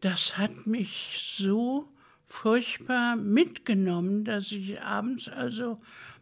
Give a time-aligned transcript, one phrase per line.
[0.00, 1.88] das hat mich so
[2.26, 5.78] furchtbar mitgenommen, dass ich abends also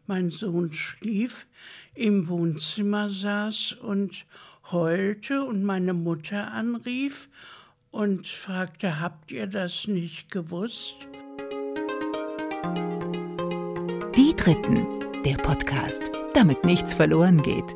[0.06, 1.46] mein Sohn schlief,
[1.94, 4.24] im Wohnzimmer saß und
[4.72, 7.28] heulte und meine Mutter anrief
[7.90, 11.08] und fragte, habt ihr das nicht gewusst?
[14.16, 14.86] Die Dritten,
[15.24, 17.74] der Podcast, damit nichts verloren geht.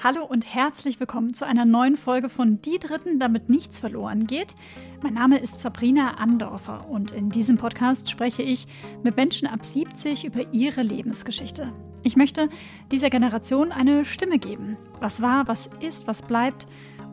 [0.00, 4.54] Hallo und herzlich willkommen zu einer neuen Folge von Die Dritten, damit nichts verloren geht.
[5.02, 8.68] Mein Name ist Sabrina Andorfer und in diesem Podcast spreche ich
[9.02, 11.72] mit Menschen ab 70 über ihre Lebensgeschichte.
[12.04, 12.48] Ich möchte
[12.92, 14.76] dieser Generation eine Stimme geben.
[15.00, 16.66] Was war, was ist, was bleibt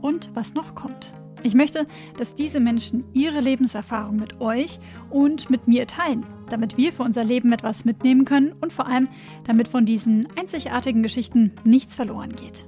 [0.04, 1.12] und was noch kommt.
[1.42, 4.80] Ich möchte, dass diese Menschen ihre Lebenserfahrung mit euch
[5.10, 9.08] und mit mir teilen, damit wir für unser Leben etwas mitnehmen können und vor allem,
[9.46, 12.68] damit von diesen einzigartigen Geschichten nichts verloren geht.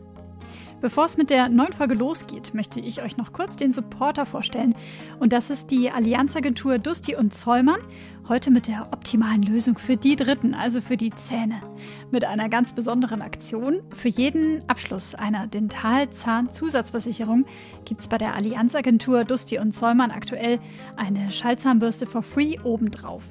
[0.80, 4.76] Bevor es mit der neuen Folge losgeht, möchte ich euch noch kurz den Supporter vorstellen.
[5.20, 7.80] Und das ist die Allianzagentur Dusti und Zollmann.
[8.28, 11.64] Heute mit der optimalen Lösung für die Dritten, also für die Zähne.
[12.12, 13.82] Mit einer ganz besonderen Aktion.
[13.96, 17.46] Für jeden Abschluss einer Dental-Zahn-Zusatzversicherung
[17.86, 20.60] gibt es bei der Allianzagentur Dusti und Zollmann aktuell
[20.96, 23.24] eine Schallzahnbürste for free obendrauf.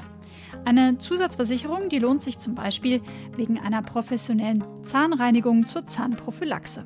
[0.64, 3.00] Eine Zusatzversicherung, die lohnt sich zum Beispiel
[3.36, 6.84] wegen einer professionellen Zahnreinigung zur Zahnprophylaxe.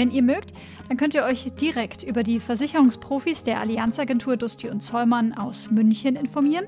[0.00, 0.54] Wenn ihr mögt,
[0.88, 6.16] dann könnt ihr euch direkt über die Versicherungsprofis der Allianzagentur Dusti und Zollmann aus München
[6.16, 6.64] informieren.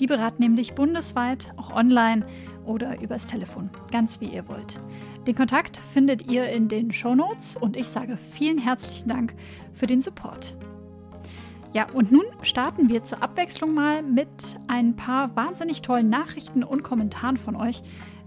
[0.00, 2.26] Die beraten nämlich bundesweit, auch online
[2.66, 4.80] oder übers Telefon, ganz wie ihr wollt.
[5.24, 9.36] Den Kontakt findet ihr in den Show Notes und ich sage vielen herzlichen Dank
[9.72, 10.56] für den Support.
[11.74, 16.82] Ja, und nun starten wir zur Abwechslung mal mit ein paar wahnsinnig tollen Nachrichten und
[16.82, 17.82] Kommentaren von euch,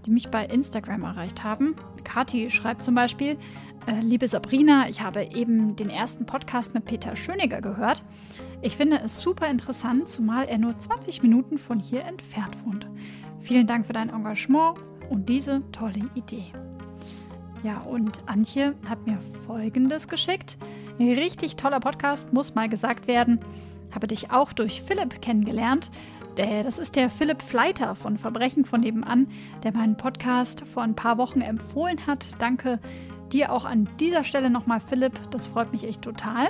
[0.08, 1.76] die mich bei Instagram erreicht haben.
[2.02, 3.36] Kati schreibt zum Beispiel,
[3.86, 8.02] äh, liebe Sabrina, ich habe eben den ersten Podcast mit Peter Schöniger gehört.
[8.62, 12.88] Ich finde es super interessant, zumal er nur 20 Minuten von hier entfernt wohnt.
[13.40, 14.78] Vielen Dank für dein Engagement
[15.10, 16.46] und diese tolle Idee.
[17.62, 20.56] Ja, und Antje hat mir Folgendes geschickt.
[20.98, 23.40] Richtig toller Podcast, muss mal gesagt werden.
[23.90, 25.90] Habe dich auch durch Philipp kennengelernt.
[26.38, 29.28] Das ist der Philipp Fleiter von Verbrechen von nebenan,
[29.64, 32.28] der meinen Podcast vor ein paar Wochen empfohlen hat.
[32.38, 32.78] Danke
[33.32, 36.48] Dir auch an dieser Stelle nochmal, Philipp, das freut mich echt total.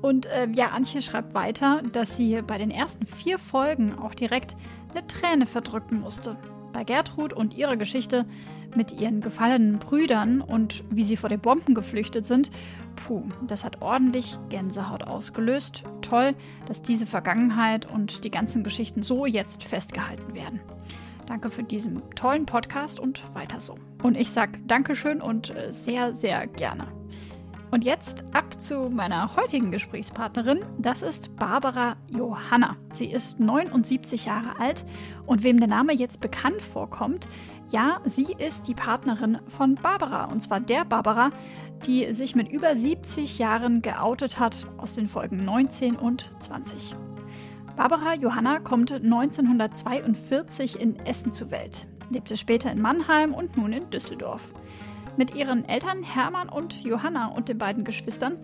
[0.00, 4.56] Und äh, ja, Antje schreibt weiter, dass sie bei den ersten vier Folgen auch direkt
[4.90, 6.36] eine Träne verdrücken musste.
[6.72, 8.24] Bei Gertrud und ihrer Geschichte
[8.74, 12.50] mit ihren gefallenen Brüdern und wie sie vor den Bomben geflüchtet sind,
[12.96, 15.84] puh, das hat ordentlich Gänsehaut ausgelöst.
[16.00, 16.34] Toll,
[16.66, 20.60] dass diese Vergangenheit und die ganzen Geschichten so jetzt festgehalten werden.
[21.26, 23.74] Danke für diesen tollen Podcast und weiter so.
[24.02, 26.86] Und ich sage Dankeschön und äh, sehr, sehr gerne.
[27.70, 30.62] Und jetzt ab zu meiner heutigen Gesprächspartnerin.
[30.78, 32.76] Das ist Barbara Johanna.
[32.92, 34.84] Sie ist 79 Jahre alt
[35.24, 37.28] und wem der Name jetzt bekannt vorkommt,
[37.70, 40.26] ja, sie ist die Partnerin von Barbara.
[40.26, 41.30] Und zwar der Barbara,
[41.86, 46.96] die sich mit über 70 Jahren geoutet hat aus den Folgen 19 und 20.
[47.76, 53.88] Barbara Johanna kommt 1942 in Essen zur Welt, lebte später in Mannheim und nun in
[53.90, 54.54] Düsseldorf.
[55.16, 58.36] Mit ihren Eltern Hermann und Johanna und den beiden Geschwistern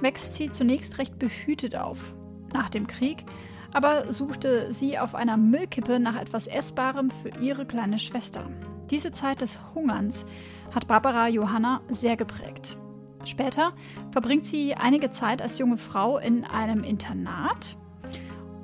[0.00, 2.14] wächst sie zunächst recht behütet auf.
[2.52, 3.24] Nach dem Krieg
[3.72, 8.42] aber suchte sie auf einer Müllkippe nach etwas Essbarem für ihre kleine Schwester.
[8.90, 10.26] Diese Zeit des Hungerns
[10.74, 12.76] hat Barbara Johanna sehr geprägt.
[13.24, 13.72] Später
[14.12, 17.76] verbringt sie einige Zeit als junge Frau in einem Internat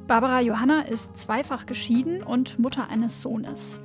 [0.06, 3.80] Barbara Johanna ist zweifach geschieden und Mutter eines Sohnes.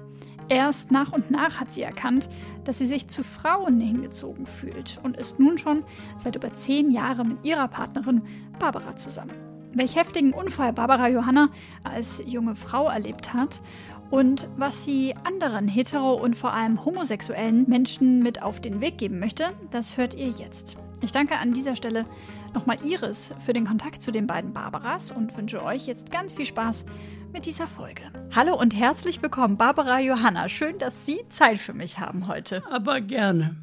[0.49, 2.29] Erst nach und nach hat sie erkannt,
[2.63, 5.81] dass sie sich zu Frauen hingezogen fühlt und ist nun schon
[6.17, 8.21] seit über zehn Jahren mit ihrer Partnerin
[8.59, 9.33] Barbara zusammen.
[9.73, 11.49] Welch heftigen Unfall Barbara Johanna
[11.83, 13.63] als junge Frau erlebt hat
[14.11, 19.19] und was sie anderen hetero- und vor allem homosexuellen Menschen mit auf den Weg geben
[19.19, 20.75] möchte, das hört ihr jetzt.
[20.99, 22.05] Ich danke an dieser Stelle
[22.53, 26.45] nochmal Iris für den Kontakt zu den beiden Barbaras und wünsche euch jetzt ganz viel
[26.45, 26.85] Spaß
[27.31, 28.03] mit dieser Folge.
[28.35, 30.49] Hallo und herzlich willkommen, Barbara Johanna.
[30.49, 32.63] Schön, dass Sie Zeit für mich haben heute.
[32.69, 33.55] Aber gerne.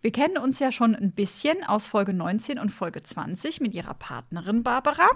[0.00, 3.94] Wir kennen uns ja schon ein bisschen aus Folge 19 und Folge 20 mit Ihrer
[3.94, 5.08] Partnerin Barbara.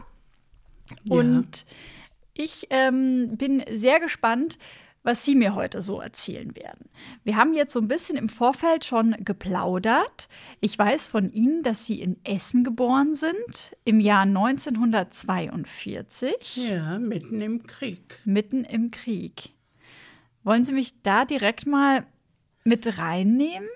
[1.08, 1.64] Und ja.
[2.40, 4.58] Ich ähm, bin sehr gespannt,
[5.02, 6.88] was Sie mir heute so erzählen werden.
[7.24, 10.28] Wir haben jetzt so ein bisschen im Vorfeld schon geplaudert.
[10.60, 16.68] Ich weiß von Ihnen, dass Sie in Essen geboren sind, im Jahr 1942.
[16.68, 18.18] Ja, mitten im Krieg.
[18.24, 19.50] Mitten im Krieg.
[20.42, 22.04] Wollen Sie mich da direkt mal
[22.64, 23.68] mit reinnehmen?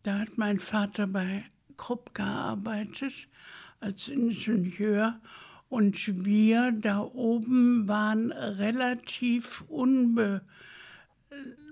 [0.04, 1.46] Da hat mein Vater bei
[1.78, 3.28] Krupp gearbeitet
[3.80, 5.20] als Ingenieur
[5.70, 10.42] und wir da oben waren relativ unbe,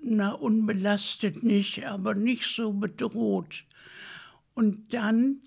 [0.04, 3.66] na, unbelastet nicht, aber nicht so bedroht.
[4.54, 5.42] Und dann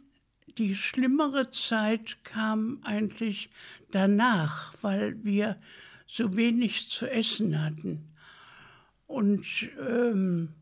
[0.59, 3.51] die schlimmere Zeit kam eigentlich
[3.93, 5.57] danach, weil wir
[6.07, 8.09] so wenig zu essen hatten.
[9.07, 10.55] Und, ähm,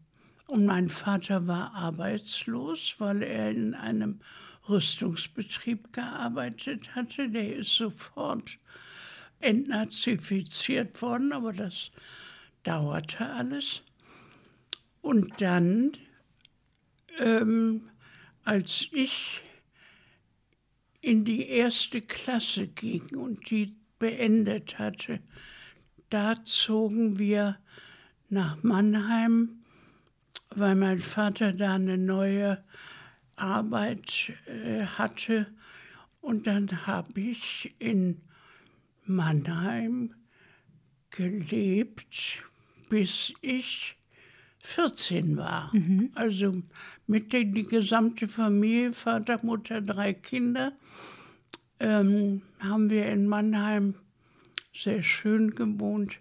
[0.48, 4.20] und mein Vater war arbeitslos, weil er in einem
[4.68, 7.28] Rüstungsbetrieb gearbeitet hatte.
[7.28, 8.58] Der ist sofort
[9.40, 11.90] entnazifiziert worden, aber das
[12.62, 13.82] dauerte alles.
[15.02, 15.92] Und dann,
[17.18, 17.88] ähm,
[18.44, 19.42] als ich
[21.00, 25.20] in die erste Klasse ging und die beendet hatte,
[26.10, 27.58] da zogen wir
[28.28, 29.64] nach Mannheim,
[30.50, 32.64] weil mein Vater da eine neue
[33.36, 35.46] Arbeit äh, hatte.
[36.20, 38.20] Und dann habe ich in
[39.04, 40.14] Mannheim
[41.10, 42.42] gelebt,
[42.88, 43.96] bis ich
[44.60, 45.70] 14 war.
[45.72, 46.10] Mhm.
[46.14, 46.52] Also
[47.06, 50.72] mit die, die gesamte Familie, Vater, Mutter, drei Kinder,
[51.78, 53.94] ähm, haben wir in Mannheim
[54.72, 56.18] sehr schön gewohnt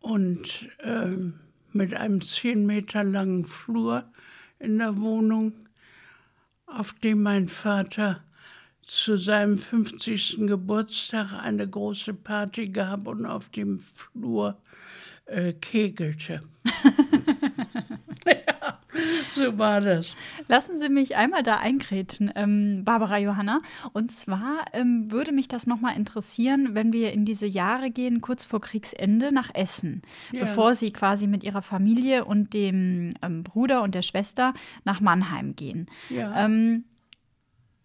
[0.00, 1.34] und ähm,
[1.72, 4.04] mit einem zehn Meter langen Flur
[4.58, 5.65] in der Wohnung
[6.66, 8.22] auf dem mein Vater
[8.82, 10.38] zu seinem 50.
[10.46, 14.60] Geburtstag eine große Party gab und auf dem Flur
[15.26, 16.42] äh, kegelte.
[19.34, 20.14] so war das.
[20.48, 23.58] Lassen Sie mich einmal da eingrätschen, ähm, Barbara Johanna.
[23.92, 28.44] Und zwar ähm, würde mich das nochmal interessieren, wenn wir in diese Jahre gehen, kurz
[28.44, 30.40] vor Kriegsende nach Essen, ja.
[30.40, 34.54] bevor Sie quasi mit Ihrer Familie und dem ähm, Bruder und der Schwester
[34.84, 35.86] nach Mannheim gehen.
[36.10, 36.44] Ja.
[36.44, 36.84] Ähm,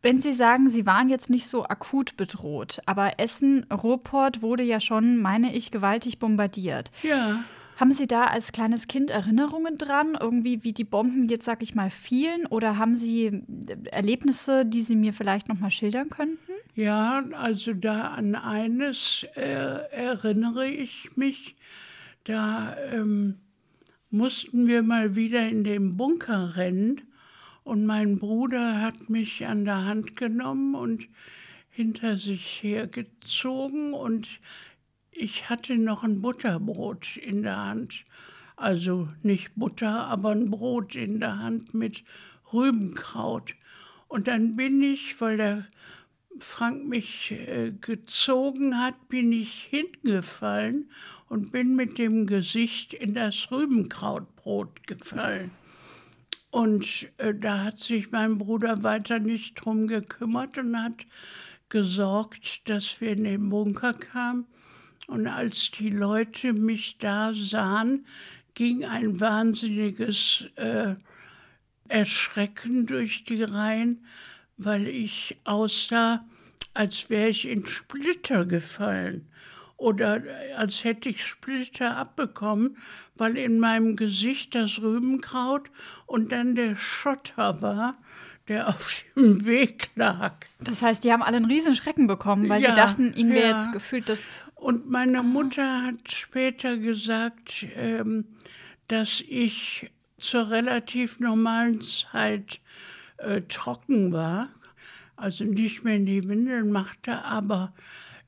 [0.01, 4.79] wenn Sie sagen, Sie waren jetzt nicht so akut bedroht, aber Essen, Ruhrport wurde ja
[4.79, 6.91] schon, meine ich, gewaltig bombardiert.
[7.03, 7.43] Ja.
[7.81, 11.73] Haben Sie da als kleines Kind Erinnerungen dran, irgendwie wie die Bomben jetzt, sag ich
[11.73, 12.45] mal, fielen?
[12.45, 13.41] Oder haben Sie äh,
[13.89, 16.37] Erlebnisse, die Sie mir vielleicht noch mal schildern könnten?
[16.75, 21.55] Ja, also da an eines äh, erinnere ich mich.
[22.23, 23.39] Da ähm,
[24.11, 27.01] mussten wir mal wieder in den Bunker rennen
[27.63, 31.07] und mein Bruder hat mich an der Hand genommen und
[31.71, 34.27] hinter sich hergezogen und
[35.21, 38.05] ich hatte noch ein Butterbrot in der Hand.
[38.55, 42.03] Also nicht Butter, aber ein Brot in der Hand mit
[42.51, 43.55] Rübenkraut.
[44.07, 45.67] Und dann bin ich, weil der
[46.39, 50.89] Frank mich äh, gezogen hat, bin ich hingefallen
[51.29, 55.51] und bin mit dem Gesicht in das Rübenkrautbrot gefallen.
[56.49, 61.05] Und äh, da hat sich mein Bruder weiter nicht drum gekümmert und hat
[61.69, 64.45] gesorgt, dass wir in den Bunker kamen.
[65.07, 68.05] Und als die Leute mich da sahen,
[68.53, 70.95] ging ein wahnsinniges äh,
[71.87, 74.05] Erschrecken durch die Reihen,
[74.57, 76.25] weil ich aussah,
[76.73, 79.27] als wäre ich in Splitter gefallen
[79.81, 80.21] oder
[80.55, 82.77] als hätte ich Splitter abbekommen,
[83.15, 85.71] weil in meinem Gesicht das Rübenkraut
[86.05, 87.97] und dann der Schotter war,
[88.47, 90.33] der auf dem Weg lag.
[90.59, 93.49] Das heißt, die haben alle einen riesen Schrecken bekommen, weil ja, sie dachten, ihnen wäre
[93.49, 93.57] ja.
[93.59, 94.45] jetzt gefühlt das.
[94.55, 98.25] Und meine Mutter hat später gesagt, ähm,
[98.87, 102.59] dass ich zur relativ normalen Zeit
[103.17, 104.49] äh, trocken war,
[105.15, 107.73] also nicht mehr in die Windeln machte, aber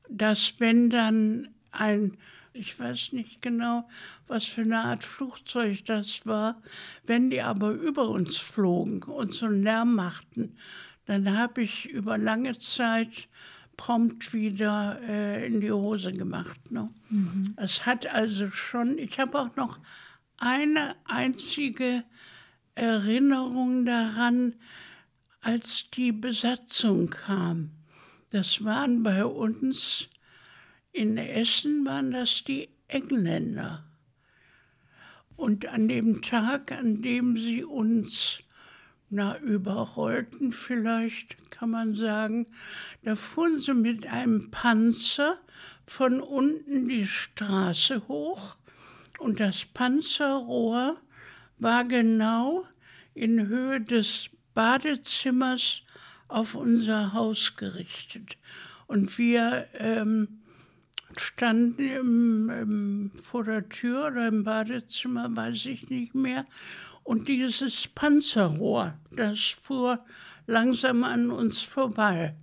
[0.10, 2.18] dass wenn dann ein,
[2.54, 3.88] ich weiß nicht genau,
[4.28, 6.62] was für eine Art Flugzeug das war,
[7.06, 10.58] wenn die aber über uns flogen und so einen Lärm machten,
[11.06, 13.28] dann habe ich über lange Zeit
[13.76, 16.72] prompt wieder äh, in die Hose gemacht.
[16.72, 16.90] Ne?
[17.10, 17.54] Mhm.
[17.58, 19.80] Es hat also schon, ich habe auch noch
[20.38, 22.04] eine einzige
[22.76, 24.56] Erinnerung daran,
[25.42, 27.72] als die Besatzung kam.
[28.30, 30.10] Das waren bei uns
[30.94, 33.84] in Essen, waren das die Engländer.
[35.36, 38.42] Und an dem Tag, an dem sie uns
[39.10, 42.48] na, überrollten vielleicht, kann man sagen.
[43.04, 45.38] Da fuhren sie mit einem Panzer
[45.86, 48.58] von unten die Straße hoch
[49.20, 50.98] und das Panzerrohr
[51.60, 52.66] war genau
[53.14, 55.84] in Höhe des Badezimmers
[56.28, 58.38] auf unser Haus gerichtet.
[58.88, 60.42] Und wir ähm,
[61.20, 66.46] standen im, im, vor der Tür oder im Badezimmer, weiß ich nicht mehr.
[67.04, 70.04] Und dieses Panzerrohr, das fuhr
[70.48, 72.36] langsam an uns vorbei.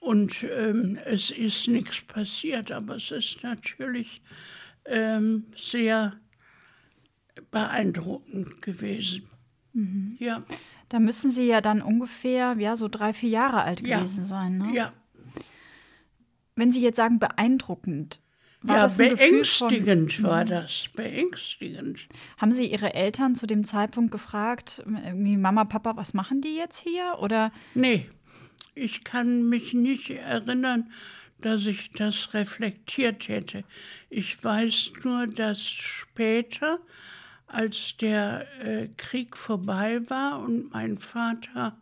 [0.00, 4.22] Und ähm, es ist nichts passiert, aber es ist natürlich
[4.84, 6.14] ähm, sehr
[7.50, 9.28] beeindruckend gewesen.
[9.72, 10.16] Mhm.
[10.18, 10.42] Ja.
[10.88, 14.24] Da müssen Sie ja dann ungefähr ja, so drei, vier Jahre alt gewesen ja.
[14.24, 14.58] sein.
[14.58, 14.74] Ne?
[14.74, 14.92] Ja.
[16.58, 18.20] Wenn Sie jetzt sagen beeindruckend,
[18.62, 22.08] war ja, das beängstigend von, war das, beängstigend.
[22.36, 26.80] Haben Sie Ihre Eltern zu dem Zeitpunkt gefragt, irgendwie Mama, Papa, was machen die jetzt
[26.80, 27.18] hier?
[27.20, 27.52] Oder?
[27.74, 28.10] Nee,
[28.74, 30.90] ich kann mich nicht erinnern,
[31.40, 33.62] dass ich das reflektiert hätte.
[34.10, 36.80] Ich weiß nur, dass später,
[37.46, 41.78] als der äh, Krieg vorbei war und mein Vater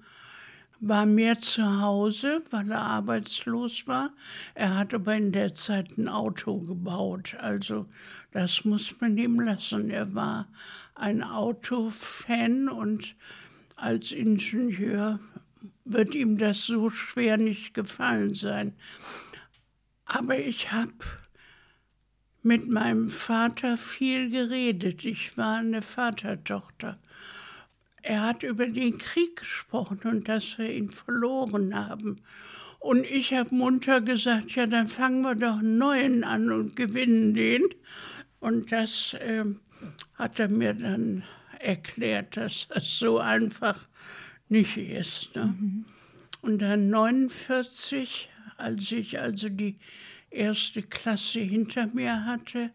[0.81, 4.11] war mehr zu Hause, weil er arbeitslos war.
[4.55, 7.87] Er hat aber in der Zeit ein Auto gebaut, also
[8.33, 9.91] das muss man ihm lassen.
[9.91, 10.49] Er war
[10.95, 13.15] ein Autofan und
[13.77, 15.21] als Ingenieur
[15.85, 18.75] wird ihm das so schwer nicht gefallen sein.
[20.05, 20.93] Aber ich habe
[22.43, 25.05] mit meinem Vater viel geredet.
[25.05, 26.99] Ich war eine Vatertochter.
[28.07, 32.23] Er hat über den Krieg gesprochen und dass wir ihn verloren haben.
[32.79, 37.35] Und ich habe munter gesagt, ja, dann fangen wir doch einen neuen an und gewinnen
[37.35, 37.63] den.
[38.39, 39.45] Und das äh,
[40.15, 41.25] hat er mir dann
[41.59, 43.89] erklärt, dass das so einfach
[44.49, 45.35] nicht ist.
[45.35, 45.47] Ne?
[45.59, 45.85] Mhm.
[46.43, 49.79] Und dann 49 als ich also die
[50.31, 52.71] erste Klasse hinter mir hatte,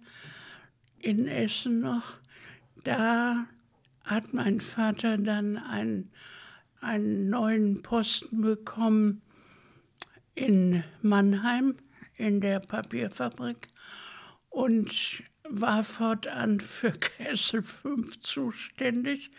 [1.00, 2.18] in Essen noch,
[2.84, 3.46] da
[4.04, 6.12] hat mein Vater dann einen,
[6.82, 9.22] einen neuen Posten bekommen
[10.36, 11.76] in Mannheim
[12.16, 13.68] in der Papierfabrik
[14.50, 19.32] und war fortan für Kessel 5 zuständig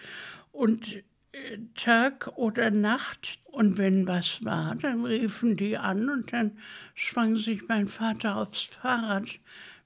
[0.51, 1.03] und
[1.75, 3.41] Tag oder Nacht.
[3.45, 6.59] Und wenn was war, dann riefen die an und dann
[6.95, 9.39] schwang sich mein Vater aufs Fahrrad.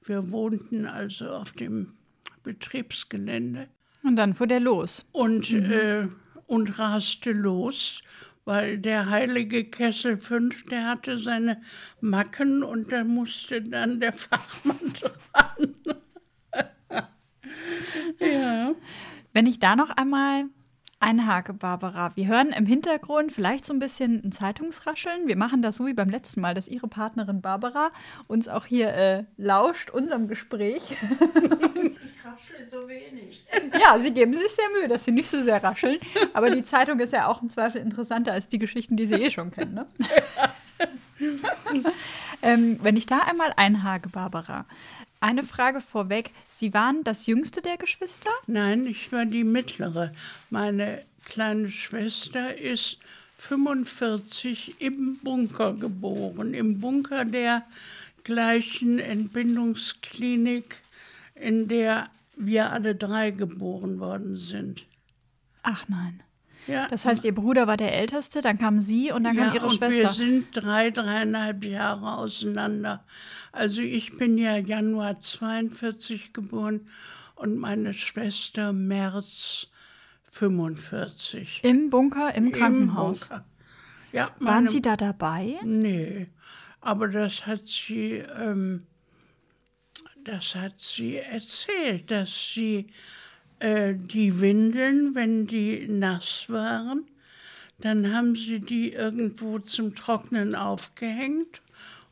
[0.03, 1.95] Wir wohnten also auf dem
[2.43, 3.69] Betriebsgelände.
[4.07, 5.05] Und dann fuhr der los.
[5.11, 5.73] Und, mhm.
[5.73, 6.09] äh,
[6.47, 8.03] und raste los,
[8.45, 11.61] weil der heilige Kessel 5, der hatte seine
[12.01, 14.93] Macken und da musste dann der Fachmann
[15.33, 15.75] dran.
[18.21, 18.73] ja.
[19.33, 20.45] Wenn ich da noch einmal
[21.01, 22.13] einhake, Barbara.
[22.15, 25.27] Wir hören im Hintergrund vielleicht so ein bisschen ein Zeitungsrascheln.
[25.27, 27.91] Wir machen das so wie beim letzten Mal, dass Ihre Partnerin Barbara
[28.27, 30.97] uns auch hier äh, lauscht, unserem Gespräch.
[32.17, 33.45] Ich raschel so wenig.
[33.81, 35.99] Ja, Sie geben sich sehr Mühe, dass Sie nicht so sehr rascheln.
[36.35, 39.31] Aber die Zeitung ist ja auch im Zweifel interessanter als die Geschichten, die Sie eh
[39.31, 39.75] schon kennen.
[39.75, 39.87] Ne?
[42.43, 44.67] ähm, wenn ich da einmal einhake, Barbara.
[45.21, 46.31] Eine Frage vorweg.
[46.49, 48.31] Sie waren das jüngste der Geschwister?
[48.47, 50.13] Nein, ich war die mittlere.
[50.51, 52.99] Meine kleine Schwester ist
[53.37, 57.65] 45 im Bunker geboren, im Bunker der
[58.25, 60.77] gleichen Entbindungsklinik,
[61.35, 64.87] in der wir alle drei geboren worden sind.
[65.63, 66.23] Ach nein.
[66.67, 66.89] Ja.
[66.89, 69.67] Das heißt, Ihr Bruder war der Älteste, dann kam Sie und dann ja, kam Ihre
[69.67, 70.03] und Schwester.
[70.03, 73.05] Wir sind drei, dreieinhalb Jahre auseinander.
[73.53, 76.89] Also ich bin ja Januar 42 geboren
[77.37, 79.69] und meine Schwester März
[80.33, 81.61] 45.
[81.63, 83.23] Im Bunker, im Krankenhaus.
[83.23, 83.45] Im Bunker.
[84.13, 85.59] Ja, meine, Waren Sie da dabei?
[85.63, 86.29] Nee,
[86.81, 88.87] aber das hat sie, ähm,
[90.25, 92.87] das hat sie erzählt, dass sie
[93.59, 97.07] äh, die Windeln, wenn die nass waren,
[97.79, 101.63] dann haben sie die irgendwo zum Trocknen aufgehängt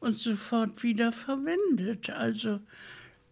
[0.01, 2.11] und sofort wieder verwendet.
[2.11, 2.61] Also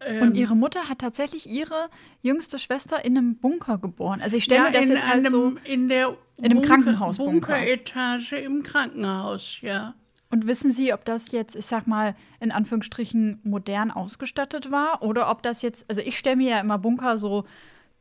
[0.05, 1.89] ähm, und ihre Mutter hat tatsächlich ihre
[2.21, 4.21] jüngste Schwester in einem Bunker geboren.
[4.21, 7.17] Also ich stelle ja, mir das jetzt halt einem, so in der in einem Krankenhaus
[7.17, 9.93] Bunkeretage im Krankenhaus, ja.
[10.29, 15.29] Und wissen Sie, ob das jetzt, ich sag mal, in Anführungsstrichen modern ausgestattet war oder
[15.29, 17.45] ob das jetzt, also ich stelle mir ja immer Bunker so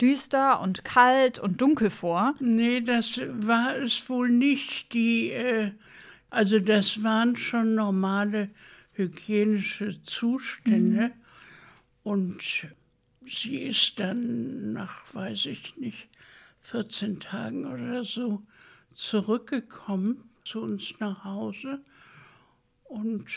[0.02, 2.34] düster und kalt und dunkel vor.
[2.40, 4.92] Nee, das war es wohl nicht.
[4.92, 5.70] Die, äh,
[6.28, 8.50] also das waren schon normale
[8.94, 11.08] hygienische Zustände.
[11.08, 11.12] Mhm.
[12.02, 12.66] Und
[13.24, 16.08] sie ist dann nach, weiß ich nicht,
[16.60, 18.42] 14 Tagen oder so
[18.92, 21.80] zurückgekommen zu uns nach Hause.
[22.84, 23.30] Und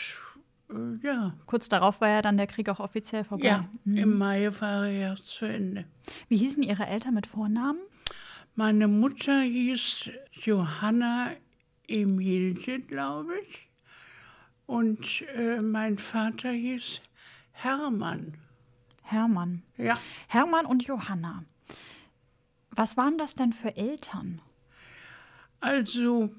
[1.02, 1.34] ja.
[1.46, 3.46] Kurz darauf war ja dann der Krieg auch offiziell vorbei.
[3.46, 3.96] Ja, mhm.
[3.96, 5.84] im Mai war er ja zu Ende.
[6.28, 7.78] Wie hießen Ihre Eltern mit Vornamen?
[8.54, 11.30] Meine Mutter hieß Johanna
[11.86, 13.68] Emilie, glaube ich.
[14.66, 17.00] Und äh, mein Vater hieß
[17.52, 18.34] Hermann.
[19.02, 19.62] Hermann.
[19.76, 19.98] Ja.
[20.26, 21.44] Hermann und Johanna.
[22.70, 24.42] Was waren das denn für Eltern?
[25.60, 26.30] Also,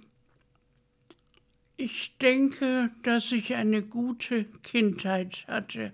[1.78, 5.94] ich denke, dass ich eine gute Kindheit hatte.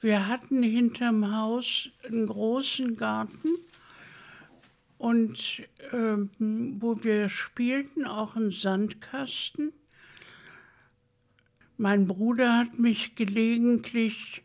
[0.00, 3.48] Wir hatten hinterm Haus einen großen Garten
[4.98, 6.30] und ähm,
[6.80, 9.72] wo wir spielten, auch einen Sandkasten.
[11.76, 14.42] Mein Bruder hat mich gelegentlich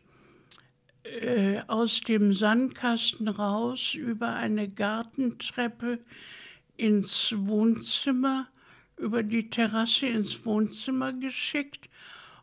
[1.02, 5.98] äh, aus dem Sandkasten raus über eine Gartentreppe
[6.76, 8.48] ins Wohnzimmer,
[9.00, 11.88] über die Terrasse ins Wohnzimmer geschickt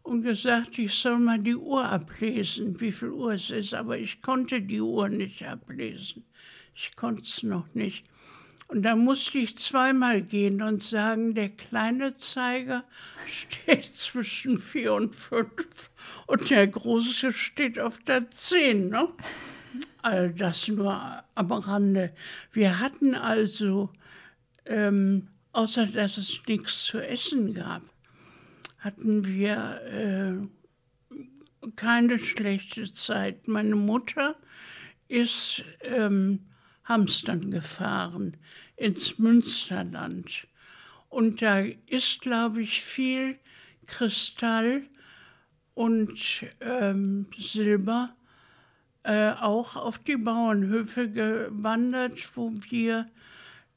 [0.04, 3.74] und gesagt, ich soll mal die Uhr ablesen, wie viel Uhr es ist.
[3.74, 6.26] Aber ich konnte die Uhr nicht ablesen.
[6.74, 8.06] Ich konnte es noch nicht.
[8.70, 12.84] Und da musste ich zweimal gehen und sagen, der kleine Zeiger
[13.28, 15.90] steht zwischen vier und fünf
[16.26, 18.90] und der große steht auf der zehn.
[18.90, 19.08] Ne?
[20.02, 22.14] All das nur am Rande.
[22.52, 23.90] Wir hatten also,
[24.66, 27.82] ähm, außer dass es nichts zu essen gab,
[28.78, 29.82] hatten wir
[31.64, 33.48] äh, keine schlechte Zeit.
[33.48, 34.36] Meine Mutter
[35.08, 36.46] ist ähm,
[36.84, 38.38] Hamstern gefahren
[38.76, 40.48] ins Münsterland.
[41.10, 43.40] Und da ist, glaube ich, viel
[43.88, 44.84] Kristall
[45.74, 48.16] und ähm, Silber
[49.02, 53.10] äh, auch auf die Bauernhöfe gewandert, wo wir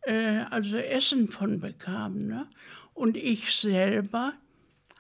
[0.03, 2.27] äh, also Essen von bekamen.
[2.27, 2.47] Ne?
[2.95, 4.35] Und ich selber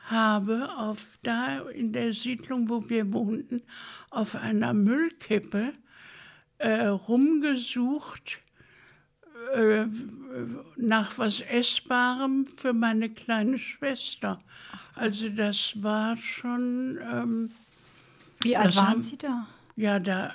[0.04, 3.62] habe auf da in der Siedlung, wo wir wohnten,
[4.11, 5.73] auf einer Müllkippe
[6.59, 8.40] äh, rumgesucht
[9.55, 9.87] äh,
[10.77, 14.38] nach was Essbarem für meine kleine Schwester.
[14.94, 16.98] Also das war schon.
[17.03, 17.51] Ähm,
[18.42, 19.46] Wie alt waren haben, Sie da?
[19.77, 20.35] Ja, da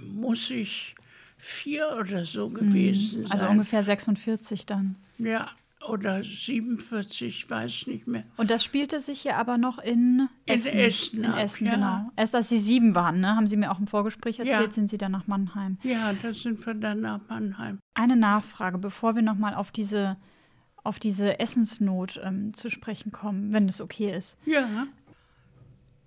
[0.00, 0.94] muss ich
[1.40, 3.32] vier oder so gewesen also sein.
[3.32, 4.96] Also ungefähr 46 dann.
[5.18, 5.46] Ja,
[5.88, 8.24] oder 47, ich weiß nicht mehr.
[8.36, 10.72] Und das spielte sich ja aber noch in Essen.
[10.72, 11.74] In Essen, in Essen ja.
[11.74, 12.10] genau.
[12.16, 14.72] Erst als Sie sieben waren, ne, haben Sie mir auch im Vorgespräch erzählt, ja.
[14.72, 15.78] sind Sie dann nach Mannheim.
[15.82, 17.78] Ja, da sind wir dann nach Mannheim.
[17.94, 20.18] Eine Nachfrage, bevor wir nochmal auf diese,
[20.84, 24.36] auf diese Essensnot ähm, zu sprechen kommen, wenn es okay ist.
[24.44, 24.86] Ja.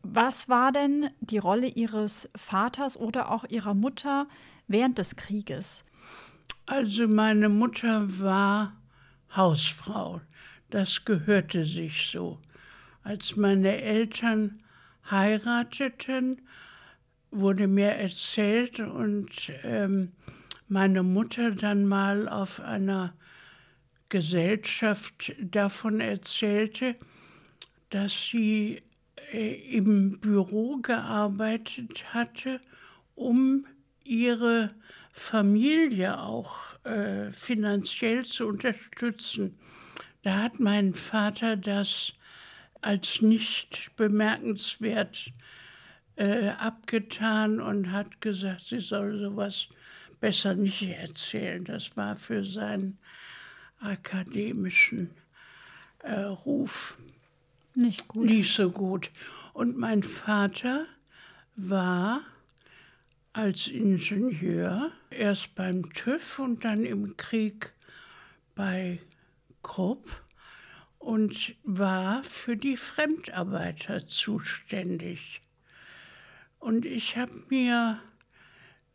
[0.03, 4.27] Was war denn die Rolle Ihres Vaters oder auch Ihrer Mutter
[4.73, 5.85] während des Krieges?
[6.65, 8.75] Also meine Mutter war
[9.33, 10.19] Hausfrau.
[10.69, 12.39] Das gehörte sich so.
[13.03, 14.63] Als meine Eltern
[15.09, 16.41] heirateten,
[17.31, 20.11] wurde mir erzählt und ähm,
[20.67, 23.13] meine Mutter dann mal auf einer
[24.09, 26.95] Gesellschaft davon erzählte,
[27.89, 28.81] dass sie
[29.31, 32.61] äh, im Büro gearbeitet hatte,
[33.15, 33.65] um
[34.03, 34.73] ihre
[35.11, 39.57] Familie auch äh, finanziell zu unterstützen.
[40.23, 42.13] Da hat mein Vater das
[42.81, 45.31] als nicht bemerkenswert
[46.15, 49.67] äh, abgetan und hat gesagt, sie soll sowas
[50.19, 51.63] besser nicht erzählen.
[51.63, 52.97] Das war für seinen
[53.79, 55.09] akademischen
[55.99, 56.97] äh, Ruf
[57.75, 58.25] nicht, gut.
[58.25, 59.11] nicht so gut.
[59.53, 60.85] Und mein Vater
[61.55, 62.21] war
[63.33, 67.73] als Ingenieur, erst beim TÜV und dann im Krieg
[68.53, 68.99] bei
[69.63, 70.07] Krupp
[70.99, 75.41] und war für die Fremdarbeiter zuständig.
[76.59, 77.99] Und ich habe mir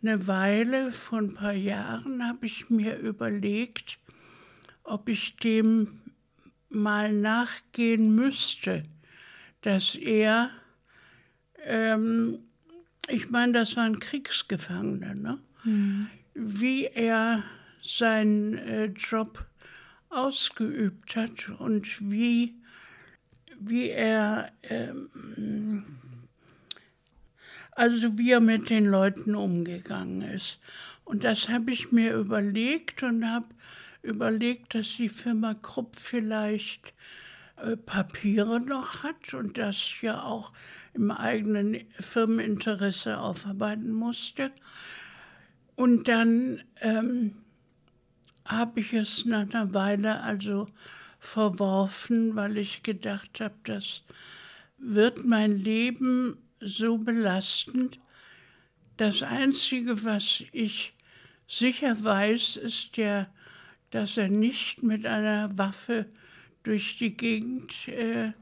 [0.01, 3.98] eine Weile, vor ein paar Jahren, habe ich mir überlegt,
[4.85, 6.01] ob ich dem
[6.68, 8.85] mal nachgehen müsste,
[9.62, 10.51] dass er
[11.64, 12.47] ähm,
[13.09, 15.38] ich meine, das waren Kriegsgefangene, ne?
[15.64, 16.09] Mhm.
[16.35, 17.42] wie er
[17.83, 19.44] seinen äh, Job
[20.11, 22.55] ausgeübt hat und wie,
[23.59, 25.85] wie er, ähm,
[27.73, 30.59] also wie er mit den Leuten umgegangen ist.
[31.05, 33.49] Und das habe ich mir überlegt und habe
[34.03, 36.94] überlegt, dass die Firma Krupp vielleicht
[37.57, 40.53] äh, Papiere noch hat und das ja auch
[40.98, 44.50] im eigenen Firmeninteresse aufarbeiten musste.
[45.76, 47.37] Und dann ähm,
[48.44, 50.66] habe ich es nach einer Weile also
[51.20, 54.02] verworfen, weil ich gedacht habe, das
[54.78, 57.98] wird mein Leben so belastend.
[58.96, 60.94] Das Einzige, was ich
[61.46, 63.28] sicher weiß, ist ja,
[63.90, 66.06] dass er nicht mit einer Waffe
[66.62, 68.32] durch die Gegend, äh,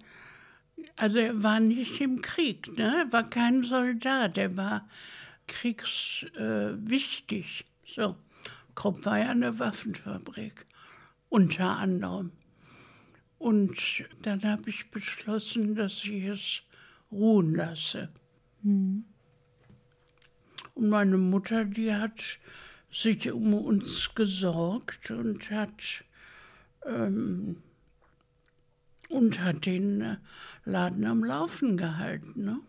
[0.95, 3.05] also er war nicht im Krieg, ne?
[3.05, 4.89] er war kein Soldat, er war
[5.47, 7.61] kriegswichtig.
[7.61, 8.17] Äh, so,
[8.75, 10.67] Krupp war ja eine Waffenfabrik,
[11.29, 12.33] unter anderem.
[13.39, 16.63] Und dann habe ich beschlossen, dass ich es
[17.11, 18.09] ruhen lasse.
[18.63, 19.05] Mhm.
[20.75, 22.39] Und meine Mutter, die hat
[22.93, 26.05] sich um uns gesorgt und hat,
[26.85, 27.63] ähm,
[29.09, 30.17] und hat den äh,
[30.65, 32.45] Laden am Laufen gehalten.
[32.45, 32.61] Ne?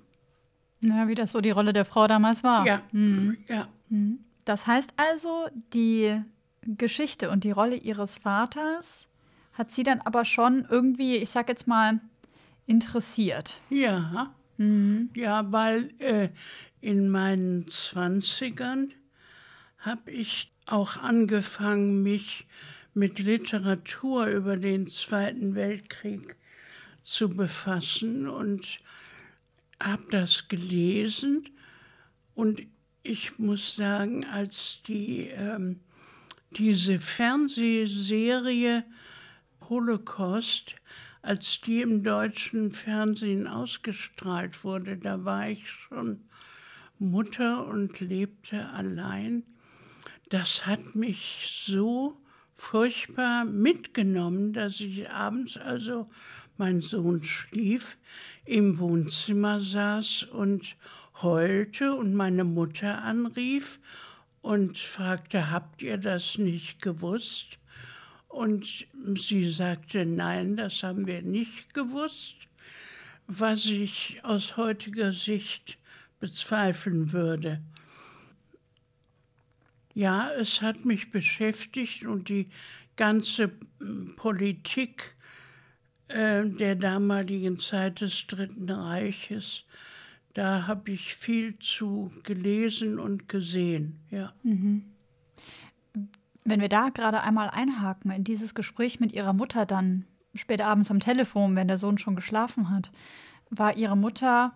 [0.79, 2.65] Na, wie das so die Rolle der Frau damals war.
[2.65, 3.37] Ja, mhm.
[3.47, 3.67] ja.
[3.89, 4.19] Mhm.
[4.45, 6.21] Das heißt also, die
[6.61, 9.07] Geschichte und die Rolle ihres Vaters
[9.53, 11.99] hat sie dann aber schon irgendwie, ich sag jetzt mal,
[12.67, 13.61] interessiert.
[13.69, 15.09] Ja, mhm.
[15.15, 16.29] ja, weil äh,
[16.81, 18.93] in meinen Zwanzigern
[19.79, 22.45] habe ich auch angefangen, mich
[22.97, 26.35] mit Literatur über den Zweiten Weltkrieg
[27.03, 28.79] zu befassen und
[29.79, 31.47] habe das gelesen.
[32.33, 32.63] Und
[33.03, 35.79] ich muss sagen, als die, ähm,
[36.49, 38.83] diese Fernsehserie
[39.69, 40.73] Holocaust,
[41.21, 46.21] als die im deutschen Fernsehen ausgestrahlt wurde, da war ich schon
[46.97, 49.43] Mutter und lebte allein.
[50.29, 52.19] Das hat mich so
[52.57, 56.07] furchtbar mitgenommen, dass ich abends, also
[56.57, 57.97] mein Sohn schlief,
[58.45, 60.75] im Wohnzimmer saß und
[61.21, 63.79] heulte und meine Mutter anrief
[64.41, 67.59] und fragte, habt ihr das nicht gewusst?
[68.27, 72.35] Und sie sagte, nein, das haben wir nicht gewusst,
[73.27, 75.77] was ich aus heutiger Sicht
[76.19, 77.61] bezweifeln würde.
[79.97, 82.51] Ja, es hat mich beschäftigt und die
[82.97, 85.15] ganze hm, Politik
[86.07, 89.63] äh, der damaligen Zeit des Dritten Reiches,
[90.35, 93.99] da habe ich viel zu gelesen und gesehen.
[94.11, 94.33] Ja.
[94.43, 94.85] Mhm.
[96.45, 100.05] Wenn wir da gerade einmal einhaken in dieses Gespräch mit Ihrer Mutter dann
[100.35, 102.91] spät abends am Telefon, wenn der Sohn schon geschlafen hat,
[103.49, 104.53] war Ihre Mutter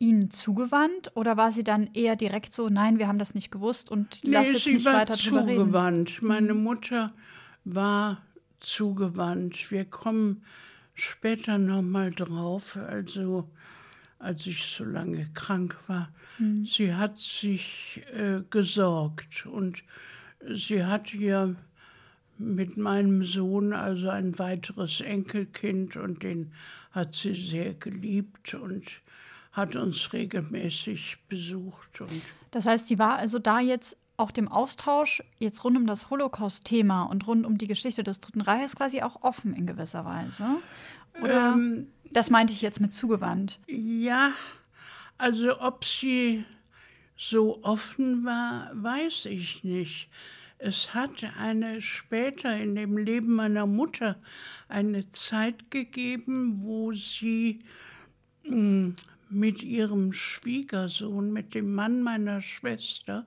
[0.00, 3.90] Ihnen zugewandt oder war sie dann eher direkt so, nein, wir haben das nicht gewusst
[3.90, 5.58] und nee, lass jetzt nicht weiter drüber reden?
[5.58, 6.22] zugewandt.
[6.22, 6.62] Meine mhm.
[6.62, 7.12] Mutter
[7.64, 8.22] war
[8.60, 9.70] zugewandt.
[9.70, 10.42] Wir kommen
[10.94, 13.48] später noch mal drauf, also
[14.18, 16.08] als ich so lange krank war.
[16.38, 16.64] Mhm.
[16.64, 19.82] Sie hat sich äh, gesorgt und
[20.48, 21.56] sie hat ihr
[22.38, 26.52] mit meinem Sohn also ein weiteres Enkelkind und den
[26.90, 29.02] hat sie sehr geliebt und
[29.52, 32.00] hat uns regelmäßig besucht.
[32.00, 36.10] Und das heißt, sie war also da jetzt auch dem Austausch jetzt rund um das
[36.10, 40.44] Holocaust-Thema und rund um die Geschichte des Dritten Reiches quasi auch offen in gewisser Weise.
[41.22, 43.60] Oder ähm, das meinte ich jetzt mit zugewandt?
[43.66, 44.32] Ja,
[45.16, 46.44] also ob sie
[47.16, 50.10] so offen war, weiß ich nicht.
[50.58, 54.16] Es hat eine später in dem Leben meiner Mutter
[54.68, 57.60] eine Zeit gegeben, wo sie
[58.44, 58.94] mh, hm,
[59.30, 63.26] mit ihrem Schwiegersohn, mit dem Mann meiner Schwester,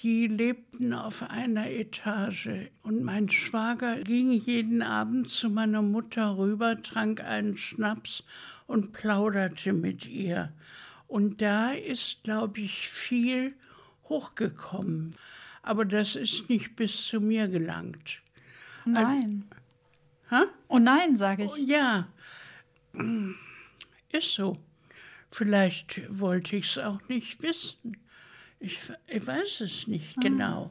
[0.00, 6.80] die lebten auf einer Etage und mein Schwager ging jeden Abend zu meiner Mutter rüber,
[6.82, 8.22] trank einen Schnaps
[8.66, 10.52] und plauderte mit ihr.
[11.08, 13.54] Und da ist, glaube ich, viel
[14.08, 15.14] hochgekommen.
[15.62, 18.22] Aber das ist nicht bis zu mir gelangt.
[18.84, 19.48] Nein.
[20.30, 21.56] Also, oh nein, sage ich.
[21.66, 22.08] Ja,
[24.10, 24.56] ist so.
[25.28, 27.96] Vielleicht wollte ich es auch nicht wissen.
[28.60, 30.20] Ich, ich weiß es nicht ah.
[30.20, 30.70] genau.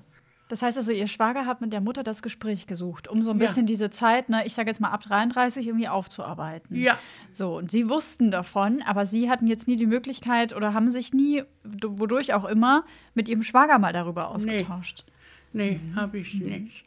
[0.49, 3.37] Das heißt also, Ihr Schwager hat mit der Mutter das Gespräch gesucht, um so ein
[3.37, 6.77] bisschen diese Zeit, ne, ich sage jetzt mal ab 33, irgendwie aufzuarbeiten.
[6.77, 6.97] Ja.
[7.33, 11.13] So, und Sie wussten davon, aber Sie hatten jetzt nie die Möglichkeit oder haben sich
[11.13, 15.03] nie, wodurch auch immer, mit Ihrem Schwager mal darüber ausgetauscht.
[15.51, 15.95] Nee, nee mhm.
[15.97, 16.85] habe ich nicht.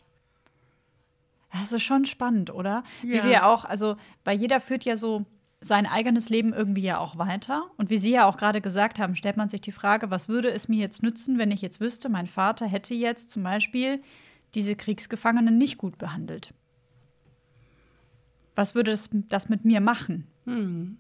[1.53, 2.83] Das ist schon spannend, oder?
[3.03, 3.25] Ja.
[3.25, 5.27] Wie wir auch, also, weil jeder führt ja so
[5.61, 7.71] sein eigenes Leben irgendwie ja auch weiter.
[7.77, 10.51] Und wie Sie ja auch gerade gesagt haben, stellt man sich die Frage, was würde
[10.51, 14.01] es mir jetzt nützen, wenn ich jetzt wüsste, mein Vater hätte jetzt zum Beispiel
[14.55, 16.55] diese Kriegsgefangenen nicht gut behandelt?
[18.57, 20.27] Was würde das, das mit mir machen?
[20.45, 20.97] Hm.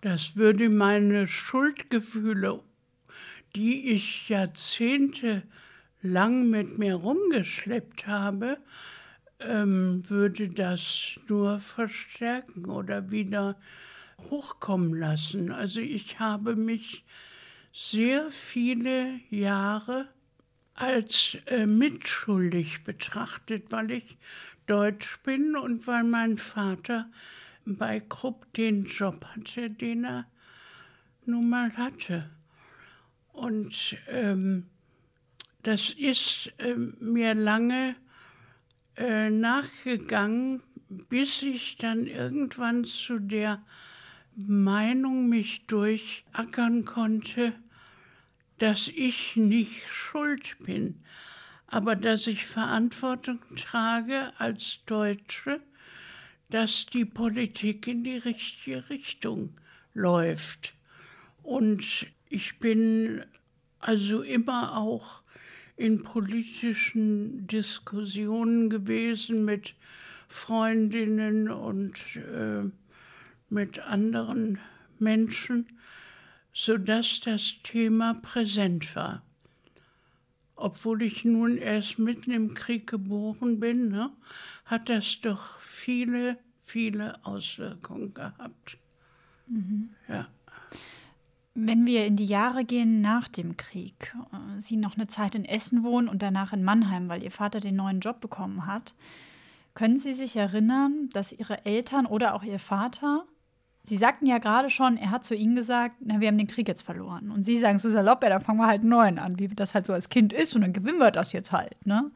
[0.00, 2.60] Das würde meine Schuldgefühle,
[3.54, 5.42] die ich Jahrzehnte
[6.02, 8.58] lang mit mir rumgeschleppt habe,
[9.40, 13.56] ähm, würde das nur verstärken oder wieder
[14.30, 15.52] hochkommen lassen.
[15.52, 17.04] Also ich habe mich
[17.72, 20.08] sehr viele Jahre
[20.74, 24.16] als äh, mitschuldig betrachtet, weil ich
[24.66, 27.08] Deutsch bin und weil mein Vater
[27.64, 30.26] bei Krupp den Job hatte, den er
[31.24, 32.30] nun mal hatte.
[33.32, 34.66] Und ähm,
[35.62, 37.96] das ist äh, mir lange
[38.96, 43.62] äh, nachgegangen, bis ich dann irgendwann zu der
[44.36, 47.52] Meinung mich durchackern konnte,
[48.58, 51.02] dass ich nicht schuld bin,
[51.66, 55.60] aber dass ich Verantwortung trage als Deutsche,
[56.50, 59.58] dass die Politik in die richtige Richtung
[59.94, 60.74] läuft.
[61.42, 63.24] Und ich bin
[63.80, 65.22] also immer auch
[65.76, 69.74] in politischen Diskussionen gewesen mit
[70.28, 72.64] Freundinnen und äh,
[73.48, 74.58] mit anderen
[74.98, 75.66] Menschen
[76.56, 79.22] sodass das Thema präsent war.
[80.54, 84.10] Obwohl ich nun erst mitten im Krieg geboren bin, ne,
[84.64, 88.78] hat das doch viele, viele Auswirkungen gehabt.
[89.48, 89.90] Mhm.
[90.08, 90.28] Ja.
[91.58, 95.44] Wenn wir in die Jahre gehen nach dem Krieg, äh, Sie noch eine Zeit in
[95.44, 98.94] Essen wohnen und danach in Mannheim, weil Ihr Vater den neuen Job bekommen hat,
[99.74, 103.24] können Sie sich erinnern, dass Ihre Eltern oder auch Ihr Vater
[103.88, 106.66] Sie sagten ja gerade schon, er hat zu Ihnen gesagt, na, wir haben den Krieg
[106.66, 107.30] jetzt verloren.
[107.30, 109.74] Und Sie sagen so salopp, ja, dann fangen wir halt einen neuen an, wie das
[109.74, 111.86] halt so als Kind ist und dann gewinnen wir das jetzt halt.
[111.86, 112.10] Ne?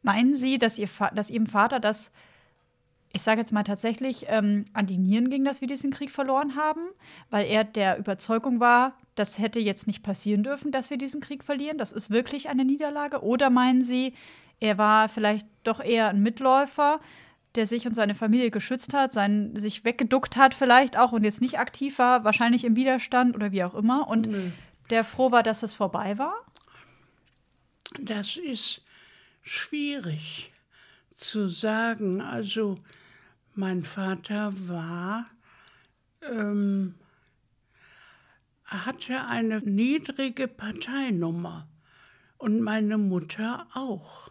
[0.00, 2.10] Meinen Sie, dass, ihr, dass Ihrem Vater das,
[3.14, 6.56] ich sage jetzt mal tatsächlich, ähm, an die Nieren ging, dass wir diesen Krieg verloren
[6.56, 6.80] haben,
[7.30, 11.44] weil er der Überzeugung war, das hätte jetzt nicht passieren dürfen, dass wir diesen Krieg
[11.44, 11.78] verlieren?
[11.78, 13.22] Das ist wirklich eine Niederlage?
[13.22, 14.14] Oder meinen Sie,
[14.58, 17.00] er war vielleicht doch eher ein Mitläufer,
[17.54, 21.40] der sich und seine Familie geschützt hat, sein, sich weggeduckt hat vielleicht auch und jetzt
[21.40, 24.08] nicht aktiv war, wahrscheinlich im Widerstand oder wie auch immer.
[24.08, 24.50] Und Nö.
[24.90, 26.34] der froh war, dass es vorbei war?
[28.00, 28.82] Das ist
[29.42, 30.52] schwierig
[31.10, 32.20] zu sagen.
[32.20, 32.78] Also
[33.56, 35.26] mein Vater war,
[36.22, 36.94] ähm,
[38.64, 41.68] hatte eine niedrige Parteinummer
[42.38, 44.30] und meine Mutter auch.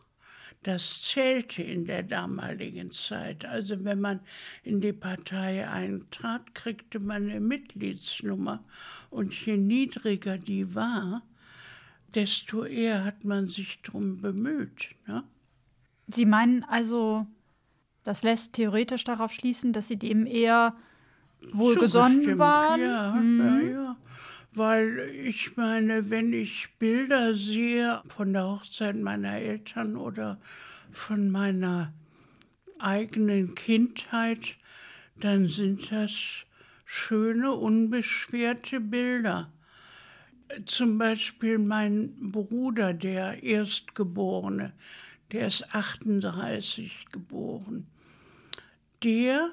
[0.63, 3.43] Das zählte in der damaligen Zeit.
[3.43, 4.21] Also wenn man
[4.63, 8.63] in die Partei eintrat, kriegte man eine Mitgliedsnummer.
[9.09, 11.21] Und je niedriger die war,
[12.15, 14.95] desto eher hat man sich darum bemüht.
[15.05, 15.25] Ne?
[16.07, 17.27] Sie meinen also,
[18.03, 20.75] das lässt theoretisch darauf schließen, dass Sie dem eher
[21.51, 22.81] wohlgesonnen waren?
[22.81, 23.39] Ja, mhm.
[23.39, 23.97] ja, ja.
[24.55, 30.37] Weil ich meine, wenn ich Bilder sehe von der Hochzeit meiner Eltern oder
[30.91, 31.91] von meiner
[32.77, 34.57] eigenen Kindheit,
[35.15, 36.45] dann sind das
[36.85, 39.51] schöne, unbeschwerte Bilder.
[40.65, 44.73] Zum Beispiel mein Bruder, der Erstgeborene,
[45.31, 47.87] der ist 38 geboren.
[49.03, 49.49] Der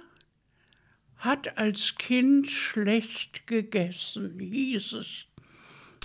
[1.16, 5.26] hat als Kind schlecht gegessen, hieß es.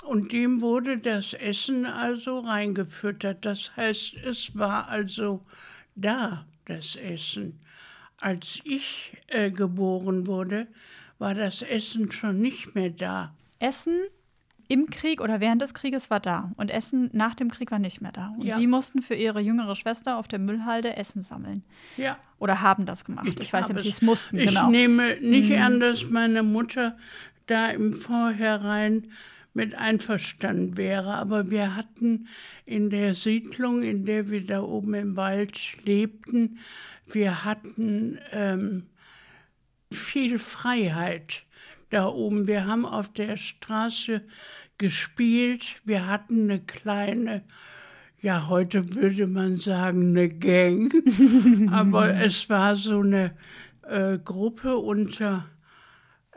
[0.03, 3.45] Und dem wurde das Essen also reingefüttert.
[3.45, 5.41] Das heißt, es war also
[5.95, 7.59] da, das Essen.
[8.17, 10.67] Als ich äh, geboren wurde,
[11.17, 13.35] war das Essen schon nicht mehr da.
[13.59, 14.07] Essen
[14.67, 18.01] im Krieg oder während des Krieges war da und Essen nach dem Krieg war nicht
[18.01, 18.33] mehr da.
[18.37, 18.55] Und ja.
[18.55, 21.63] sie mussten für ihre jüngere Schwester auf der Müllhalde Essen sammeln.
[21.97, 22.17] Ja.
[22.39, 23.27] Oder haben das gemacht.
[23.27, 24.37] Ich, ich weiß nicht, ob sie es mussten.
[24.37, 24.69] Ich genau.
[24.69, 25.61] nehme nicht mhm.
[25.61, 26.97] an, dass meine Mutter
[27.47, 29.07] da im Vorhinein
[29.53, 31.13] mit einverstanden wäre.
[31.13, 32.27] Aber wir hatten
[32.65, 36.59] in der Siedlung, in der wir da oben im Wald lebten,
[37.07, 38.87] wir hatten ähm,
[39.91, 41.43] viel Freiheit
[41.89, 42.47] da oben.
[42.47, 44.21] Wir haben auf der Straße
[44.77, 45.75] gespielt.
[45.83, 47.43] Wir hatten eine kleine,
[48.19, 50.93] ja, heute würde man sagen, eine Gang.
[51.71, 53.35] Aber es war so eine
[53.83, 55.45] äh, Gruppe unter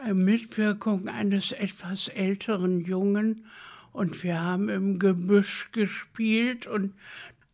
[0.05, 3.47] äh, Mitwirkung eines etwas älteren Jungen.
[3.93, 6.95] Und wir haben im Gebüsch gespielt und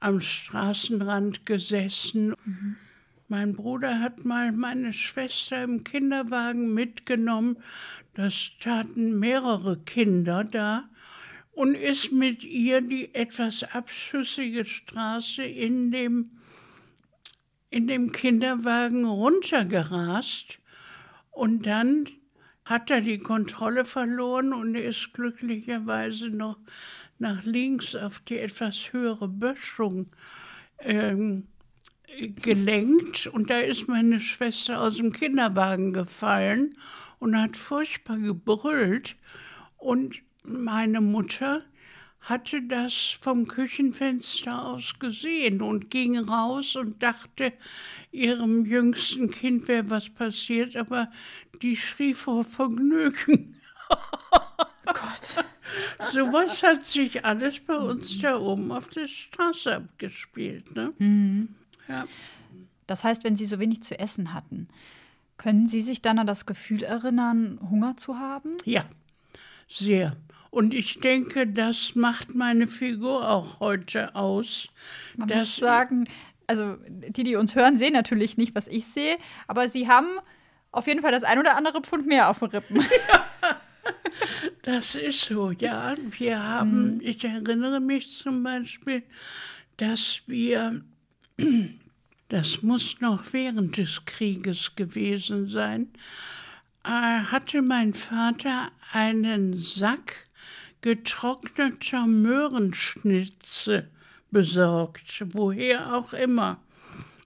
[0.01, 2.35] am Straßenrand gesessen.
[2.45, 2.77] Mhm.
[3.37, 7.57] Mein Bruder hat mal meine Schwester im Kinderwagen mitgenommen.
[8.15, 10.89] Das taten mehrere Kinder da
[11.51, 16.31] und ist mit ihr die etwas abschüssige Straße in dem,
[17.71, 20.61] in dem Kinderwagen runtergerast
[21.33, 22.09] und dann
[22.65, 26.61] hat er die Kontrolle verloren und ist glücklicherweise noch
[27.19, 30.07] nach links auf die etwas höhere Böschung
[30.79, 31.49] ähm,
[32.37, 36.77] gelenkt und da ist meine Schwester aus dem Kinderwagen gefallen
[37.19, 39.17] und hat furchtbar gebrüllt
[39.77, 41.63] und meine Mutter
[42.21, 47.53] hatte das vom Küchenfenster aus gesehen und ging raus und dachte,
[48.13, 51.09] ihrem jüngsten Kind wäre was passiert, aber
[51.61, 53.61] die schrie vor Vergnügen.
[54.87, 55.45] Gott.
[56.13, 60.75] Sowas hat sich alles bei uns da oben auf der Straße abgespielt.
[60.75, 60.91] Ne?
[60.99, 61.55] Mhm.
[61.89, 62.07] Ja.
[62.87, 64.69] Das heißt, wenn Sie so wenig zu essen hatten,
[65.37, 68.57] können Sie sich dann an das Gefühl erinnern, Hunger zu haben?
[68.65, 68.85] Ja,
[69.69, 70.17] sehr.
[70.51, 74.69] Und ich denke, das macht meine Figur auch heute aus.
[75.17, 76.09] Man muss sagen,
[76.47, 79.17] also die, die uns hören, sehen natürlich nicht, was ich sehe,
[79.49, 80.07] aber sie haben
[80.71, 82.77] auf jeden Fall das ein oder andere Pfund mehr auf den Rippen.
[82.77, 83.57] Ja,
[84.63, 85.95] das ist so, ja.
[86.19, 87.01] Wir haben, mhm.
[87.03, 89.03] ich erinnere mich zum Beispiel,
[89.77, 90.83] dass wir,
[92.29, 95.89] das muss noch während des Krieges gewesen sein,
[96.85, 100.27] äh, hatte mein Vater einen Sack
[100.83, 103.89] getrockneter Möhrenschnitze
[104.31, 106.59] besorgt, woher auch immer.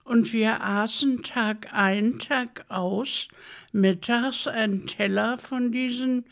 [0.05, 3.27] Und wir aßen Tag ein, Tag aus,
[3.71, 6.25] mittags einen Teller von diesen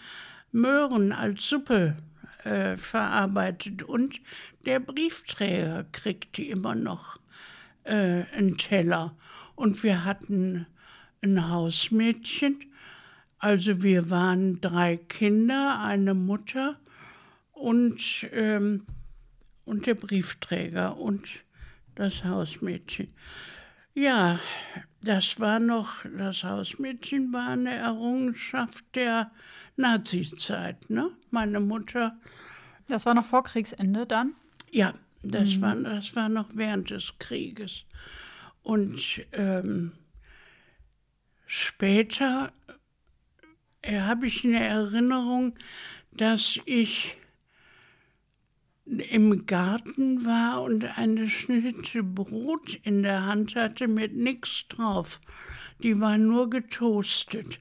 [0.51, 1.97] Möhren als Suppe
[2.43, 3.83] äh, verarbeitet.
[3.83, 4.21] Und
[4.65, 7.19] der Briefträger kriegte immer noch
[7.87, 9.15] äh, einen Teller.
[9.55, 10.67] Und wir hatten
[11.21, 12.59] ein Hausmädchen.
[13.39, 16.79] Also wir waren drei Kinder, eine Mutter
[17.51, 18.83] und, ähm,
[19.65, 21.27] und der Briefträger und
[21.95, 23.13] das Hausmädchen.
[23.93, 24.39] Ja,
[25.01, 29.31] das war noch, das Hausmädchen war eine Errungenschaft der
[29.75, 31.09] Nazizeit, ne?
[31.31, 32.15] Meine Mutter.
[32.87, 34.33] Das war noch vor Kriegsende dann?
[34.71, 34.93] Ja,
[35.31, 35.61] das, mhm.
[35.61, 37.85] war, das war noch während des Krieges.
[38.63, 39.93] Und ähm,
[41.45, 42.51] später
[43.81, 45.55] äh, habe ich eine Erinnerung,
[46.11, 47.17] dass ich
[48.85, 55.19] im Garten war und eine Schnitte Brot in der Hand hatte mit nichts drauf.
[55.83, 57.59] Die war nur getoastet.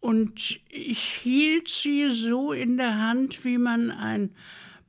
[0.00, 4.34] Und ich hielt sie so in der Hand, wie man ein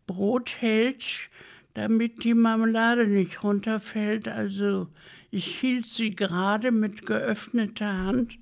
[0.07, 1.29] Brot hält,
[1.75, 4.27] damit die Marmelade nicht runterfällt.
[4.27, 4.87] Also
[5.29, 8.39] ich hielt sie gerade mit geöffneter Hand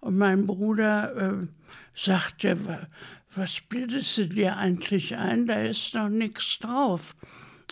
[0.00, 1.46] und mein Bruder äh,
[1.94, 2.58] sagte,
[3.34, 5.46] was bildest du dir eigentlich ein?
[5.46, 7.14] Da ist noch nichts drauf.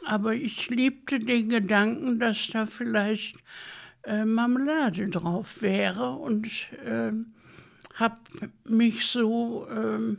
[0.07, 3.37] Aber ich liebte den Gedanken, dass da vielleicht
[4.05, 6.47] äh, Marmelade drauf wäre und
[6.87, 7.13] äh,
[7.97, 8.21] habe
[8.65, 10.17] mich so äh,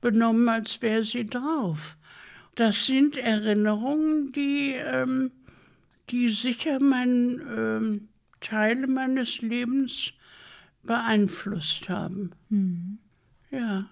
[0.00, 1.97] benommen, als wäre sie drauf.
[2.58, 5.30] Das sind Erinnerungen, die, ähm,
[6.10, 8.08] die sicher mein, ähm,
[8.40, 10.12] Teile meines Lebens
[10.82, 12.32] beeinflusst haben.
[12.48, 12.98] Mhm.
[13.52, 13.86] Ja.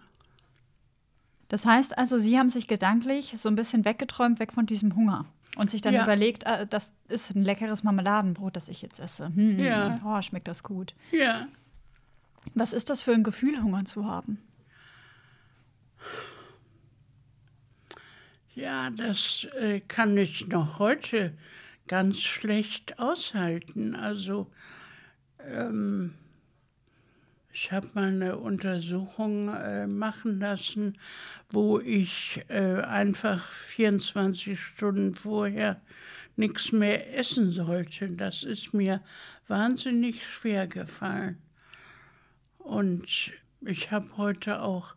[1.46, 5.26] Das heißt also, Sie haben sich gedanklich so ein bisschen weggeträumt, weg von diesem Hunger.
[5.56, 6.02] Und sich dann ja.
[6.02, 9.26] überlegt, äh, das ist ein leckeres Marmeladenbrot, das ich jetzt esse.
[9.26, 10.00] Hm, ja.
[10.04, 10.96] Oh, schmeckt das gut.
[11.12, 11.46] Ja.
[12.54, 14.40] Was ist das für ein Gefühl, Hunger zu haben?
[18.56, 21.34] Ja, das äh, kann ich noch heute
[21.88, 23.94] ganz schlecht aushalten.
[23.94, 24.50] Also,
[25.46, 26.14] ähm,
[27.52, 30.96] ich habe mal eine Untersuchung äh, machen lassen,
[31.50, 35.78] wo ich äh, einfach 24 Stunden vorher
[36.36, 38.10] nichts mehr essen sollte.
[38.10, 39.02] Das ist mir
[39.48, 41.36] wahnsinnig schwer gefallen.
[42.56, 44.94] Und ich habe heute auch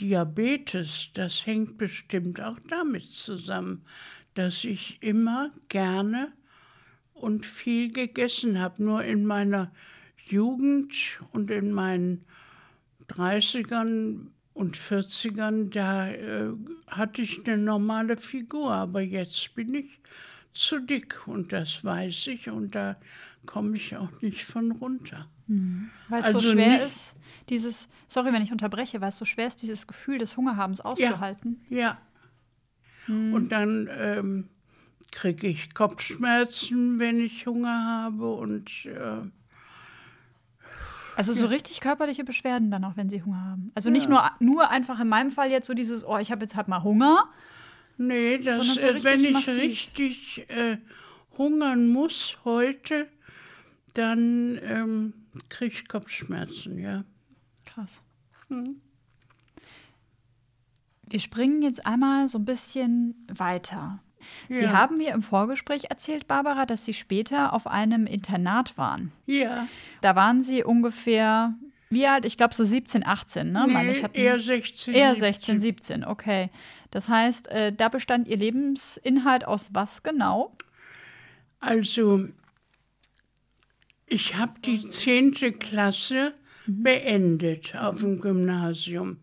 [0.00, 1.10] Diabetes.
[1.14, 3.82] Das hängt bestimmt auch damit zusammen,
[4.34, 6.32] dass ich immer gerne
[7.12, 8.82] und viel gegessen habe.
[8.82, 9.72] Nur in meiner
[10.26, 12.24] Jugend und in meinen
[13.08, 16.52] 30ern und 40ern, da äh,
[16.88, 20.00] hatte ich eine normale Figur, aber jetzt bin ich
[20.52, 22.96] zu dick und das weiß ich und da
[23.46, 25.28] komme ich auch nicht von runter.
[25.46, 25.90] Mhm.
[26.08, 27.14] Weil es also so schwer ist,
[27.48, 31.60] dieses, sorry, wenn ich unterbreche, weil es so schwer ist, dieses Gefühl des Hungerhabens auszuhalten.
[31.68, 31.78] Ja.
[31.78, 31.94] ja.
[33.06, 33.34] Mhm.
[33.34, 34.48] Und dann ähm,
[35.10, 39.22] kriege ich Kopfschmerzen, wenn ich Hunger habe und äh,
[41.16, 43.70] also so richtig körperliche Beschwerden dann auch, wenn sie Hunger haben.
[43.74, 46.56] Also nicht nur, nur einfach in meinem Fall jetzt so dieses, oh, ich habe jetzt
[46.56, 47.28] halt mal Hunger.
[47.96, 49.56] Nee, das, so äh, wenn ich massiv.
[49.56, 50.78] richtig äh,
[51.38, 53.06] hungern muss heute,
[53.94, 55.12] dann ähm,
[55.48, 57.04] kriege ich Kopfschmerzen, ja.
[57.64, 58.00] Krass.
[58.48, 58.80] Hm.
[61.08, 64.00] Wir springen jetzt einmal so ein bisschen weiter.
[64.48, 64.72] Sie Ja.
[64.72, 69.12] haben mir im Vorgespräch erzählt, Barbara, dass Sie später auf einem Internat waren.
[69.26, 69.68] Ja,
[70.00, 71.54] Da waren Sie ungefähr,
[71.90, 72.24] wie alt?
[72.24, 73.66] Ich glaube so 17, 18, ne?
[73.68, 74.94] nee, ich, hatten- eher 16.
[74.94, 75.20] Eher 17.
[75.34, 76.50] 16, 17, okay.
[76.90, 80.56] Das heißt, äh, da bestand Ihr Lebensinhalt aus was genau?
[81.60, 82.28] Also,
[84.06, 86.34] ich habe die zehnte Klasse
[86.66, 89.18] beendet auf dem Gymnasium.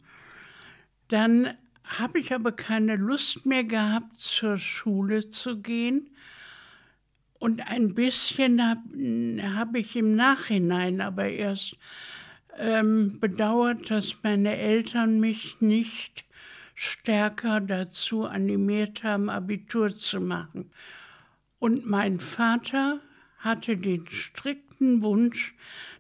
[1.07, 1.53] Dann
[1.83, 6.09] habe ich aber keine Lust mehr gehabt, zur Schule zu gehen.
[7.39, 8.81] Und ein bisschen habe
[9.55, 11.77] hab ich im Nachhinein aber erst
[12.57, 16.25] ähm, bedauert, dass meine Eltern mich nicht
[16.75, 20.69] stärker dazu animiert haben, Abitur zu machen.
[21.59, 22.99] Und mein Vater
[23.37, 24.70] hatte den strikten
[25.01, 25.55] Wunsch,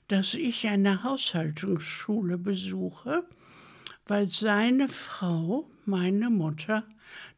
[0.07, 3.23] dass ich eine Haushaltungsschule besuche,
[4.07, 6.83] weil seine Frau, meine Mutter,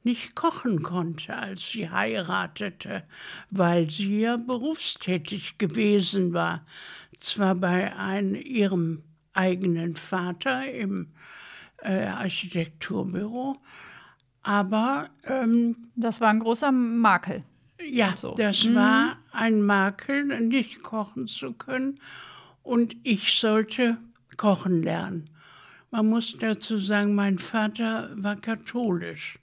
[0.04, 3.04] nicht kochen konnte, als sie heiratete,
[3.50, 6.66] weil sie ja berufstätig gewesen war.
[7.18, 11.14] Zwar bei einem, ihrem eigenen Vater im
[11.82, 13.58] äh, Architekturbüro,
[14.44, 17.44] aber ähm, Das war ein großer Makel.
[17.86, 18.34] Ja, so.
[18.36, 22.00] das war ein Makel, nicht kochen zu können.
[22.62, 23.98] Und ich sollte
[24.38, 25.30] kochen lernen.
[25.92, 29.38] Man muss dazu sagen, mein Vater war katholisch.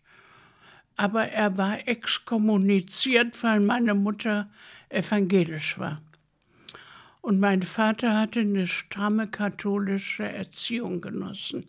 [0.97, 4.51] Aber er war exkommuniziert, weil meine Mutter
[4.89, 6.01] evangelisch war.
[7.21, 11.67] Und mein Vater hatte eine stramme katholische Erziehung genossen.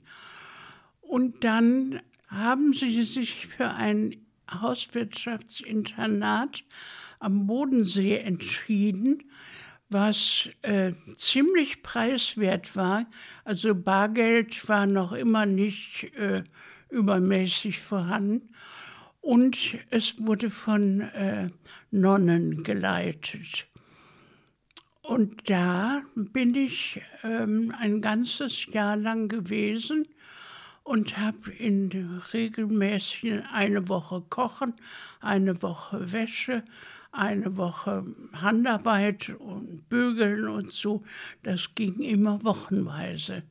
[1.02, 4.21] Und dann haben sie sich für ein
[4.60, 6.64] Hauswirtschaftsinternat
[7.20, 9.24] am Bodensee entschieden,
[9.89, 13.06] was äh, ziemlich preiswert war.
[13.43, 16.43] Also Bargeld war noch immer nicht äh,
[16.89, 18.49] übermäßig vorhanden.
[19.20, 21.49] Und es wurde von äh,
[21.91, 23.68] Nonnen geleitet.
[25.04, 30.08] Und da bin ich ähm, ein ganzes Jahr lang gewesen
[30.84, 34.74] und habe in regelmäßig eine Woche Kochen,
[35.20, 36.64] eine Woche Wäsche,
[37.12, 41.04] eine Woche Handarbeit und Bügeln und so.
[41.44, 43.44] Das ging immer wochenweise.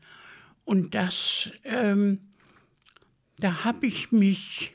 [0.64, 2.20] Und das, ähm,
[3.39, 4.72] da habe ich mich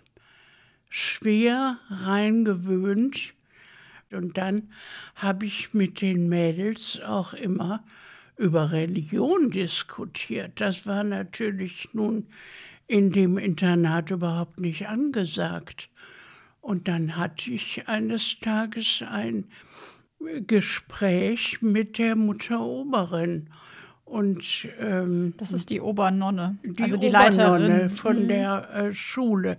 [0.90, 3.34] schwer reingewöhnt.
[4.12, 4.72] Und dann
[5.16, 7.84] habe ich mit den Mädels auch immer
[8.38, 10.60] über Religion diskutiert.
[10.60, 12.28] Das war natürlich nun
[12.88, 15.90] in dem Internat überhaupt nicht angesagt.
[16.62, 19.46] Und dann hatte ich eines Tages ein
[20.48, 23.50] Gespräch mit der Mutteroberin.
[24.04, 27.90] Und ähm, Das ist die Obernonne, die also die Obernonne Leiterin.
[27.90, 29.58] von der äh, Schule.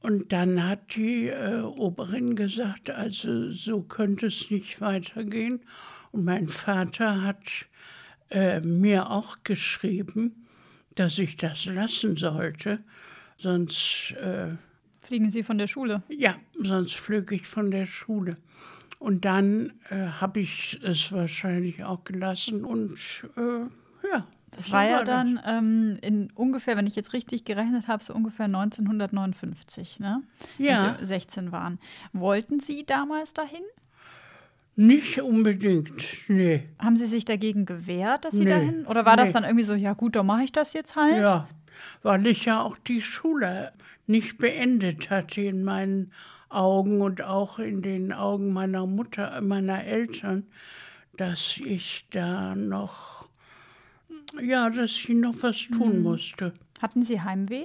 [0.00, 5.60] Und dann hat die äh, Oberin gesagt, also so könnte es nicht weitergehen.
[6.12, 7.66] Und mein Vater hat
[8.30, 10.46] äh, mir auch geschrieben,
[10.94, 12.78] dass ich das lassen sollte,
[13.36, 14.56] sonst äh,
[15.02, 16.02] Fliegen Sie von der Schule?
[16.08, 18.34] ja, sonst flöge ich von der Schule.
[18.98, 22.98] Und dann äh, habe ich es wahrscheinlich auch gelassen und
[23.36, 23.60] äh,
[24.10, 24.24] ja.
[24.50, 25.06] Das so war ja das.
[25.06, 30.22] dann ähm, in ungefähr, wenn ich jetzt richtig gerechnet habe, so ungefähr 1959, ne?
[30.56, 30.96] Ja.
[30.96, 31.78] Wenn Sie 16 waren.
[32.12, 33.62] Wollten Sie damals dahin?
[34.80, 36.64] Nicht unbedingt, nee.
[36.78, 38.86] Haben Sie sich dagegen gewehrt, dass Sie Nee, dahin?
[38.86, 39.32] Oder war das nee.
[39.32, 41.18] dann irgendwie so, ja gut, dann mache ich das jetzt halt?
[41.20, 41.48] Ja,
[42.04, 43.72] weil ich ja auch die Schule
[44.06, 46.12] nicht beendet hatte in meinen
[46.48, 50.46] Augen und auch in den Augen meiner Mutter, meiner Eltern,
[51.16, 53.28] dass ich da noch,
[54.40, 56.52] ja, dass ich noch was tun musste.
[56.80, 57.64] Hatten Sie Heimweh?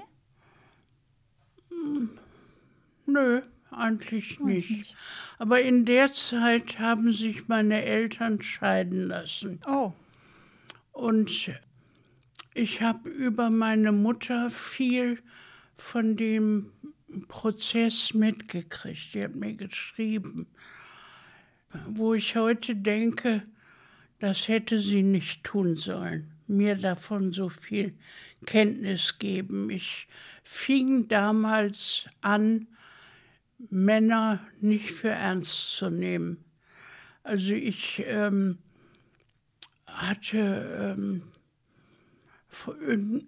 [3.06, 3.44] Nö,
[3.74, 4.70] eigentlich nicht.
[4.70, 4.96] nicht.
[5.40, 9.60] Aber in der Zeit haben sich meine Eltern scheiden lassen.
[9.68, 9.94] Oh,
[10.92, 11.52] Und
[12.54, 15.20] ich habe über meine Mutter viel
[15.76, 16.72] von dem
[17.28, 19.14] Prozess mitgekriegt.
[19.14, 20.48] Die hat mir geschrieben,
[21.88, 23.44] wo ich heute denke,
[24.20, 27.94] das hätte sie nicht tun sollen, mir davon so viel
[28.46, 29.70] Kenntnis geben.
[29.70, 30.08] Ich
[30.44, 32.68] fing damals an,
[33.70, 36.44] Männer nicht für ernst zu nehmen.
[37.24, 38.58] Also ich ähm,
[39.88, 41.24] hatte ähm,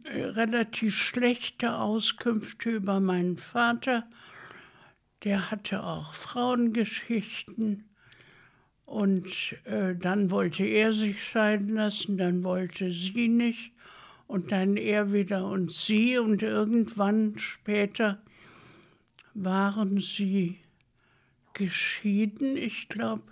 [0.04, 4.08] äh, relativ schlechte Auskünfte über meinen Vater.
[5.24, 7.90] Der hatte auch Frauengeschichten.
[8.86, 13.74] Und äh, dann wollte er sich scheiden lassen, dann wollte sie nicht.
[14.28, 18.22] und dann er wieder und sie und irgendwann später
[19.36, 20.58] waren sie
[21.54, 22.58] geschieden.
[22.58, 23.24] Ich glaube,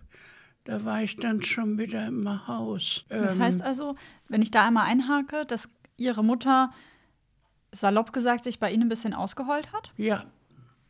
[0.64, 3.06] da war ich dann schon wieder im Haus.
[3.10, 3.96] Das Ähm, heißt also,
[4.30, 6.72] wenn ich da einmal einhake, dass Ihre Mutter
[7.72, 9.92] salopp gesagt sich bei Ihnen ein bisschen ausgeheult hat.
[9.98, 10.26] ja,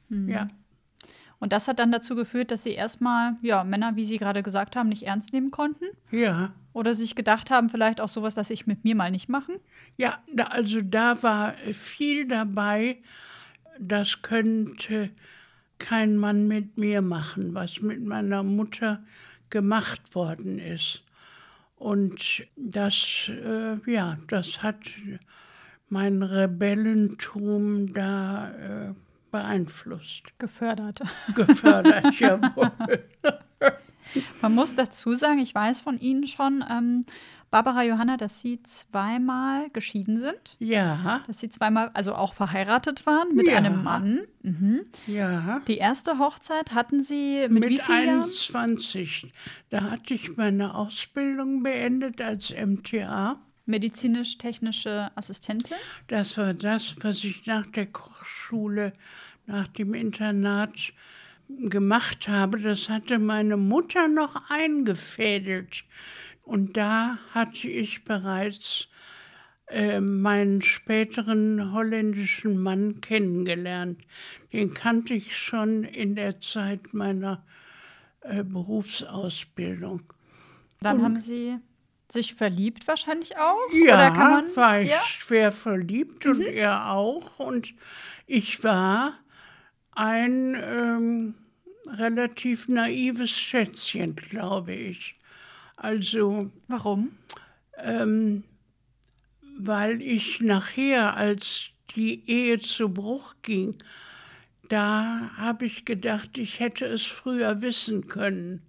[0.10, 0.30] Mhm.
[0.30, 0.48] ja,
[1.40, 4.76] Und das hat dann dazu geführt, dass Sie erstmal, ja, Männer, wie Sie gerade gesagt
[4.76, 5.86] haben, nicht ernst nehmen konnten.
[6.12, 6.54] ja.
[6.74, 9.58] Oder sich gedacht haben, vielleicht auch sowas, das ich mit mir mal nicht machen.
[9.96, 10.18] Ja,
[10.50, 12.98] also da war viel dabei,
[13.80, 15.10] das könnte
[15.80, 19.04] kein Mann mit mir machen, was mit meiner Mutter
[19.50, 21.04] gemacht worden ist.
[21.76, 24.80] Und das, äh, ja, das hat
[25.90, 28.94] mein Rebellentum da äh,
[29.32, 31.02] beeinflusst, Gefördert.
[31.36, 32.72] gefördert, jawohl.
[34.42, 37.06] Man muss dazu sagen, ich weiß von Ihnen schon, ähm,
[37.54, 40.56] Barbara Johanna, dass Sie zweimal geschieden sind.
[40.58, 43.58] Ja, Dass Sie zweimal, also auch verheiratet waren mit Ja.
[43.58, 44.22] einem Mann.
[44.42, 44.82] Mhm.
[45.06, 45.62] ja.
[45.68, 48.18] Die erste Hochzeit hatten Sie mit, Mit, wie vielen Jahren?
[48.24, 49.32] 21.
[49.70, 53.40] Da hatte ich meine Ausbildung beendet als MTA.
[53.68, 55.78] Medizinisch-technische Assistentin.
[56.08, 58.94] Das war das, was ich nach der Kochschule,
[59.46, 60.92] nach dem Internat
[61.50, 62.60] gemacht habe.
[62.60, 65.84] Das hatte meine Mutter noch eingefädelt.
[66.44, 68.90] Und da hatte ich bereits
[69.68, 74.02] äh, meinen späteren holländischen Mann kennengelernt.
[74.52, 77.44] Den kannte ich schon in der Zeit meiner
[78.22, 80.02] äh, Berufsausbildung.
[80.82, 81.58] Dann Und- haben Sie
[82.12, 83.58] sich verliebt wahrscheinlich auch?
[83.72, 84.98] Ja, man, war ich ja?
[84.98, 85.02] Mhm.
[85.08, 87.40] schwer verliebt und er auch.
[87.40, 87.74] Und
[88.28, 89.18] ich war
[89.92, 91.36] ein ähm,
[91.88, 95.16] relativ naives Schätzchen, glaube ich.
[95.84, 97.12] Also, Warum?
[97.78, 98.46] ähm,
[99.60, 103.76] weil ich nachher, als die Ehe zu Bruch ging,
[104.70, 108.62] da habe ich gedacht, ich hätte es früher wissen können.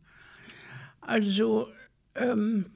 [1.00, 1.68] Also,
[2.16, 2.66] ähm,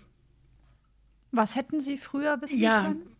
[1.32, 3.16] Was hätten Sie früher wissen Ja, können?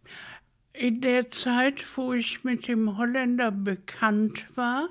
[0.73, 4.89] in der Zeit, wo ich mit dem Holländer bekannt war,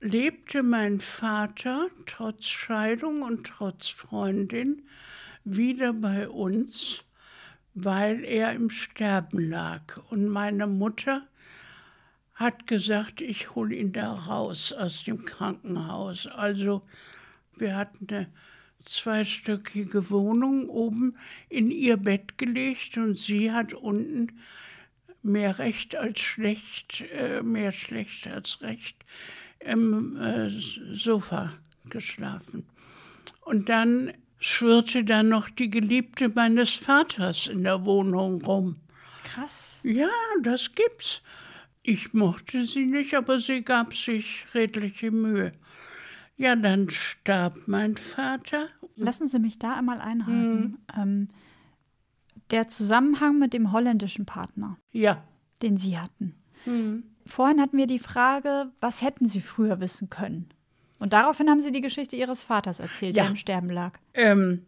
[0.00, 4.82] lebte mein Vater trotz Scheidung und trotz Freundin
[5.44, 7.04] wieder bei uns,
[7.74, 10.00] weil er im Sterben lag.
[10.10, 11.26] Und meine Mutter
[12.34, 16.26] hat gesagt, ich hole ihn da raus aus dem Krankenhaus.
[16.26, 16.82] Also
[17.56, 18.28] wir hatten eine
[18.80, 21.16] zweistöckige Wohnung oben
[21.48, 24.40] in ihr Bett gelegt und sie hat unten
[25.22, 29.04] mehr recht als schlecht, äh, mehr schlecht als recht
[29.64, 30.50] im äh,
[30.92, 31.52] Sofa
[31.88, 32.66] geschlafen.
[33.42, 38.76] Und dann schwirrte da noch die Geliebte meines Vaters in der Wohnung rum.
[39.24, 39.80] Krass.
[39.82, 40.10] Ja,
[40.42, 41.22] das gibt's.
[41.82, 45.52] Ich mochte sie nicht, aber sie gab sich redliche Mühe.
[46.36, 48.68] Ja, dann starb mein Vater.
[48.96, 50.78] Lassen Sie mich da einmal einhaken.
[50.96, 51.28] Ähm,
[52.50, 55.22] der Zusammenhang mit dem holländischen Partner, Ja,
[55.62, 56.34] den Sie hatten.
[56.66, 57.04] Mhm.
[57.26, 60.48] Vorhin hatten wir die Frage, was hätten Sie früher wissen können?
[60.98, 63.24] Und daraufhin haben Sie die Geschichte Ihres Vaters erzählt, Ja.
[63.24, 63.98] der im Sterben lag.
[64.14, 64.64] ähm,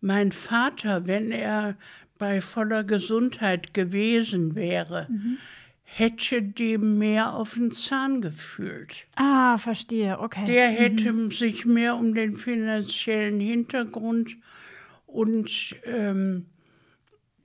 [0.00, 1.76] mein Vater, wenn er
[2.18, 5.08] bei voller Gesundheit gewesen wäre,
[5.82, 9.06] hätte dem mehr auf den Zahn gefühlt.
[9.16, 10.44] Ah, verstehe, okay.
[10.46, 14.36] Der hätte sich mehr um den finanziellen Hintergrund
[15.06, 16.46] und ähm,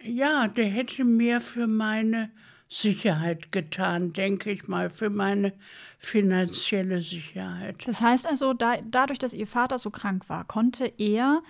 [0.03, 2.29] ja, der hätte mehr für meine
[2.73, 5.53] Sicherheit getan, denke ich mal, für meine
[5.99, 7.77] finanzielle Sicherheit.
[7.87, 11.41] Das heißt also, da, dadurch, dass Ihr Vater so krank war, konnte er,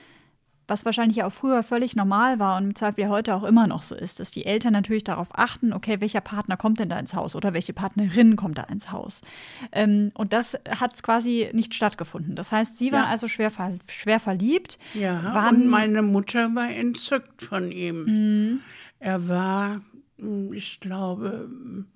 [0.68, 3.68] was wahrscheinlich ja auch früher völlig normal war und im Zweifel ja heute auch immer
[3.68, 6.98] noch so ist, dass die Eltern natürlich darauf achten, okay, welcher Partner kommt denn da
[6.98, 9.22] ins Haus oder welche Partnerin kommt da ins Haus.
[9.74, 12.36] Ähm, und das hat quasi nicht stattgefunden.
[12.36, 13.10] Das heißt, Sie waren Ja.
[13.10, 14.80] also schwer, ver schwer verliebt.
[14.94, 18.62] Ja, waren, und meine Mutter war entzückt von ihm.
[19.00, 19.82] Er war,
[20.54, 21.88] ich glaube, hm,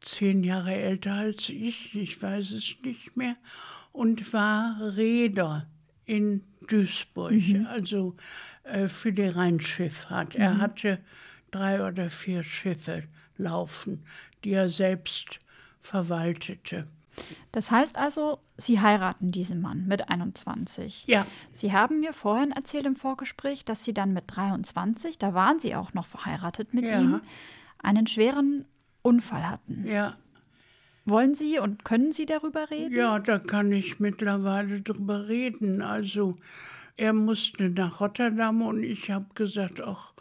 [0.00, 3.34] zehn Jahre älter als ich, ich weiß es nicht mehr,
[3.92, 5.66] und war Reeder
[6.04, 7.32] in Duisburg,
[7.68, 8.14] also
[8.64, 10.34] äh, für die Rheinschifffahrt.
[10.34, 10.98] Er hatte
[11.50, 13.04] drei oder vier Schiffe
[13.36, 14.04] laufen,
[14.42, 15.38] die er selbst
[15.80, 16.86] verwaltete.
[17.52, 21.04] das heißt also, Sie heiraten diesen Mann mit 21.
[21.06, 25.60] Ja, Sie haben mir vorhin erzählt im Vorgespräch, dass Sie dann mit 23, da waren
[25.60, 27.00] Sie auch noch verheiratet mit Ja.
[27.00, 27.20] ihm,
[27.84, 28.64] einen schweren
[29.02, 29.86] Unfall hatten.
[29.86, 30.14] ja.
[31.06, 32.94] Wollen Sie und können Sie darüber reden?
[32.94, 35.82] Ja, da kann ich mittlerweile drüber reden.
[35.82, 36.34] Also,
[36.96, 40.14] er musste nach Rotterdam und ich habe gesagt, ach,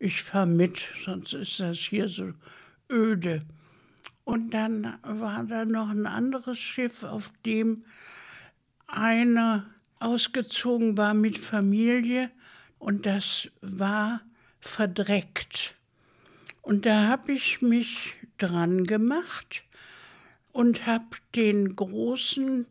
[0.00, 2.32] ich fahre mit, sonst ist das hier so
[2.90, 3.42] öde.
[4.24, 7.84] Und dann war da noch ein anderes Schiff, auf dem
[8.88, 9.66] einer
[10.00, 12.30] ausgezogen war mit Familie
[12.78, 14.20] und das war
[14.60, 15.76] verdreckt.
[16.64, 19.64] Und da habe ich mich dran gemacht
[20.52, 21.04] und habe
[21.36, 22.66] den großen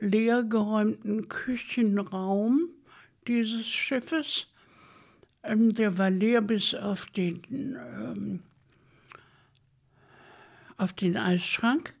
[0.00, 2.68] leergeräumten Küchenraum
[3.26, 4.48] dieses Schiffes,
[5.42, 8.40] ähm, der war leer bis auf den, ähm,
[10.76, 11.94] auf den Eisschrank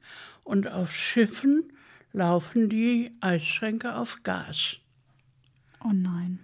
[0.44, 1.72] und auf Schiffen
[2.12, 4.76] laufen die Eisschränke auf Gas.
[5.82, 6.40] Oh nein.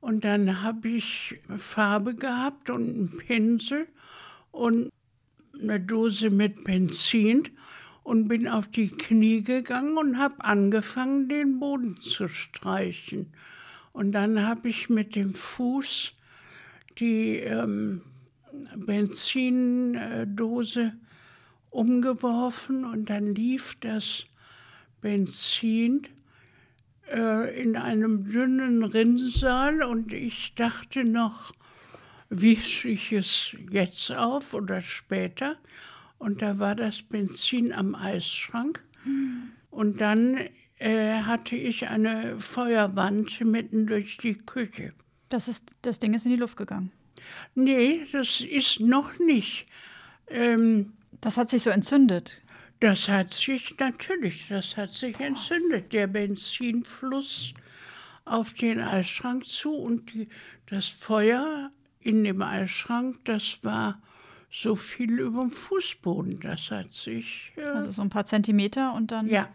[0.00, 3.86] Und dann habe ich Farbe gehabt und einen Pinsel
[4.56, 4.90] und
[5.60, 7.50] eine Dose mit Benzin
[8.02, 13.34] und bin auf die Knie gegangen und habe angefangen, den Boden zu streichen.
[13.92, 16.12] Und dann habe ich mit dem Fuß
[16.98, 18.02] die ähm,
[18.76, 20.92] Benzindose
[21.70, 24.26] umgeworfen und dann lief das
[25.00, 26.06] Benzin
[27.12, 31.52] äh, in einem dünnen Rinnsal und ich dachte noch,
[32.28, 35.56] wische ich es jetzt auf oder später?
[36.18, 38.82] Und da war das Benzin am Eisschrank.
[39.70, 40.38] Und dann
[40.78, 44.92] äh, hatte ich eine Feuerwand mitten durch die Küche.
[45.28, 46.92] Das, ist, das Ding ist in die Luft gegangen.
[47.54, 49.66] Nee, das ist noch nicht.
[50.28, 52.40] Ähm, das hat sich so entzündet.
[52.80, 55.92] Das hat sich natürlich, das hat sich entzündet.
[55.92, 57.54] Der Benzinfluss
[58.24, 60.28] auf den Eisschrank zu und die,
[60.66, 61.70] das Feuer
[62.06, 64.00] in dem Eisschrank, das war
[64.48, 66.38] so viel über dem Fußboden.
[66.40, 67.52] Das hat sich.
[67.56, 69.28] Äh, also so ein paar Zentimeter und dann.
[69.28, 69.48] Ja.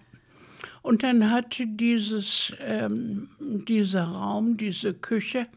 [0.81, 5.47] Und dann hatte dieses, ähm, dieser Raum, diese Küche,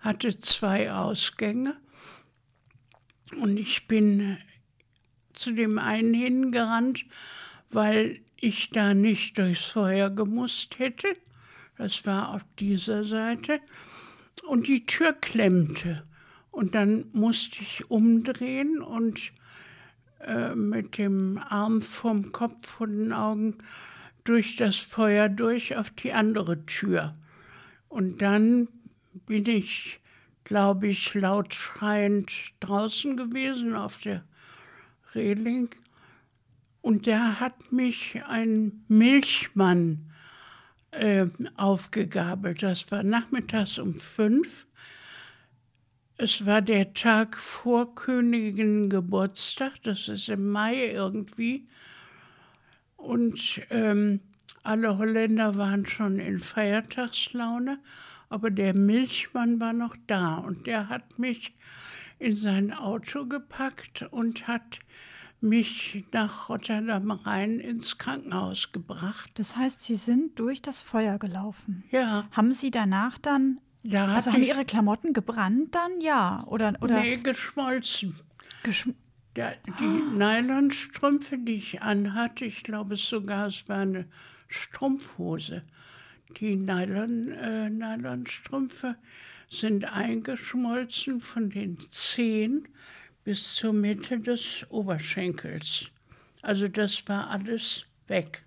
[0.00, 1.76] hatte zwei Ausgänge.
[3.40, 4.36] Und ich bin
[5.32, 7.06] zu dem einen hingerannt,
[7.70, 11.16] weil ich da nicht durchs Feuer gemusst hätte.
[11.78, 13.60] Das war auf dieser Seite.
[14.46, 16.04] Und die Tür klemmte.
[16.54, 19.32] Und dann musste ich umdrehen und
[20.20, 23.58] äh, mit dem Arm vom Kopf von den Augen
[24.22, 27.12] durch das Feuer durch auf die andere Tür.
[27.88, 28.68] Und dann
[29.26, 30.00] bin ich,
[30.44, 32.30] glaube ich, laut schreiend
[32.60, 34.24] draußen gewesen auf der
[35.12, 35.70] Reling.
[36.82, 40.12] Und da hat mich ein Milchmann
[40.92, 41.26] äh,
[41.56, 42.62] aufgegabelt.
[42.62, 44.66] Das war nachmittags um fünf.
[46.16, 51.66] Es war der Tag vor Königin Geburtstag, das ist im Mai irgendwie.
[52.96, 54.20] Und ähm,
[54.62, 57.80] alle Holländer waren schon in Feiertagslaune,
[58.28, 61.54] aber der Milchmann war noch da und der hat mich
[62.20, 64.78] in sein Auto gepackt und hat
[65.40, 69.30] mich nach Rotterdam Rhein ins Krankenhaus gebracht.
[69.34, 71.84] Das heißt, Sie sind durch das Feuer gelaufen.
[71.90, 72.26] Ja.
[72.30, 76.00] Haben Sie danach dann da also haben Ihre Klamotten gebrannt dann?
[76.00, 76.42] Ja.
[76.46, 77.00] Oder, oder?
[77.00, 78.18] Nee, geschmolzen.
[78.62, 78.94] Geschm
[79.36, 80.40] Der, die ah.
[80.40, 84.06] Nylonstrümpfe, die ich anhatte, ich glaube sogar, es war eine
[84.48, 85.62] Strumpfhose.
[86.38, 88.96] Die Nylon, äh, Nylonstrümpfe
[89.50, 92.66] sind eingeschmolzen von den Zehen
[93.24, 95.90] bis zur Mitte des Oberschenkels.
[96.42, 98.42] Also das war alles weg.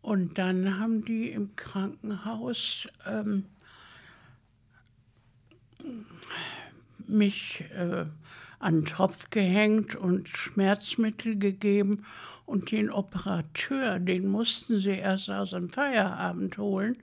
[0.00, 3.44] Und dann haben die im Krankenhaus ähm,
[7.06, 8.04] mich äh,
[8.58, 12.04] an den Tropf gehängt und Schmerzmittel gegeben.
[12.46, 16.96] Und den Operateur, den mussten sie erst aus dem Feierabend holen.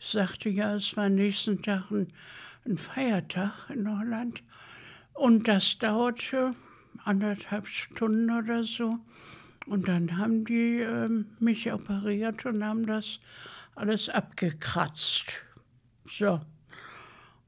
[0.00, 2.12] Ich sagte ja, es war nächsten Tag ein,
[2.64, 4.42] ein Feiertag in Holland.
[5.14, 6.54] Und das dauerte
[7.04, 8.98] anderthalb Stunden oder so.
[9.66, 11.08] Und dann haben die äh,
[11.40, 13.20] mich operiert und haben das
[13.74, 15.26] alles abgekratzt.
[16.08, 16.40] So.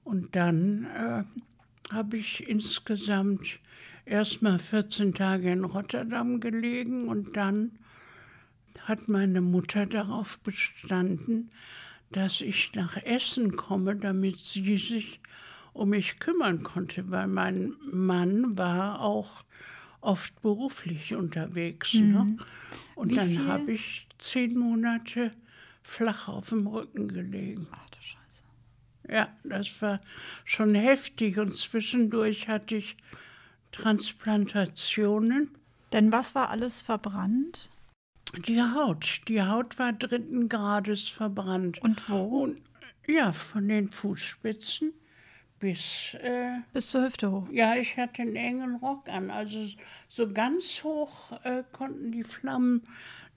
[0.05, 1.25] Und dann äh,
[1.93, 3.61] habe ich insgesamt
[4.05, 7.79] erst mal 14 Tage in Rotterdam gelegen und dann
[8.83, 11.51] hat meine Mutter darauf bestanden,
[12.11, 15.21] dass ich nach Essen komme, damit sie sich
[15.73, 19.45] um mich kümmern konnte, weil mein Mann war auch
[20.01, 21.95] oft beruflich unterwegs.
[21.95, 22.01] Ne?
[22.01, 22.13] Mhm.
[22.13, 22.37] Ne?
[22.97, 25.33] Und Wie dann habe ich zehn Monate
[25.83, 27.69] flach auf dem Rücken gelegen.
[27.71, 27.90] Ach.
[29.11, 30.01] Ja, das war
[30.45, 32.97] schon heftig und zwischendurch hatte ich
[33.73, 35.51] Transplantationen.
[35.93, 37.71] Denn was war alles verbrannt?
[38.47, 39.23] Die Haut.
[39.27, 41.83] Die Haut war dritten Grades verbrannt.
[41.83, 42.43] Und wo?
[42.45, 42.63] Und,
[43.07, 44.93] ja, von den Fußspitzen
[45.59, 47.49] bis, äh, Bis zur Hüfte hoch.
[47.51, 49.31] ja, ich hatte einen engen Rock an.
[49.31, 49.59] Also
[50.09, 52.87] so ganz hoch äh, konnten die Flammen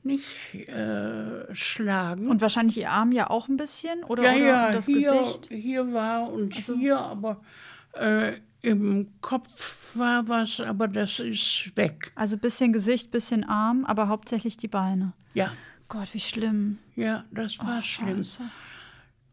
[0.05, 2.27] nicht äh, schlagen.
[2.27, 4.03] Und wahrscheinlich ihr Arm ja auch ein bisschen?
[4.03, 5.49] Oder, ja, oder ja, das hier, Gesicht?
[5.49, 7.41] hier war und hier, aber
[7.93, 12.11] äh, im Kopf war was, aber das ist weg.
[12.15, 15.13] Also bisschen Gesicht, bisschen Arm, aber hauptsächlich die Beine.
[15.33, 15.51] Ja,
[15.89, 16.79] Gott, wie schlimm.
[16.95, 18.17] ja, das war schlimm.
[18.17, 18.43] Scheiße.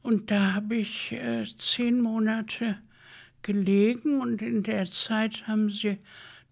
[0.03, 2.79] Und da habe ich äh, zehn Monate
[3.43, 5.99] gelegen und in der Zeit haben sie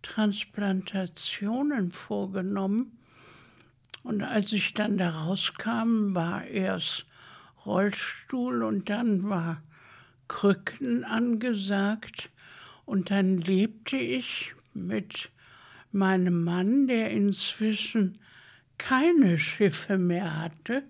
[0.02, 2.97] Transplantationen vorgenommen.
[4.02, 7.06] Und als ich dann da rauskam, war erst
[7.66, 9.62] Rollstuhl und dann war
[10.28, 12.30] Krücken angesagt.
[12.84, 15.30] Und dann lebte ich mit
[15.92, 18.18] meinem Mann, der inzwischen
[18.78, 20.84] keine Schiffe mehr hatte.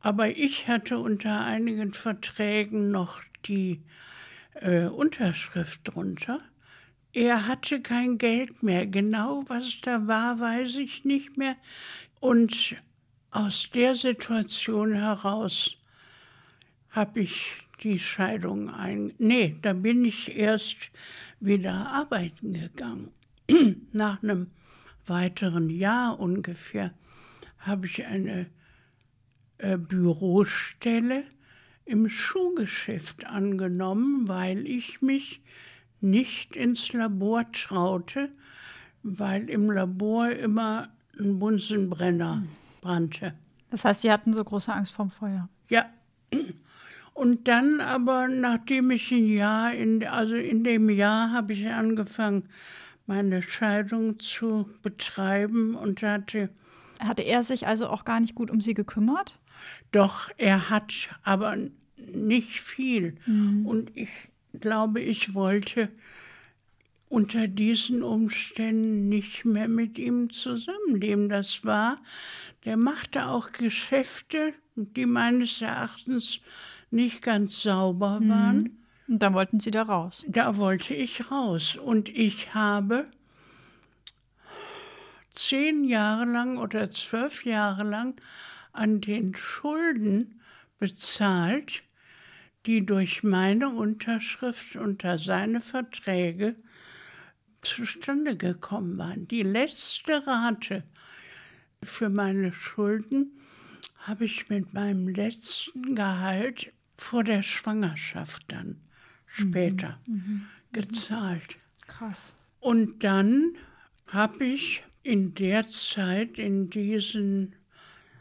[0.00, 3.82] Aber ich hatte unter einigen Verträgen noch die
[4.54, 6.40] äh, Unterschrift drunter.
[7.16, 8.86] Er hatte kein Geld mehr.
[8.86, 11.56] Genau was da war, weiß ich nicht mehr.
[12.20, 12.76] Und
[13.30, 15.78] aus der Situation heraus
[16.90, 19.14] habe ich die Scheidung ein.
[19.16, 20.90] Nee, da bin ich erst
[21.40, 23.08] wieder arbeiten gegangen.
[23.92, 24.50] Nach einem
[25.06, 26.92] weiteren Jahr ungefähr
[27.60, 28.44] habe ich eine
[29.56, 31.24] äh, Bürostelle
[31.86, 35.40] im Schuhgeschäft angenommen, weil ich mich
[36.10, 38.30] nicht ins Labor traute,
[39.02, 40.88] weil im Labor immer
[41.18, 42.44] ein Bunsenbrenner
[42.80, 43.34] brannte.
[43.70, 45.48] Das heißt, Sie hatten so große Angst vorm Feuer.
[45.68, 45.86] Ja.
[47.14, 52.48] Und dann aber, nachdem ich ein Jahr, in, also in dem Jahr habe ich angefangen,
[53.06, 56.50] meine Scheidung zu betreiben und hatte
[56.98, 59.38] Hatte er sich also auch gar nicht gut um Sie gekümmert?
[59.92, 60.92] Doch, er hat
[61.22, 61.56] aber
[61.96, 63.16] nicht viel.
[63.64, 64.08] Und ich
[64.60, 65.88] glaube, ich wollte
[67.08, 71.28] unter diesen Umständen nicht mehr mit ihm zusammenleben.
[71.28, 71.98] Das war,
[72.64, 76.40] der machte auch Geschäfte, die meines Erachtens
[76.90, 78.78] nicht ganz sauber waren.
[79.08, 80.24] Und dann wollten Sie da raus.
[80.26, 81.76] Da wollte ich raus.
[81.76, 83.04] Und ich habe
[85.30, 88.20] zehn Jahre lang oder zwölf Jahre lang
[88.72, 90.40] an den Schulden
[90.78, 91.82] bezahlt,
[92.66, 96.56] die durch meine Unterschrift unter seine Verträge
[97.62, 99.28] zustande gekommen waren.
[99.28, 100.82] Die letzte Rate
[101.82, 103.38] für meine Schulden
[103.98, 108.80] habe ich mit meinem letzten Gehalt vor der Schwangerschaft dann
[109.26, 110.00] später
[110.72, 111.56] gezahlt.
[111.86, 112.34] Krass.
[112.60, 113.52] Und dann
[114.06, 117.54] habe ich in der Zeit, in diesen,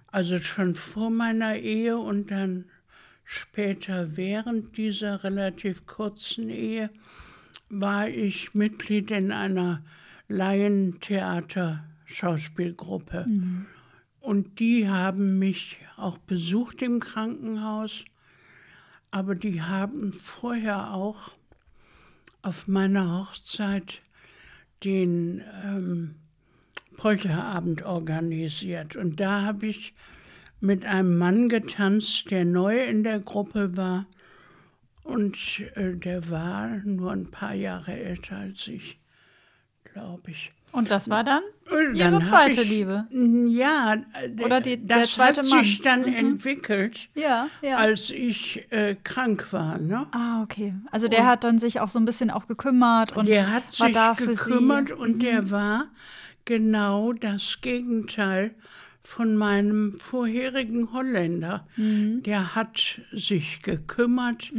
[0.07, 2.65] also schon vor meiner Ehe und dann
[3.26, 6.89] später während dieser relativ kurzen Ehe,
[7.69, 9.84] war ich Mitglied in einer
[10.30, 13.26] Laientheater-Schauspielgruppe.
[14.19, 18.05] Und die haben mich auch besucht im Krankenhaus,
[19.11, 21.36] aber die haben vorher auch
[22.41, 24.01] auf meiner Hochzeit
[24.84, 26.15] den ähm,
[26.97, 28.95] Polterabend organisiert.
[28.95, 29.93] Und da habe ich
[30.66, 34.05] mit einem Mann getanzt, der neu in der Gruppe war.
[35.03, 35.38] Und
[35.76, 38.97] äh, der war nur ein paar Jahre älter als ich,
[39.93, 40.51] glaube ich.
[40.72, 41.41] Und das war dann
[41.72, 43.07] Und Ihre dann hab zweite ich, Liebe?
[43.11, 45.63] Ja, äh, Oder die- der das zweite hat Mann.
[45.63, 47.78] sich dann entwickelt, Ja, ja.
[47.78, 49.78] als ich äh, krank war.
[49.78, 50.05] Ne?
[50.11, 50.74] ah, okay.
[50.91, 54.16] Also der hat dann sich auch so ein bisschen auch gekümmert und der hat war
[54.16, 54.93] sich gekümmert Sie.
[54.95, 54.99] Mhm.
[54.99, 55.86] und der war
[56.43, 58.53] genau das Gegenteil
[59.05, 61.67] von meinem vorherigen Holländer.
[61.77, 62.23] Mhm.
[62.23, 64.51] Der hat sich gekümmert,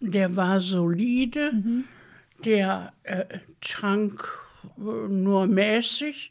[0.00, 1.84] der war solide, Mhm.
[2.44, 3.24] der äh,
[3.60, 4.26] trank
[4.78, 6.30] äh, nur mäßig,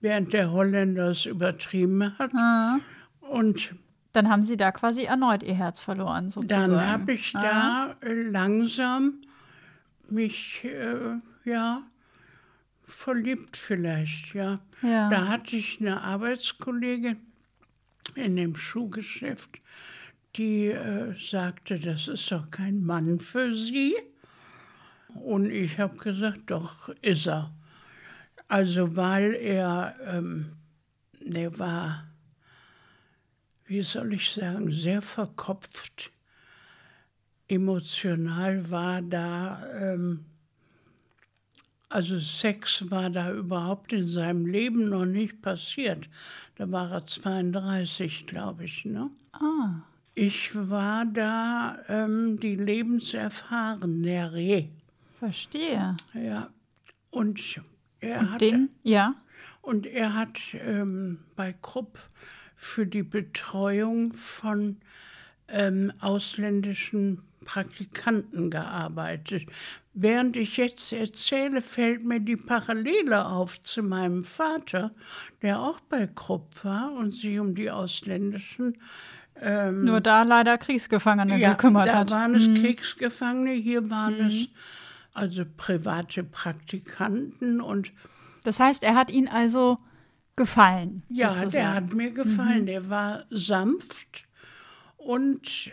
[0.00, 2.32] während der Holländer es übertrieben hat.
[2.34, 2.78] Ah.
[3.20, 3.74] Und
[4.12, 6.72] Dann haben Sie da quasi erneut Ihr Herz verloren, sozusagen.
[6.72, 9.14] dann habe ich da äh, langsam
[10.10, 11.18] mich, äh,
[11.48, 11.82] ja,
[12.88, 14.60] verliebt vielleicht, ja.
[14.82, 15.10] Ja.
[15.10, 17.16] Da hatte ich eine Arbeitskollegin
[18.14, 19.60] in dem Schuhgeschäft,
[20.36, 23.94] die äh, sagte, das ist doch kein Mann für Sie.
[25.14, 27.54] Und ich habe gesagt, doch, ist er.
[28.46, 30.52] Also weil er, ähm,
[31.20, 32.08] der war,
[33.66, 36.10] wie soll ich sagen, sehr verkopft.
[37.48, 40.24] Emotional war da, ähm,
[41.88, 46.08] also Sex war da überhaupt in seinem Leben noch nicht passiert.
[46.56, 48.84] Da war er 32, glaube ich.
[48.84, 49.10] Ne?
[49.32, 49.80] Ah.
[50.14, 54.68] Ich war da ähm, die Lebenserfahrene.
[55.18, 55.96] Verstehe.
[56.14, 56.50] Ja.
[57.10, 57.60] Und
[58.00, 59.14] er Und hat den, ja.
[59.62, 61.98] und er hat ähm, bei Krupp
[62.56, 64.76] für die Betreuung von
[65.48, 69.44] ähm, ausländischen Praktikanten gearbeitet.
[69.94, 74.92] Während ich jetzt erzähle, fällt mir die Parallele auf zu meinem Vater,
[75.42, 78.76] der auch bei Krupp war und sich um die ausländischen
[79.40, 82.10] Nur da leider Kriegsgefangene ja, gekümmert da hat.
[82.10, 84.48] waren es Kriegsgefangene, hier waren es
[85.14, 87.90] also private Praktikanten und
[88.44, 89.76] Das heißt, er hat ihn also
[90.36, 91.02] gefallen.
[91.08, 91.50] ja, sozusagen.
[91.52, 92.66] der hat mir gefallen.
[92.66, 94.27] Der war sanft
[94.98, 95.72] und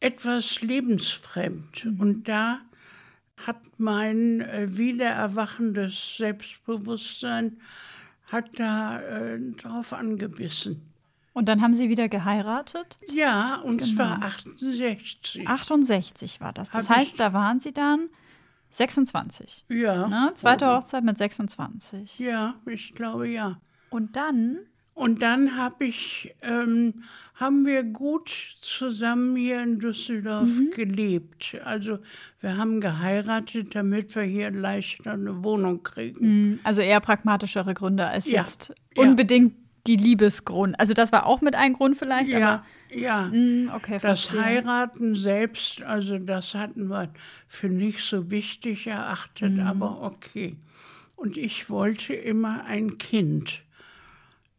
[0.00, 1.86] etwas lebensfremd.
[1.98, 2.60] Und da
[3.46, 7.58] hat mein äh, wiedererwachendes Selbstbewusstsein
[8.30, 10.80] hat da äh, drauf angebissen.
[11.32, 12.98] Und dann haben sie wieder geheiratet.
[13.12, 13.92] Ja, und Genau.
[13.94, 15.48] zwar 68.
[15.48, 16.70] 68 war das.
[16.70, 18.08] Das Hab heißt, da waren sie dann
[18.70, 19.64] 26.
[19.68, 20.06] Ja.
[20.08, 20.32] Ne?
[20.36, 22.18] Zweite Hochzeit mit 26.
[22.20, 23.60] Ja, ich glaube ja.
[23.90, 24.58] Und dann,
[24.94, 27.02] Und dann hab ich, ähm,
[27.34, 28.28] haben wir gut
[28.60, 30.70] zusammen hier in Düsseldorf Mhm.
[30.70, 31.56] gelebt.
[31.64, 31.98] Also
[32.40, 36.60] wir haben geheiratet, damit wir hier leichter eine Wohnung kriegen.
[36.62, 38.42] also eher pragmatischere Gründe als Ja.
[38.42, 39.02] jetzt Ja.
[39.02, 39.54] unbedingt
[39.88, 40.78] die Liebesgrund.
[40.78, 43.18] Also das war auch mit ein Grund vielleicht, Ja, ja.
[43.26, 44.42] aber mm, okay, Das verstehe.
[44.42, 47.12] Heiraten selbst, also das hatten wir
[47.48, 49.60] für nicht so wichtig erachtet, Mhm.
[49.60, 50.54] aber okay.
[51.16, 53.63] Und ich wollte immer ein Kind.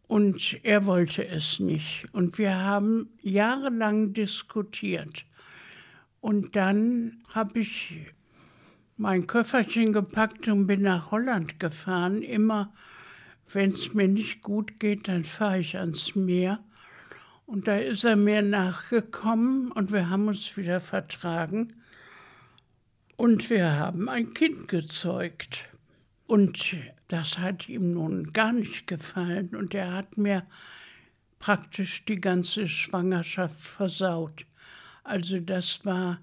[0.08, 2.06] Und er wollte es nicht.
[2.12, 5.26] Und wir haben jahrelang diskutiert.
[6.22, 8.14] Und dann habe ich
[8.98, 12.22] mein Köfferchen gepackt und bin nach Holland gefahren.
[12.22, 12.74] Immer,
[13.52, 16.60] wenn es mir nicht gut geht, dann fahre ich ans Meer.
[17.46, 21.74] Und da ist er mir nachgekommen und wir haben uns wieder vertragen.
[23.18, 25.66] Und wir haben ein Kind gezeugt.
[26.28, 26.76] Und
[27.08, 29.56] das hat ihm nun gar nicht gefallen.
[29.56, 30.46] Und er hat mir
[31.40, 34.46] praktisch die ganze Schwangerschaft versaut.
[35.04, 36.20] Also das war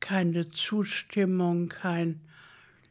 [0.00, 2.20] keine Zustimmung, kein...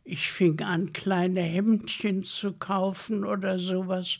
[0.08, 4.20] Ich fing an, kleine Hemdchen zu kaufen oder sowas.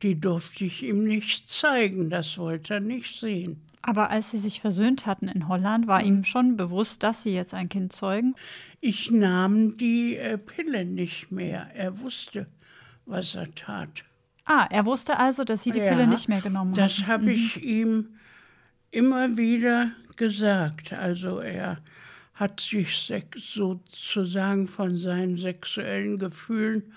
[0.00, 3.60] Die durfte ich ihm nicht zeigen, das wollte er nicht sehen.
[3.82, 7.54] Aber als sie sich versöhnt hatten in Holland, war ihm schon bewusst, dass sie jetzt
[7.54, 8.34] ein Kind zeugen.
[8.80, 11.70] Ich nahm die äh, Pille nicht mehr.
[11.74, 12.46] Er wusste,
[13.06, 14.04] was er tat.
[14.44, 17.06] Ah, er wusste also, dass sie die Ja, Pille nicht mehr genommen Das haben.
[17.08, 18.08] habe ich ihm
[18.90, 20.92] immer wieder gesagt.
[20.92, 21.78] Also er
[22.34, 26.92] hat sich sozusagen von seinen sexuellen Gefühlen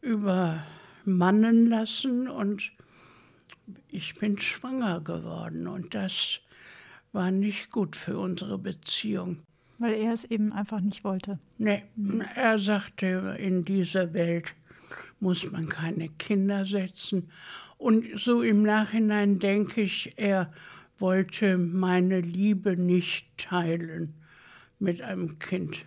[0.00, 2.72] übermannen lassen und
[3.88, 6.40] ich bin schwanger geworden und das
[7.12, 9.38] war nicht gut für unsere Beziehung.
[9.78, 11.38] Weil er es eben einfach nicht wollte.
[11.58, 11.82] Nee,
[12.34, 14.54] er sagte, in dieser Welt
[15.20, 17.30] muss man keine Kinder setzen.
[17.78, 20.52] Und so im Nachhinein denke ich, er
[20.98, 24.14] wollte meine Liebe nicht teilen
[24.78, 25.84] mit einem Kind.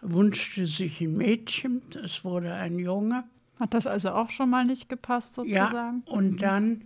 [0.00, 3.24] Wünschte sich ein Mädchen, es wurde ein Junge.
[3.60, 6.02] Hat das also auch schon mal nicht gepasst, Ja, sozusagen?
[6.06, 6.82] und dann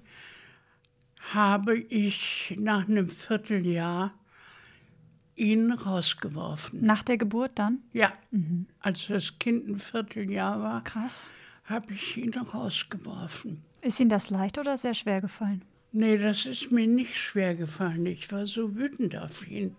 [1.32, 4.12] habe ich nach einem Vierteljahr
[5.34, 6.84] ihn rausgeworfen.
[6.84, 7.78] Nach der Geburt dann?
[7.92, 8.12] Ja,
[8.80, 11.28] als das Kind ein Vierteljahr war, Krass.
[11.64, 13.62] habe ich ihn rausgeworfen.
[13.82, 15.62] Ist Ihnen das leicht oder sehr schwer gefallen?
[15.92, 18.04] Nee, das ist mir nicht schwer gefallen.
[18.06, 19.76] Ich war so wütend auf ihn,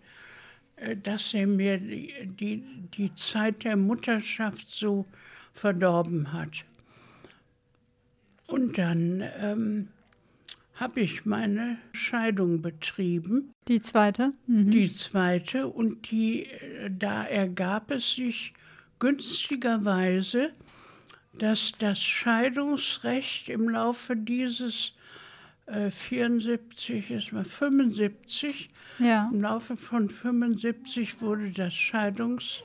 [0.78, 2.64] äh, dass er mir die, die,
[2.98, 5.06] die Zeit der Mutterschaft so
[5.54, 6.66] verdorben hat.
[8.58, 9.88] Und dann ähm,
[10.74, 13.52] habe ich meine Scheidung betrieben.
[13.68, 14.34] Die zweite?
[14.48, 14.72] Mhm.
[14.72, 18.54] die zweite und die, äh, da ergab es sich
[19.00, 20.50] günstigerweise,
[21.38, 24.94] dass das Scheidungsrecht im Laufe dieses
[25.68, 29.30] äh, 74, ist mal 75, Ja.
[29.32, 32.64] im Laufe von 75 wurde das Scheidungsrecht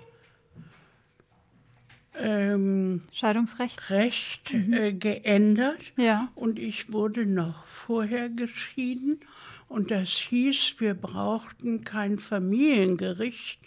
[2.18, 3.90] ähm, Scheidungsrecht?
[3.90, 5.92] Recht, äh, geändert.
[5.96, 6.28] Ja.
[6.34, 9.20] Und ich wurde noch vorher geschieden.
[9.68, 13.60] Und das hieß, wir brauchten kein Familiengericht.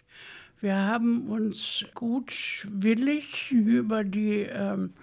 [0.62, 4.94] Wir haben uns gutwillig über die ähm,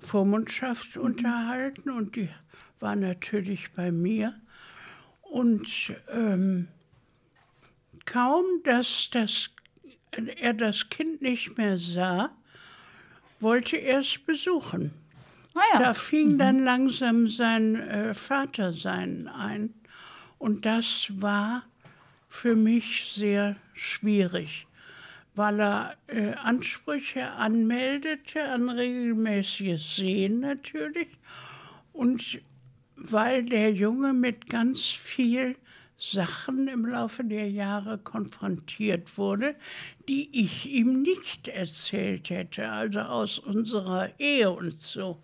[0.00, 2.28] Vormundschaft unterhalten und die
[2.80, 4.34] war natürlich bei mir.
[5.22, 6.68] Und ähm,
[8.04, 9.50] kaum, dass das,
[10.12, 12.30] er das Kind nicht mehr sah,
[13.40, 14.92] wollte er es besuchen.
[15.54, 15.78] Ah ja.
[15.80, 19.74] Da fing dann langsam sein äh, Vatersein ein.
[20.38, 21.64] Und das war
[22.28, 24.66] für mich sehr schwierig,
[25.34, 31.08] weil er äh, Ansprüche anmeldete an regelmäßiges Sehen natürlich
[31.92, 32.40] und
[32.96, 35.56] weil der Junge mit ganz viel
[35.98, 39.56] Sachen im Laufe der Jahre konfrontiert wurde,
[40.08, 45.20] die ich ihm nicht erzählt hätte, also aus unserer Ehe und so.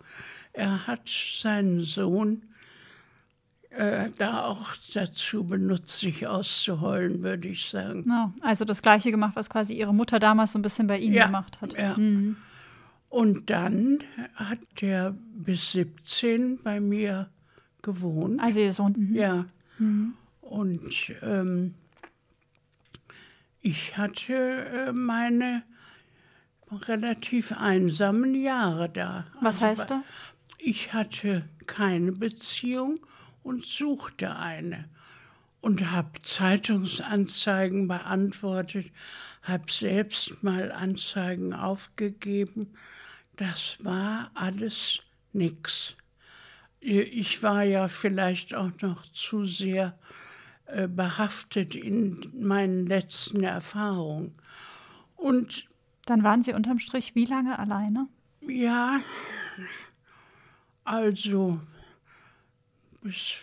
[0.51, 2.43] Er hat seinen Sohn
[3.69, 8.05] äh, da auch dazu benutzt, sich auszuheulen, würde ich sagen.
[8.07, 11.13] Ja, also das Gleiche gemacht, was quasi ihre Mutter damals so ein bisschen bei ihm
[11.13, 11.73] Ja, gemacht hat.
[11.77, 11.95] ja.
[11.97, 12.35] Mhm.
[13.09, 13.99] Und dann
[14.33, 17.29] hat er bis 17 bei mir
[17.81, 18.41] gewohnt.
[18.41, 18.93] Also ihr Sohn.
[18.97, 19.15] Mhm.
[19.15, 19.45] Ja.
[20.55, 21.73] Und ähm,
[23.59, 25.63] ich hatte äh, meine
[26.71, 29.27] relativ einsamen Jahre da.
[29.41, 30.19] Was Also, heißt das?
[30.57, 33.05] Ich hatte keine Beziehung
[33.43, 34.87] und suchte eine.
[35.59, 38.91] Und habe Zeitungsanzeigen beantwortet,
[39.41, 42.75] habe selbst mal Anzeigen aufgegeben.
[43.35, 45.01] Das war alles
[45.33, 45.95] nix.
[46.79, 49.99] Ich war ja vielleicht auch noch zu sehr
[50.67, 54.33] äh, behaftet in meinen letzten Erfahrungen.
[55.15, 55.67] Und
[56.05, 58.07] Dann waren sie unterm Strich wie lange alleine?
[58.47, 58.99] ja,
[60.83, 61.59] also
[63.01, 63.35] bis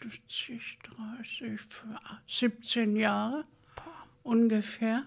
[0.00, 0.78] 50,
[1.18, 1.60] 30,
[2.26, 3.44] 17 Jahre
[4.22, 5.04] ungefähr.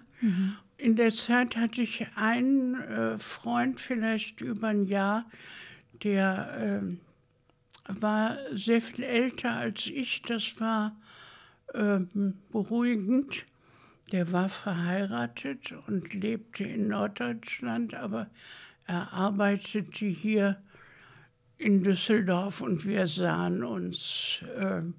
[0.78, 5.26] In der Zeit hatte ich einen äh, Freund, vielleicht über ein Jahr,
[6.04, 7.00] der ähm,
[7.88, 10.22] war sehr viel älter als ich.
[10.24, 10.96] Das war
[11.74, 13.46] ähm, beruhigend.
[14.12, 18.28] Der war verheiratet und lebte in Norddeutschland, aber
[18.86, 20.62] er arbeitete hier
[21.58, 24.94] in Düsseldorf und wir sahen uns ähm,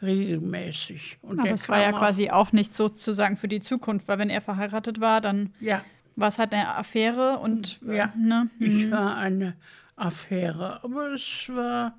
[0.00, 1.18] regelmäßig.
[1.22, 4.40] Und Aber es war ja quasi auch nicht sozusagen für die Zukunft, weil wenn er
[4.40, 5.84] verheiratet war, dann Ja,
[6.16, 8.12] war es halt eine Affäre und äh, Ja.
[8.16, 8.48] ne?
[8.60, 9.54] ich war eine
[9.96, 11.96] Affäre, aber es war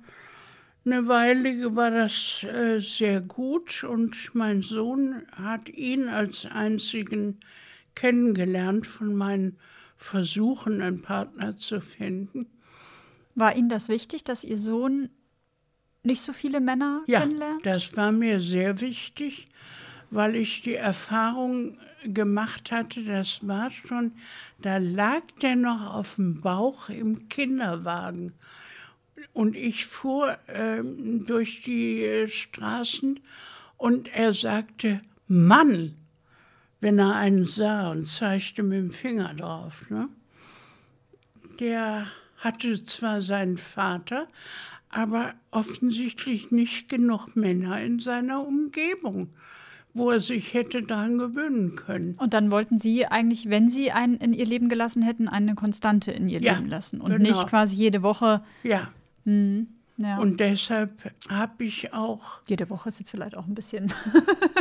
[0.86, 7.40] eine Weile war das äh, sehr gut und mein Sohn hat ihn als einzigen
[7.94, 9.58] kennengelernt von meinen
[9.96, 12.46] Versuchen, einen Partner zu finden.
[13.34, 15.08] War Ihnen das wichtig, dass Ihr Sohn
[16.02, 17.64] nicht so viele Männer Ja, kennenlernt?
[17.64, 19.48] das war mir sehr wichtig,
[20.10, 24.12] weil ich die Erfahrung gemacht hatte, das war schon,
[24.60, 28.32] da lag der noch auf dem Bauch im Kinderwagen.
[29.34, 33.20] Und ich fuhr ähm, durch die äh, Straßen
[33.76, 35.96] und er sagte, Mann,
[36.80, 39.90] wenn er einen sah und zeigte mit dem Finger drauf.
[39.90, 40.08] Ne?
[41.58, 42.06] Der
[42.36, 44.28] hatte zwar seinen Vater,
[44.88, 49.30] aber offensichtlich nicht genug Männer in seiner Umgebung,
[49.94, 52.14] wo er sich hätte daran gewöhnen können.
[52.18, 56.12] Und dann wollten Sie eigentlich, wenn Sie einen in Ihr Leben gelassen hätten, eine Konstante
[56.12, 57.28] in Ihr Ja, Leben lassen und genau.
[57.30, 58.44] nicht quasi jede Woche.
[58.62, 58.92] Ja,
[59.96, 60.18] Ja.
[60.18, 60.92] und deshalb
[61.30, 62.40] habe ich auch.
[62.48, 63.92] jede Woche ist jetzt vielleicht auch ein bisschen.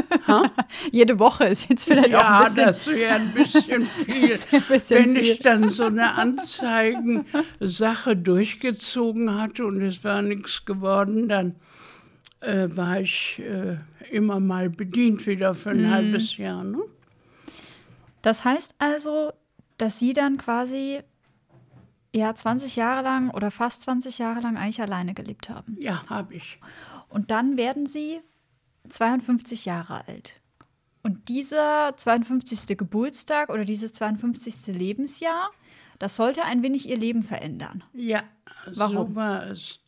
[0.91, 2.65] jede Woche ist jetzt vielleicht auch Ja, ein bisschen.
[2.65, 4.37] das wäre ein bisschen viel.
[4.51, 5.43] ein bisschen Wenn ich viel.
[5.43, 11.55] dann so eine Anzeigensache durchgezogen hatte und es war nichts geworden, dann
[12.41, 13.77] äh, war ich äh,
[14.11, 15.91] immer mal bedient wieder für ein Mhm.
[15.91, 16.63] halbes Jahr.
[16.63, 16.79] Ne?
[18.21, 19.31] Das heißt also,
[19.77, 20.99] dass Sie dann quasi
[22.13, 25.75] ja 20 Jahre lang oder fast 20 Jahre lang eigentlich alleine gelebt haben.
[25.79, 26.59] Ja, habe ich.
[27.09, 28.21] Und dann werden Sie
[28.89, 30.39] 52 Jahre alt.
[31.01, 32.77] Und dieser 52.
[32.77, 34.67] Geburtstag oder dieses 52.
[34.67, 35.51] Lebensjahr,
[35.99, 37.83] das sollte ein wenig Ihr Leben verändern.
[37.93, 38.23] Ja,
[38.73, 39.09] Warum?
[39.09, 39.79] so war es.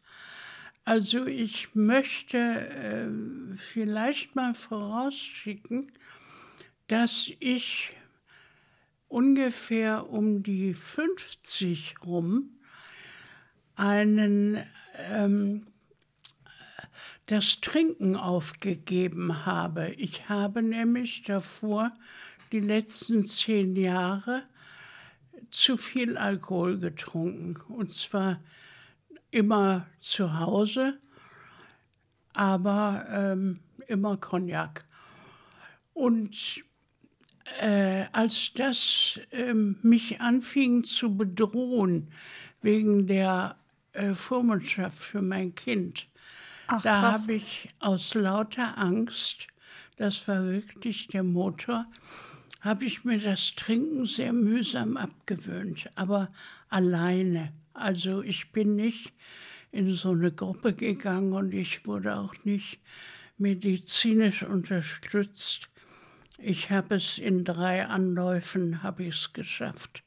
[0.83, 5.87] Also ich möchte äh, vielleicht mal vorausschicken,
[6.87, 7.95] dass ich
[9.07, 12.51] ungefähr um die 50 rum
[13.75, 14.63] einen
[15.09, 15.67] ähm,
[17.27, 19.89] das Trinken aufgegeben habe.
[19.93, 21.91] Ich habe nämlich davor
[22.51, 24.43] die letzten zehn Jahre
[25.49, 27.55] zu viel Alkohol getrunken.
[27.71, 28.41] Und zwar
[29.31, 30.99] immer zu Hause,
[32.33, 34.85] aber ähm, immer Cognac.
[35.93, 36.61] Und
[37.61, 42.11] äh, als das ähm, mich anfing zu bedrohen
[42.61, 43.55] wegen der
[43.93, 46.07] äh, Vormundschaft für mein Kind,
[46.67, 49.47] Ach, da habe ich aus lauter Angst,
[49.97, 51.85] das war wirklich der Motor,
[52.61, 56.29] habe ich mir das Trinken sehr mühsam abgewöhnt, aber
[56.69, 57.53] alleine.
[57.73, 59.13] Also ich bin nicht
[59.71, 62.79] in so eine Gruppe gegangen und ich wurde auch nicht
[63.37, 65.69] medizinisch unterstützt.
[66.47, 70.03] Ich habe es in drei Anläufen habe ich es geschafft.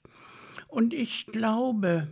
[0.69, 2.07] Und ich glaube,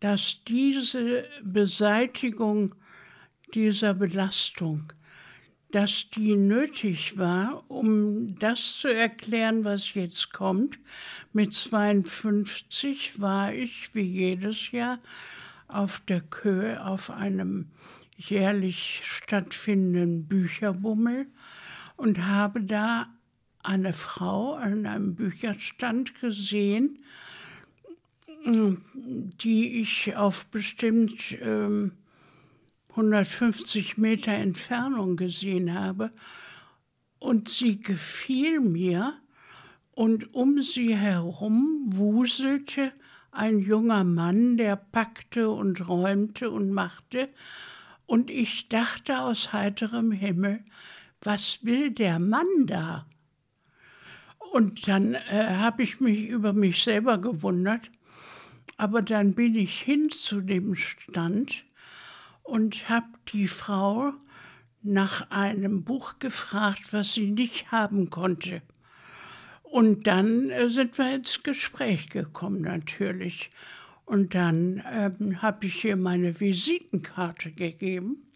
[0.00, 2.74] dass diese Beseitigung
[3.54, 4.92] dieser Belastung,
[5.70, 10.80] dass die nötig war, um das zu erklären, was jetzt kommt.
[11.32, 14.98] Mit 52 war ich wie jedes Jahr
[15.68, 17.70] auf der Köhe auf einem
[18.16, 21.28] jährlich stattfindenden Bücherbummel
[21.96, 23.06] und habe da
[23.62, 26.98] eine Frau an einem Bücherstand gesehen,
[28.44, 31.92] die ich auf bestimmt ähm,
[32.90, 36.10] 150 Meter Entfernung gesehen habe.
[37.18, 39.14] Und sie gefiel mir
[39.92, 42.92] und um sie herum wuselte
[43.32, 47.28] ein junger Mann, der packte und räumte und machte.
[48.06, 50.64] Und ich dachte aus heiterem Himmel,
[51.22, 53.06] was will der Mann da?
[54.52, 57.90] Und dann äh, habe ich mich über mich selber gewundert.
[58.76, 61.64] Aber dann bin ich hin zu dem Stand
[62.42, 64.12] und habe die Frau
[64.82, 68.62] nach einem Buch gefragt, was sie nicht haben konnte.
[69.62, 73.50] Und dann äh, sind wir ins Gespräch gekommen natürlich.
[74.04, 78.29] Und dann ähm, habe ich ihr meine Visitenkarte gegeben.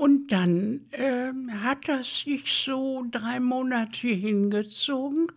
[0.00, 5.30] Und dann ähm, hat das sich so drei Monate hingezogen.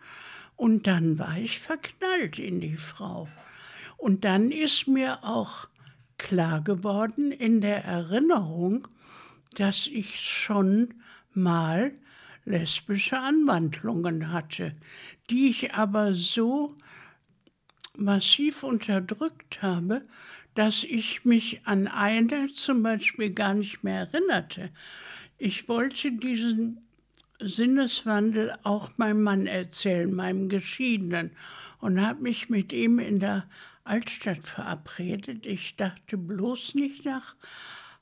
[0.56, 3.28] Und dann war ich verknallt in die Frau.
[3.98, 5.68] Und dann ist mir auch
[6.18, 8.88] klar geworden in der Erinnerung,
[9.56, 10.94] dass ich schon
[11.34, 11.94] mal
[12.46, 14.78] lesbische Anwandlungen hatte,
[15.30, 16.74] die ich aber so
[17.98, 20.04] massiv unterdrückt habe,
[20.56, 24.70] dass ich mich an eine zum Beispiel gar nicht mehr erinnerte.
[25.38, 26.82] Ich wollte diesen
[27.40, 31.32] Sinneswandel auch meinem Mann erzählen, meinem Geschiedenen,
[31.80, 33.46] und habe mich mit ihm in der
[33.84, 35.46] Altstadt verabredet.
[35.46, 37.36] Ich dachte bloß nicht nach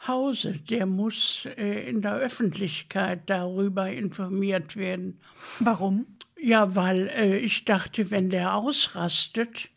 [0.08, 0.54] Hause.
[0.70, 5.20] Der muss äh, in der Öffentlichkeit darüber informiert werden.
[5.60, 6.06] Warum?
[6.39, 9.70] Ja, weil äh, ich dachte, wenn der ausrastet,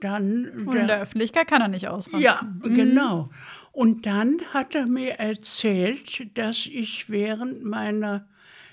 [0.00, 0.66] dann.
[0.66, 2.20] Und in der Öffentlichkeit kann er nicht ausrasten.
[2.20, 2.74] Ja, mhm.
[2.74, 3.30] genau.
[3.72, 8.26] Und dann hat er mir erzählt, dass ich während meiner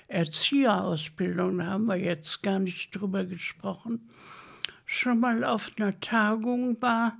[0.08, 4.06] Erzieherausbildung, da haben wir jetzt gar nicht drüber gesprochen,
[4.84, 7.18] schon mal auf einer Tagung war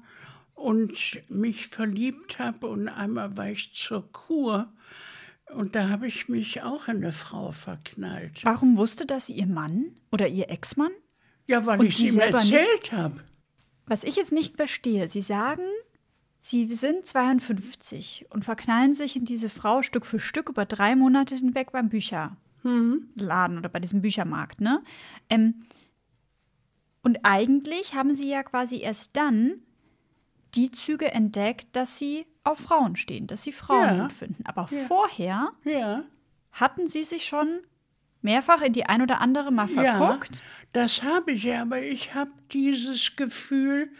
[0.54, 4.72] und mich verliebt habe und einmal war ich zur Kur
[5.52, 8.42] und da habe ich mich auch in eine Frau verknallt.
[8.44, 10.92] Warum wusste das Ihr Mann oder Ihr Ex-Mann?
[11.46, 13.20] Ja, weil und ich es ihm erzählt habe.
[13.86, 15.62] Was ich jetzt nicht verstehe, Sie sagen,
[16.40, 21.34] Sie sind 52 und verknallen sich in diese Frau Stück für Stück über drei Monate
[21.34, 24.82] hinweg beim Bücherladen oder bei diesem Büchermarkt, ne?
[25.30, 25.64] Ähm,
[27.02, 29.60] und eigentlich haben sie ja quasi erst dann
[30.54, 34.08] die Züge entdeckt, dass sie auf Frauen stehen, dass sie Frauen ja.
[34.08, 34.44] finden.
[34.46, 34.78] Aber ja.
[34.86, 36.04] vorher ja.
[36.52, 37.60] hatten sie sich schon
[38.24, 40.36] mehrfach in die ein oder andere mal verguckt.
[40.36, 43.90] Ja, das habe ich, aber ich habe dieses Gefühl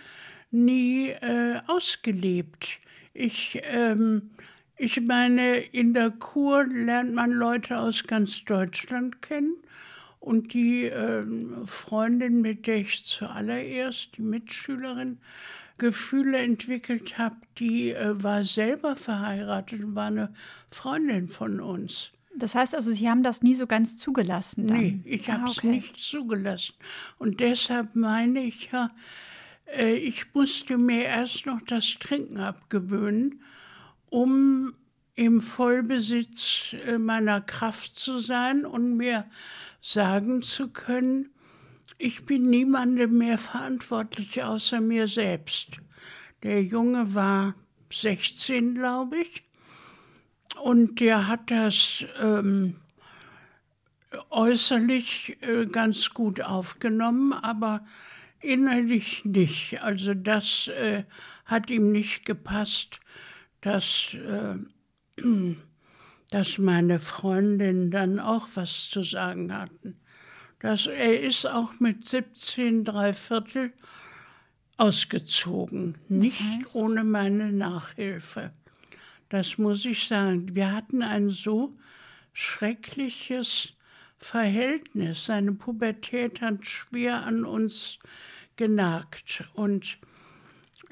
[0.50, 2.78] nie äh, ausgelebt.
[3.12, 4.30] Ich, ähm,
[4.76, 9.56] ich meine, in der Kur lernt man Leute aus ganz Deutschland kennen.
[10.18, 11.22] Und die äh,
[11.66, 15.18] Freundin, mit der ich zuallererst, die Mitschülerin,
[15.76, 20.32] Gefühle entwickelt habe, die äh, war selber verheiratet und war eine
[20.70, 22.13] Freundin von uns.
[22.36, 24.66] Das heißt also, Sie haben das nie so ganz zugelassen?
[24.66, 24.78] Dann?
[24.78, 25.70] Nee, ich habe es ah, okay.
[25.70, 26.74] nicht zugelassen.
[27.18, 28.90] Und deshalb meine ich ja,
[29.66, 33.42] äh, ich musste mir erst noch das Trinken abgewöhnen,
[34.10, 34.74] um
[35.14, 39.26] im Vollbesitz äh, meiner Kraft zu sein und mir
[39.80, 41.30] sagen zu können,
[41.98, 45.78] ich bin niemandem mehr verantwortlich außer mir selbst.
[46.42, 47.54] Der Junge war
[47.92, 49.44] 16, glaube ich,
[50.62, 52.76] und der hat das ähm,
[54.30, 57.84] äußerlich äh, ganz gut aufgenommen, aber
[58.40, 59.82] innerlich nicht.
[59.82, 61.04] Also das äh,
[61.44, 63.00] hat ihm nicht gepasst,
[63.60, 64.56] dass äh,
[66.30, 70.00] dass meine Freundinnen dann auch was zu sagen hatten.
[70.58, 73.72] Das, er ist auch mit 17 Dreiviertel
[74.76, 76.74] ausgezogen, nicht heißt?
[76.74, 78.52] ohne meine Nachhilfe.
[79.28, 80.54] Das muss ich sagen.
[80.54, 81.74] Wir hatten ein so
[82.32, 83.74] schreckliches
[84.18, 85.26] Verhältnis.
[85.26, 87.98] Seine Pubertät hat schwer an uns
[88.56, 89.44] genagt.
[89.54, 89.98] Und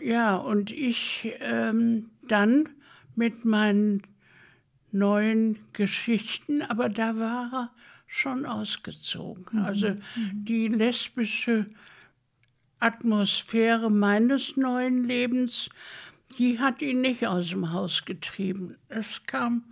[0.00, 2.68] ja, und ich ähm, dann
[3.14, 4.02] mit meinen
[4.90, 7.70] neuen Geschichten, aber da war er
[8.06, 9.60] schon ausgezogen.
[9.60, 9.64] Mhm.
[9.64, 10.44] Also mhm.
[10.44, 11.66] die lesbische
[12.78, 15.70] Atmosphäre meines neuen Lebens,
[16.38, 18.76] die hat ihn nicht aus dem Haus getrieben.
[18.88, 19.64] Es kam.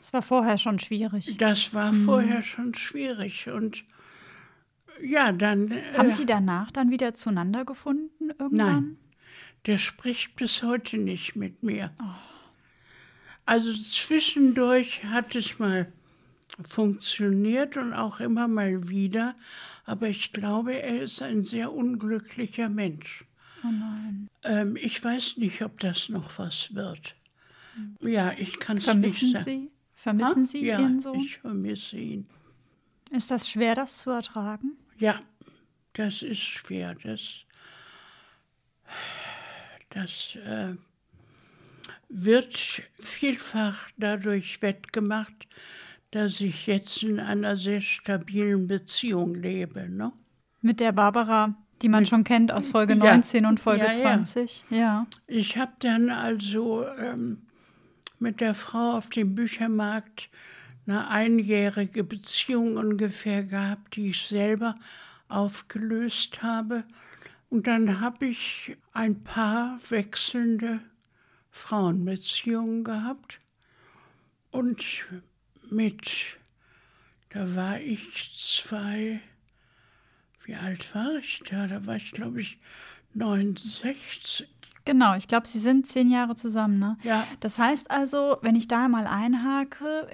[0.00, 1.36] Es war vorher schon schwierig.
[1.38, 2.04] Das war mhm.
[2.04, 3.48] vorher schon schwierig.
[3.48, 3.84] Und
[5.02, 5.72] ja, dann.
[5.96, 8.50] Haben äh, Sie danach dann wieder zueinander gefunden irgendwann?
[8.52, 8.96] Nein.
[9.66, 11.92] Der spricht bis heute nicht mit mir.
[12.00, 12.04] Oh.
[13.46, 15.92] Also zwischendurch hat es mal
[16.68, 19.34] funktioniert und auch immer mal wieder,
[19.84, 23.24] aber ich glaube, er ist ein sehr unglücklicher Mensch.
[23.66, 24.28] Oh nein.
[24.44, 27.16] Ähm, ich weiß nicht, ob das noch was wird.
[28.00, 29.44] Ja, ich kann es nicht sagen.
[29.44, 29.70] Sie?
[29.94, 30.46] Vermissen ha?
[30.46, 31.20] Sie ja, Ihren Sohn?
[31.20, 32.26] ich vermisse ihn.
[33.10, 34.72] Ist das schwer, das zu ertragen?
[34.98, 35.20] Ja,
[35.94, 36.94] das ist schwer.
[36.94, 37.44] Das,
[39.90, 40.74] das äh,
[42.08, 45.46] wird vielfach dadurch wettgemacht,
[46.10, 49.88] dass ich jetzt in einer sehr stabilen Beziehung lebe.
[49.88, 50.12] Ne?
[50.60, 53.12] Mit der Barbara, die man schon kennt aus Folge ja.
[53.12, 54.64] 19 und Folge ja, 20.
[54.70, 54.76] Ja.
[54.76, 55.06] ja.
[55.26, 57.42] Ich habe dann also ähm,
[58.18, 60.30] mit der Frau auf dem Büchermarkt
[60.86, 64.76] eine einjährige Beziehung ungefähr gehabt, die ich selber
[65.28, 66.84] aufgelöst habe.
[67.48, 70.80] Und dann habe ich ein paar wechselnde
[71.50, 73.40] Frauenbeziehungen gehabt.
[74.50, 75.04] Und
[75.70, 76.38] mit,
[77.30, 79.20] da war ich zwei,
[80.46, 81.66] wie alt war ich da?
[81.66, 82.58] Da war ich, glaube ich,
[83.14, 84.48] 69.
[84.84, 86.96] Genau, ich glaube, Sie sind zehn Jahre zusammen, ne?
[87.02, 87.26] Ja.
[87.40, 90.06] Das heißt also, wenn ich da mal einhake,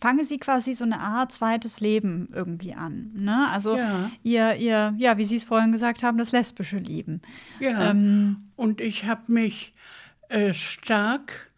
[0.00, 3.48] fange Sie quasi so eine Art zweites Leben irgendwie an, ne?
[3.48, 4.10] Also ja.
[4.24, 7.22] Ihr, ihr, ja, wie Sie es vorhin gesagt haben, das lesbische Leben.
[7.60, 7.90] Ja.
[7.92, 9.72] Ähm, Und ich habe mich
[10.30, 11.48] äh, stark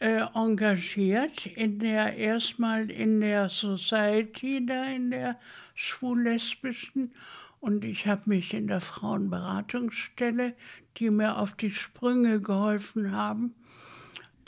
[0.00, 5.38] äh, engagiert in der erstmal in der Society da in der
[5.74, 7.12] schwul-lesbischen
[7.60, 10.54] und ich habe mich in der Frauenberatungsstelle,
[10.96, 13.54] die mir auf die Sprünge geholfen haben,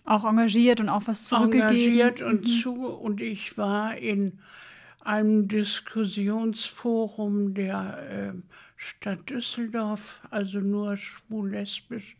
[0.04, 1.68] auch engagiert und auch was zurückgegeben.
[1.68, 2.46] Engagiert und mhm.
[2.46, 4.38] zu und ich war in
[5.00, 8.32] einem Diskussionsforum der äh,
[8.76, 12.16] Stadt Düsseldorf, also nur schwul-lesbisch.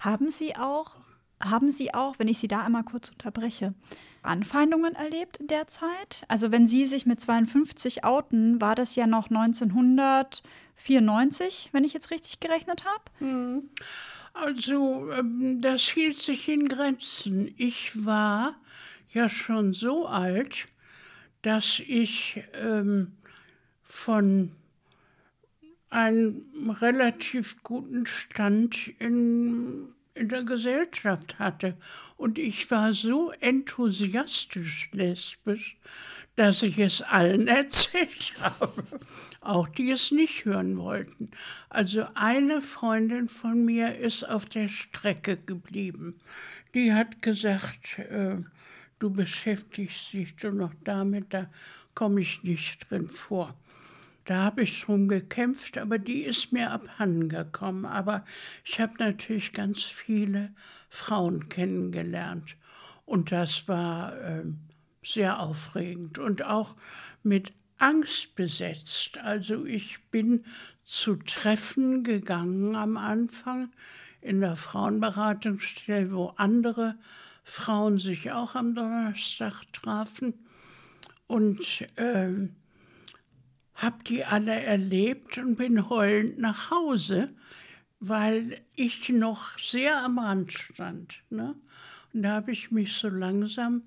[0.00, 0.96] Haben Sie auch
[1.40, 3.74] haben Sie auch, wenn ich Sie da einmal kurz unterbreche,
[4.22, 6.24] Anfeindungen erlebt in der Zeit?
[6.28, 12.10] Also wenn Sie sich mit 52 outen, war das ja noch 1994, wenn ich jetzt
[12.10, 13.04] richtig gerechnet habe?
[13.18, 13.68] Hm.
[14.32, 17.54] Also ähm, das hielt sich in Grenzen.
[17.56, 18.56] Ich war
[19.12, 20.66] ja schon so alt,
[21.42, 23.12] dass ich ähm,
[23.82, 24.50] von
[25.90, 31.76] einem relativ guten Stand in in der Gesellschaft hatte.
[32.16, 35.76] Und ich war so enthusiastisch lesbisch,
[36.36, 38.84] dass ich es allen erzählt habe,
[39.40, 41.30] auch die es nicht hören wollten.
[41.68, 46.20] Also eine Freundin von mir ist auf der Strecke geblieben.
[46.74, 48.36] Die hat gesagt, äh,
[48.98, 51.50] du beschäftigst dich doch noch damit, da
[51.94, 53.54] komme ich nicht drin vor.
[54.24, 57.84] Da habe ich drum gekämpft, aber die ist mir abhanden gekommen.
[57.84, 58.24] Aber
[58.64, 60.54] ich habe natürlich ganz viele
[60.88, 62.56] Frauen kennengelernt.
[63.04, 64.44] Und das war äh,
[65.02, 66.74] sehr aufregend und auch
[67.22, 69.18] mit Angst besetzt.
[69.18, 70.44] Also ich bin
[70.82, 73.72] zu Treffen gegangen am Anfang
[74.22, 76.96] in der Frauenberatungsstelle, wo andere
[77.42, 80.32] Frauen sich auch am Donnerstag trafen.
[81.26, 82.48] Und äh,
[83.74, 87.30] habe die alle erlebt und bin heulend nach Hause,
[88.00, 91.22] weil ich noch sehr am Rand stand.
[91.30, 91.54] Ne?
[92.12, 93.82] Und da habe ich mich so langsam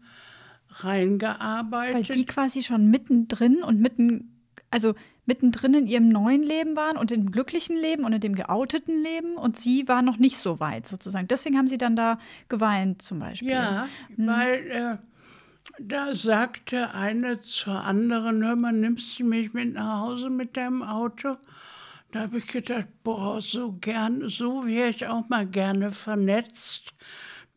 [0.69, 2.09] reingearbeitet.
[2.09, 4.95] Weil die quasi schon mittendrin und mitten, also
[5.25, 9.37] mittendrin in ihrem neuen Leben waren und im glücklichen Leben und in dem geouteten Leben
[9.37, 11.27] und sie war noch nicht so weit sozusagen.
[11.27, 12.19] Deswegen haben sie dann da
[12.49, 13.51] geweint zum Beispiel.
[13.51, 14.27] Ja, hm.
[14.27, 14.97] weil äh,
[15.79, 20.83] da sagte eine zur anderen, hör mal, nimmst du mich mit nach Hause mit deinem
[20.83, 21.37] Auto?
[22.11, 26.93] Da habe ich gedacht, boah, so gern, so wäre ich auch mal gerne vernetzt,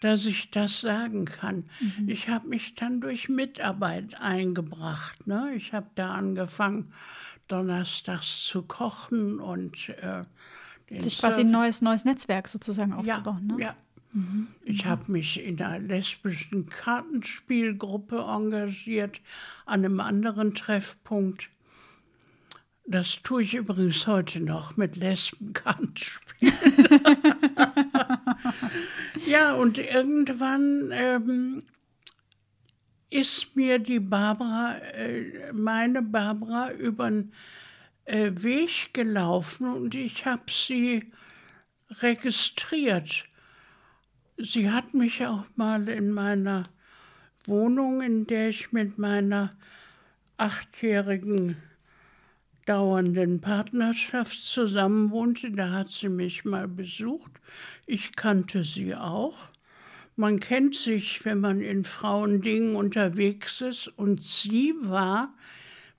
[0.00, 1.68] dass ich das sagen kann.
[1.80, 2.08] Mhm.
[2.08, 5.26] Ich habe mich dann durch Mitarbeit eingebracht.
[5.26, 5.52] Ne?
[5.54, 6.92] Ich habe da angefangen,
[7.48, 10.24] donnerstags zu kochen und äh,
[11.00, 13.46] sich quasi ein neues, neues Netzwerk sozusagen aufzubauen.
[13.50, 13.62] Ja, ne?
[13.62, 13.76] ja
[14.64, 19.20] Ich habe mich in einer lesbischen Kartenspielgruppe engagiert,
[19.66, 21.50] an einem anderen Treffpunkt.
[22.86, 26.54] Das tue ich übrigens heute noch mit Lesbenkartenspielen.
[29.26, 31.62] ja, und irgendwann ähm,
[33.10, 37.32] ist mir die Barbara, äh, meine Barbara, über den
[38.06, 41.12] äh, Weg gelaufen und ich habe sie
[41.90, 43.28] registriert.
[44.42, 46.64] Sie hat mich auch mal in meiner
[47.44, 49.54] Wohnung, in der ich mit meiner
[50.38, 51.56] achtjährigen
[52.64, 57.32] dauernden Partnerschaft zusammenwohnte, da hat sie mich mal besucht.
[57.84, 59.36] Ich kannte sie auch.
[60.16, 65.34] Man kennt sich, wenn man in Frauendingen unterwegs ist, und sie war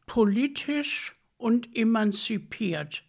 [0.08, 3.04] politisch und emanzipiert,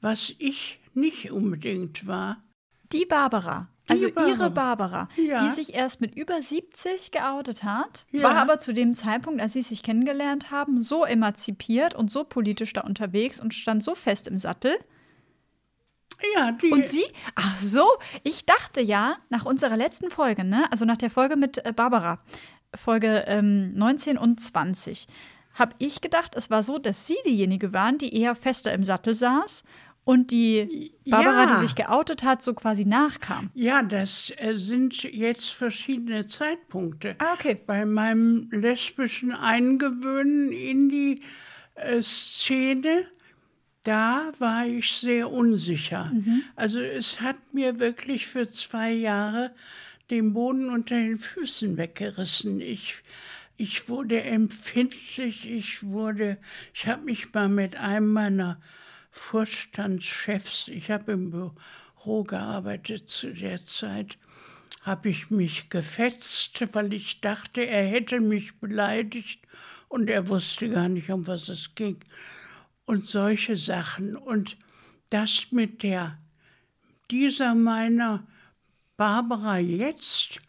[0.00, 2.42] was ich nicht unbedingt war.
[2.92, 4.28] Die Barbara, also Barbara.
[4.30, 5.44] ihre Barbara, Ja.
[5.44, 8.24] die sich erst mit über 70 geoutet hat, Ja.
[8.24, 12.72] war aber zu dem Zeitpunkt, als sie sich kennengelernt haben, so emanzipiert und so politisch
[12.72, 14.76] da unterwegs und stand so fest im Sattel.
[16.34, 17.04] Ja, die, Und sie?
[17.36, 17.86] Ach so,
[18.24, 22.18] ich dachte ja, nach unserer letzten Folge, ne, also nach der Folge mit äh, Barbara,
[22.74, 25.06] Folge ähm, 19 und 20,
[25.54, 29.14] habe ich gedacht, es war so, dass sie diejenige waren, die eher fester im Sattel
[29.14, 29.62] saß
[30.08, 31.52] und die Barbara, Ja.
[31.54, 33.50] die sich geoutet hat, so quasi nachkam.
[33.52, 37.14] ja, das äh, sind jetzt verschiedene Zeitpunkte.
[37.18, 37.58] Ah, okay.
[37.66, 41.20] Bei meinem lesbischen Eingewöhnen in die
[41.74, 43.04] äh, Szene,
[43.82, 46.10] da war ich sehr unsicher.
[46.56, 49.50] Also es hat mir wirklich für zwei Jahre
[50.10, 52.60] den Boden unter den Füßen weggerissen.
[52.62, 53.02] Ich,
[53.58, 56.38] ich wurde empfindlich, ich wurde,
[56.72, 58.58] ich habe mich mal mit einem meiner
[59.10, 64.18] Vorstandschefs, ich habe im Büro gearbeitet zu der Zeit,
[64.82, 69.40] habe ich mich gefetzt, weil ich dachte, er hätte mich beleidigt
[69.88, 71.98] und er wusste gar nicht, um was es ging.
[72.84, 74.16] Und solche Sachen.
[74.16, 74.56] Und
[75.10, 76.18] das mit der,
[77.10, 78.26] dieser meiner
[78.96, 80.40] Barbara jetzt,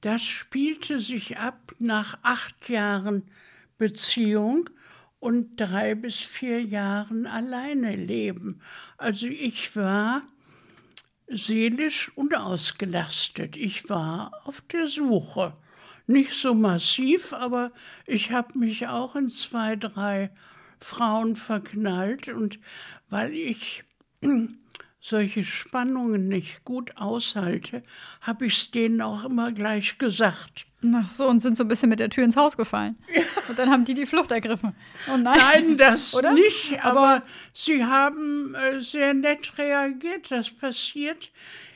[0.00, 3.22] das spielte sich ab nach acht Jahren
[3.78, 4.70] Beziehung
[5.26, 8.60] und drei bis vier Jahren alleine leben.
[8.96, 10.22] Also ich war
[11.26, 13.56] seelisch unausgelastet.
[13.56, 15.52] Ich war auf der Suche.
[16.06, 17.72] Nicht so massiv, aber
[18.06, 20.30] ich habe mich auch in zwei, drei
[20.78, 22.60] Frauen verknallt und
[23.08, 23.82] weil ich
[25.06, 27.82] solche Spannungen nicht gut aushalte,
[28.20, 30.66] habe ich es denen auch immer gleich gesagt.
[30.94, 32.96] Ach so, und sind so ein bisschen mit der Tür ins Haus gefallen.
[33.48, 34.74] Und dann haben die die Flucht ergriffen.
[35.08, 35.38] Oh nein.
[35.38, 36.32] Nein, das Oder?
[36.32, 37.22] nicht, aber,
[37.52, 40.30] sie haben äh, sehr nett reagiert.
[40.30, 41.30] Das passiert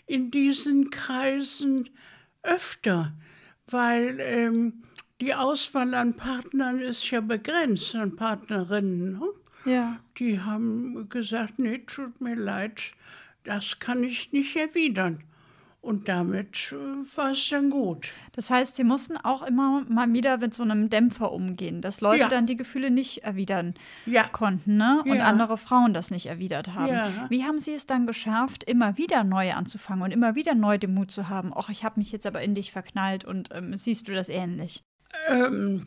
[0.07, 1.89] in diesen Kreisen
[2.43, 3.12] öfter,
[3.69, 4.82] weil ähm,
[5.20, 9.12] die Auswahl an Partnern ist ja begrenzt, an Partnerinnen.
[9.12, 9.28] Ne?
[9.65, 9.98] Ja.
[10.19, 12.93] Die haben gesagt, nee, tut mir leid,
[13.45, 15.23] das kann ich nicht erwidern.
[15.83, 18.12] Und damit äh, war es dann gut.
[18.33, 22.19] Das heißt, sie mussten auch immer mal wieder mit so einem Dämpfer umgehen, dass Leute
[22.21, 22.29] Ja.
[22.29, 23.73] dann die Gefühle nicht erwidern
[24.05, 24.25] Ja.
[24.29, 25.03] konnten, ne?
[25.07, 25.25] Und Ja.
[25.25, 27.01] andere Frauen das nicht erwidert haben.
[27.31, 30.93] Wie haben sie es dann geschafft, immer wieder neu anzufangen und immer wieder neu den
[30.93, 31.51] Mut zu haben?
[31.51, 34.83] Och, ich habe mich jetzt aber in dich verknallt und ähm, siehst du das ähnlich?
[35.29, 35.87] Ähm,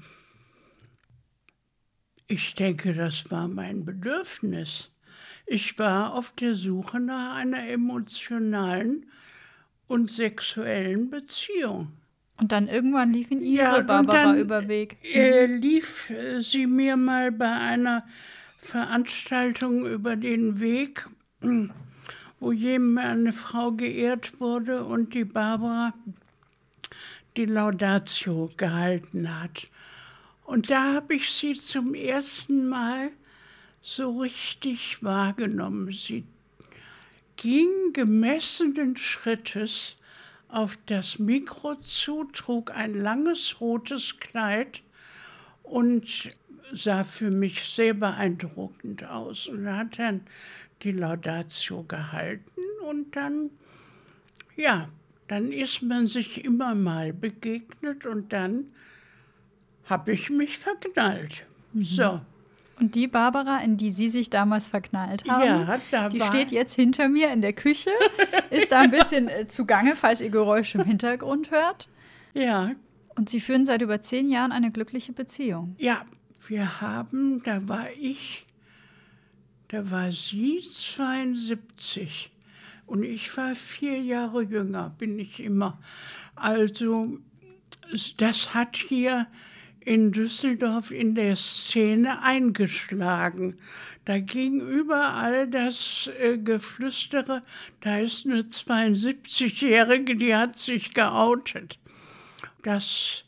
[2.27, 4.89] ich denke, das war mein Bedürfnis.
[5.45, 9.05] Ich war auf der Suche nach einer emotionalen
[9.87, 11.91] und sexuellen Beziehung.
[12.39, 14.97] Und dann irgendwann lief ihn ihre Ja, Barbara dann, über Weg.
[15.03, 18.03] Äh, lief sie mir mal bei einer
[18.57, 21.07] Veranstaltung über den Weg,
[22.39, 25.93] wo jemand eine Frau geehrt wurde und die Barbara
[27.37, 29.67] die Laudatio gehalten hat.
[30.45, 33.11] Und da habe ich sie zum ersten Mal
[33.83, 35.91] so richtig wahrgenommen.
[35.91, 36.23] Sie
[37.35, 39.97] ging gemessenen Schrittes
[40.47, 44.81] auf das Mikro zu, trug ein langes rotes Kleid
[45.63, 46.31] und
[46.71, 50.21] sah für mich sehr beeindruckend aus und hat dann
[50.83, 53.49] die Laudatio gehalten und dann,
[54.55, 54.87] ja,
[55.27, 58.67] dann ist man sich immer mal begegnet und dann
[59.85, 61.45] habe ich mich verknallt.
[61.73, 62.21] So.
[62.83, 66.73] Und die Barbara, in die Sie sich damals verknallt haben, Ja, da die steht jetzt
[66.73, 67.89] hinter mir in der Küche,
[68.49, 71.87] ist da ein bisschen äh, zugange, falls ihr Geräusche im Hintergrund hört.
[72.33, 72.71] Ja,
[73.15, 75.77] Und Sie führen seit über zehn Jahren eine glückliche Beziehung.
[75.79, 76.01] Ja,
[76.45, 78.45] wir haben, da war ich,
[79.69, 82.33] da war sie 72
[82.85, 85.79] und ich war vier Jahre jünger, bin ich immer.
[86.35, 87.17] Also
[88.17, 89.27] das hat hier
[89.85, 93.57] in Düsseldorf in der Szene eingeschlagen.
[94.05, 97.41] Da ging überall das äh, Geflüstere,
[97.81, 101.79] da ist eine 72-Jährige, die hat sich geoutet.
[102.63, 103.23] Das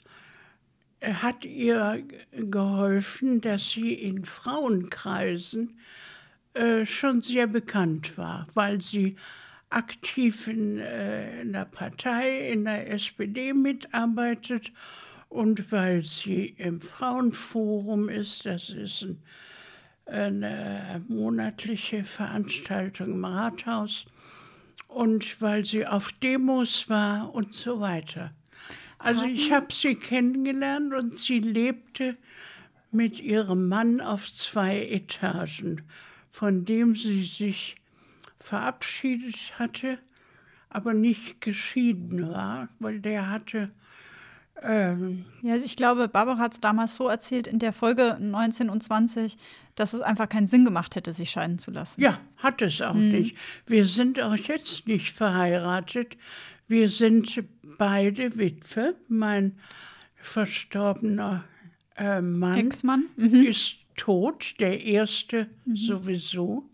[1.02, 5.80] hat ihr geholfen, dass sie in Frauenkreisen
[6.54, 9.16] äh, schon sehr bekannt war, weil sie
[9.70, 14.72] aktiv in, äh, in der Partei, in der SPD mitarbeitet
[15.36, 19.22] und weil sie im Frauenforum ist, das ist ein,
[20.06, 24.06] eine monatliche Veranstaltung im Rathaus,
[24.88, 28.32] und weil sie auf Demos war und so weiter.
[28.98, 32.14] Also ich habe sie kennengelernt und sie lebte
[32.92, 35.82] mit ihrem Mann auf zwei Etagen,
[36.32, 37.76] von dem sie sich
[38.40, 40.00] verabschiedet hatte,
[40.70, 43.70] aber nicht geschieden war, weil der hatte
[44.62, 48.70] ähm, ja, also ich glaube, Barbara hat es damals so erzählt in der Folge 19
[48.70, 49.38] und 20,
[49.76, 52.02] dass es einfach keinen Sinn gemacht hätte, sich scheiden zu lassen.
[52.02, 53.12] Ja, hat es auch mhm.
[53.12, 53.38] nicht.
[53.66, 56.18] Wir sind auch jetzt nicht verheiratet.
[56.68, 57.44] Wir sind
[57.78, 58.96] beide Witwe.
[59.10, 59.60] Mein
[60.16, 61.44] verstorbener
[61.98, 63.46] äh, Mann Ex-Mann mhm.
[63.46, 65.76] ist tot, der erste mhm.
[65.76, 66.70] sowieso.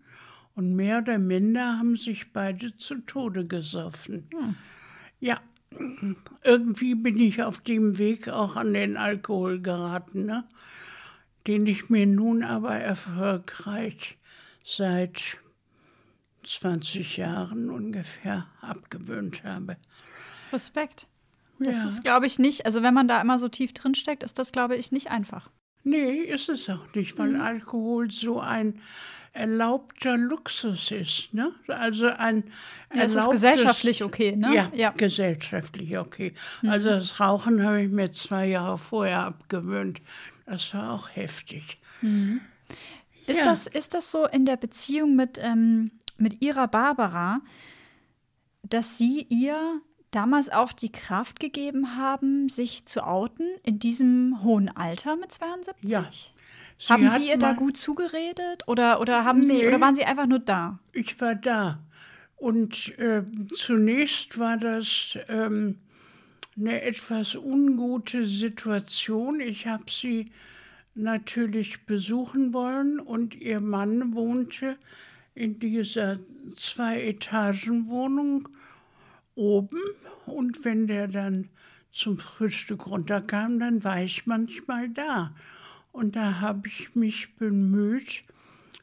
[0.53, 4.27] Und mehr oder minder haben sich beide zu Tode gesoffen.
[4.31, 4.55] Mhm.
[5.19, 5.39] Ja,
[6.43, 10.43] irgendwie bin ich auf dem Weg auch an den Alkohol geraten, ne?
[11.47, 14.17] den ich mir nun aber erfolgreich
[14.63, 15.39] seit
[16.43, 19.77] 20 Jahren ungefähr abgewöhnt habe.
[20.51, 21.07] Respekt.
[21.59, 21.87] Das ja.
[21.87, 24.51] ist, glaube ich, nicht, also wenn man da immer so tief drin steckt, ist das,
[24.51, 25.49] glaube ich, nicht einfach.
[25.83, 27.41] Nee, ist es auch nicht, weil mhm.
[27.41, 28.81] Alkohol so ein
[29.33, 31.33] erlaubter Luxus ist.
[31.33, 31.53] Ne?
[31.67, 32.43] Also ein
[32.93, 34.53] ja, es ist gesellschaftlich okay, ne?
[34.53, 34.89] Ja, ja.
[34.91, 36.33] gesellschaftlich okay.
[36.61, 36.69] Mhm.
[36.69, 40.01] Also das Rauchen habe ich mir zwei Jahre vorher abgewöhnt.
[40.45, 41.77] Das war auch heftig.
[42.01, 42.41] Mhm.
[43.25, 43.45] Ist, ja.
[43.45, 47.39] das, ist das so in der Beziehung mit, ähm, mit ihrer Barbara,
[48.63, 49.81] dass sie ihr
[50.11, 55.89] damals auch die Kraft gegeben haben, sich zu outen in diesem hohen Alter mit 72?
[55.89, 56.05] Ja.
[56.81, 60.03] Sie haben Sie ihr da gut zugeredet oder, oder, haben nee, Sie, oder waren Sie
[60.03, 60.79] einfach nur da?
[60.93, 61.79] Ich war da.
[62.37, 65.77] Und äh, zunächst war das ähm,
[66.57, 69.39] eine etwas ungute Situation.
[69.41, 70.31] Ich habe sie
[70.95, 74.77] natürlich besuchen wollen und ihr Mann wohnte
[75.35, 76.17] in dieser
[76.55, 78.49] Zwei-Etagen-Wohnung
[79.35, 79.81] oben
[80.25, 81.49] und wenn der dann
[81.91, 85.35] zum Frühstück runterkam, dann war ich manchmal da.
[85.91, 88.23] Und da habe ich mich bemüht,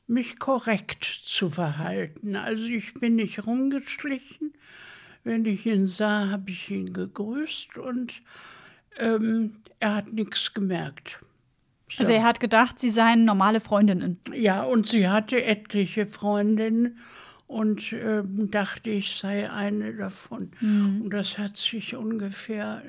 [0.06, 2.36] mich korrekt zu verhalten.
[2.36, 4.54] Also ich bin nicht rumgeschlichen.
[5.24, 8.22] Wenn ich ihn sah, habe ich ihn gegrüßt und
[8.98, 11.20] ähm, er hat nichts gemerkt.
[11.90, 12.00] So.
[12.00, 14.18] Also er hat gedacht, Sie seien normale Freundinnen.
[14.34, 16.98] Ja, und sie hatte etliche Freundinnen
[17.46, 20.50] und äh, dachte, ich sei eine davon.
[20.60, 21.02] Mhm.
[21.02, 22.82] Und das hat sich ungefähr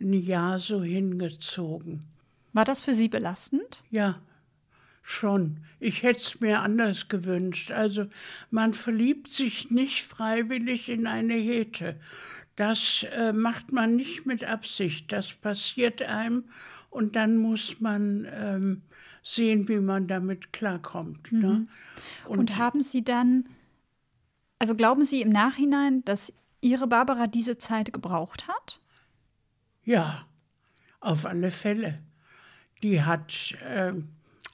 [0.00, 2.02] ein Jahr so hingezogen.
[2.52, 3.84] War das für Sie belastend?
[3.90, 4.20] Ja,
[5.02, 5.64] schon.
[5.80, 7.70] Ich hätte es mir anders gewünscht.
[7.70, 8.06] Also
[8.50, 11.98] man verliebt sich nicht freiwillig in eine Hete.
[12.56, 15.10] Das äh, macht man nicht mit Absicht.
[15.10, 16.44] Das passiert einem
[16.90, 18.82] und dann muss man ähm,
[19.22, 21.32] sehen, wie man damit klarkommt.
[21.32, 21.38] Ne?
[21.38, 21.42] Mhm.
[21.42, 21.64] Ne?
[22.28, 23.44] Und, und haben Sie dann
[24.62, 28.80] also glauben Sie im Nachhinein, dass Ihre Barbara diese Zeit gebraucht hat?
[29.82, 30.24] Ja,
[31.00, 31.98] auf alle Fälle.
[32.82, 33.92] Die hat äh,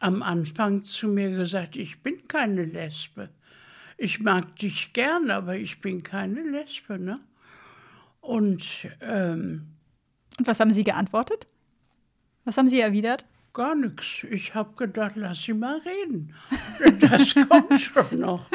[0.00, 3.30] am Anfang zu mir gesagt, ich bin keine Lesbe.
[3.96, 6.98] Ich mag dich gern, aber ich bin keine Lesbe.
[6.98, 7.20] Ne?
[8.20, 9.66] Und, ähm,
[10.38, 11.46] Und was haben Sie geantwortet?
[12.44, 13.24] Was haben Sie erwidert?
[13.52, 14.24] Gar nichts.
[14.30, 16.34] Ich habe gedacht, lass sie mal reden.
[17.00, 18.48] Das kommt schon noch.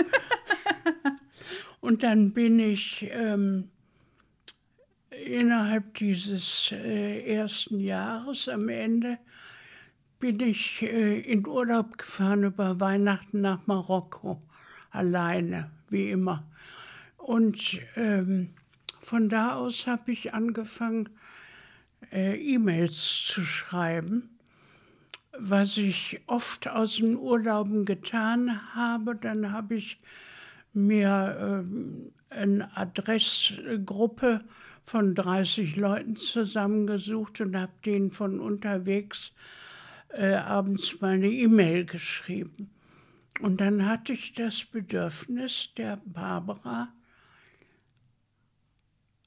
[1.82, 3.70] Und dann bin ich ähm,
[5.26, 9.18] innerhalb dieses äh, ersten Jahres am Ende
[10.24, 14.42] bin ich äh, in Urlaub gefahren über Weihnachten nach Marokko,
[14.90, 16.48] alleine, wie immer.
[17.18, 18.52] Und ähm,
[19.02, 21.10] von da aus habe ich angefangen,
[22.10, 24.30] äh, E-Mails zu schreiben,
[25.38, 29.18] was ich oft aus den Urlauben getan habe.
[29.18, 29.98] Dann habe ich
[30.72, 34.40] mir äh, eine Adressgruppe
[34.86, 39.63] von 30 Leuten zusammengesucht und habe denen von unterwegs äh,
[40.18, 42.70] abends mal eine E-Mail geschrieben.
[43.42, 46.94] Und dann hatte ich das Bedürfnis, der Barbara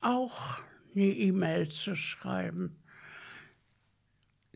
[0.01, 0.61] auch
[0.95, 2.77] eine E-Mail zu schreiben.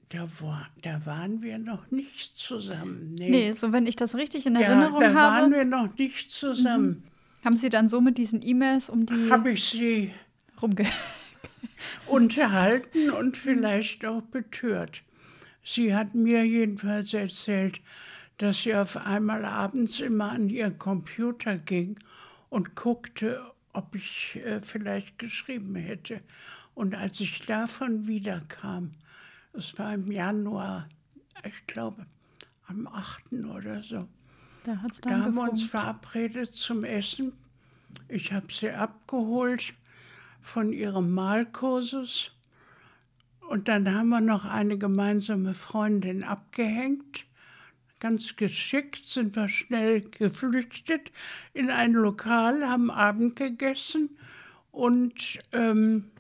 [0.09, 3.15] Da, war, da waren wir noch nicht zusammen.
[3.15, 3.31] Nee.
[3.31, 5.37] nee, so wenn ich das richtig in Erinnerung ja, da habe.
[5.37, 6.89] Da waren wir noch nicht zusammen.
[6.89, 7.03] Mhm.
[7.45, 9.31] Haben Sie dann so mit diesen E-Mails um die.
[9.31, 10.13] Habe ich sie.
[10.61, 10.87] Rumge
[12.07, 15.03] unterhalten und vielleicht auch betört.
[15.63, 17.81] Sie hat mir jedenfalls erzählt,
[18.39, 21.99] dass sie auf einmal abends immer an ihren Computer ging
[22.49, 23.41] und guckte,
[23.73, 26.23] ob ich äh, vielleicht geschrieben hätte.
[26.75, 28.93] Und als ich davon wiederkam,
[29.53, 30.89] es war im Januar,
[31.45, 32.07] ich glaube
[32.67, 33.33] am 8.
[33.55, 34.09] oder so,
[34.65, 37.33] da, da haben wir uns verabredet zum Essen.
[38.09, 39.75] Ich habe sie abgeholt
[40.41, 42.33] von ihrem Malkursus
[43.51, 47.27] und dann haben wir noch eine gemeinsame Freundin abgehängt.
[47.99, 51.11] Ganz geschickt sind wir schnell geflüchtet
[51.53, 54.11] in ein Lokal, haben Abend gegessen
[54.71, 56.13] und ähm,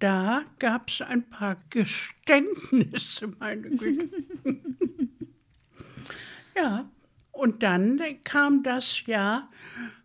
[0.00, 4.10] da gab es ein paar Geständnisse, meine Güte.
[6.54, 6.90] ja,
[7.32, 9.48] und dann kam das Jahr,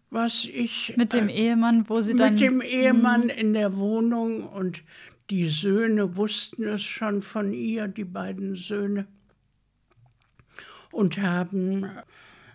[0.09, 0.93] was ich.
[0.95, 2.33] Mit dem äh, Ehemann, wo sie mit dann.
[2.35, 4.83] Mit dem Ehemann in der Wohnung und
[5.33, 9.07] die Söhne wussten es schon von ihr, die beiden Söhne,
[10.91, 11.89] und haben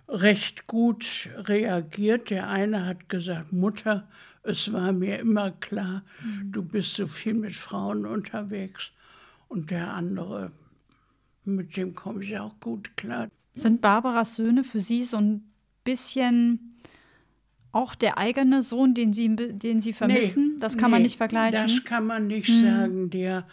[0.06, 2.30] recht gut reagiert.
[2.30, 4.06] Der eine hat gesagt, Mutter,
[4.44, 6.52] es war mir immer klar, mhm.
[6.52, 8.92] du bist so viel mit Frauen unterwegs.
[9.48, 10.52] Und der andere,
[11.44, 13.26] mit dem komme ich auch gut klar.
[13.56, 15.50] Sind Barbaras Söhne für Sie so ein
[15.82, 16.77] bisschen
[17.78, 20.54] auch der eigene Sohn, den Sie, den Sie vermissen?
[20.54, 21.62] Nee, das kann nee, man nicht vergleichen.
[21.62, 22.62] Das kann man nicht hm.
[22.62, 23.10] sagen.
[23.10, 23.46] Der,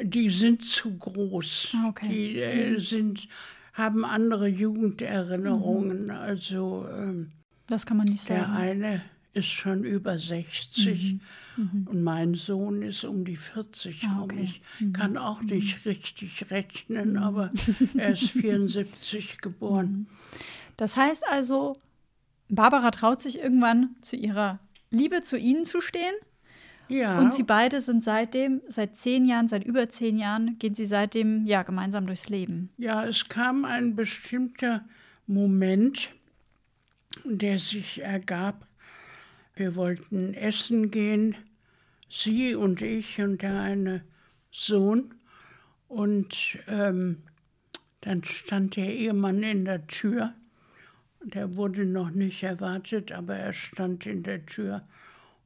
[0.00, 1.76] die sind zu groß.
[1.88, 2.08] Okay.
[2.08, 2.80] Die äh, hm.
[2.80, 3.28] sind,
[3.72, 6.04] haben andere Jugenderinnerungen.
[6.04, 6.10] Mhm.
[6.10, 7.32] Also ähm,
[7.66, 8.40] das kann man nicht sagen.
[8.40, 9.02] Der eine
[9.32, 11.20] ist schon über 60 mhm.
[11.56, 11.88] Mhm.
[11.88, 14.44] und mein Sohn ist um die 40 ah, okay.
[14.44, 14.92] Ich mhm.
[14.92, 17.18] kann auch nicht richtig rechnen, mhm.
[17.18, 17.50] aber
[17.96, 19.90] er ist 74 geboren.
[19.90, 20.06] Mhm.
[20.76, 21.76] Das heißt also,
[22.54, 24.58] Barbara traut sich irgendwann zu ihrer
[24.90, 26.14] Liebe zu Ihnen zu stehen.
[26.88, 27.18] Ja.
[27.18, 31.46] Und Sie beide sind seitdem, seit zehn Jahren, seit über zehn Jahren, gehen Sie seitdem
[31.46, 32.70] ja gemeinsam durchs Leben.
[32.76, 34.84] Ja, es kam ein bestimmter
[35.26, 36.10] Moment,
[37.24, 38.66] der sich ergab.
[39.54, 41.36] Wir wollten essen gehen,
[42.08, 44.02] sie und ich und der eine
[44.50, 45.14] Sohn.
[45.88, 47.22] Und ähm,
[48.00, 50.34] dann stand der Ehemann in der Tür
[51.24, 54.80] der wurde noch nicht erwartet, aber er stand in der Tür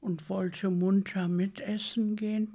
[0.01, 2.55] und wollte munter mitessen gehen.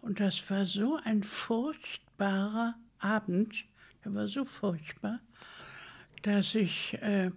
[0.00, 3.64] Und das war so ein furchtbarer Abend,
[4.04, 5.20] der war so furchtbar,
[6.22, 7.30] dass ich äh,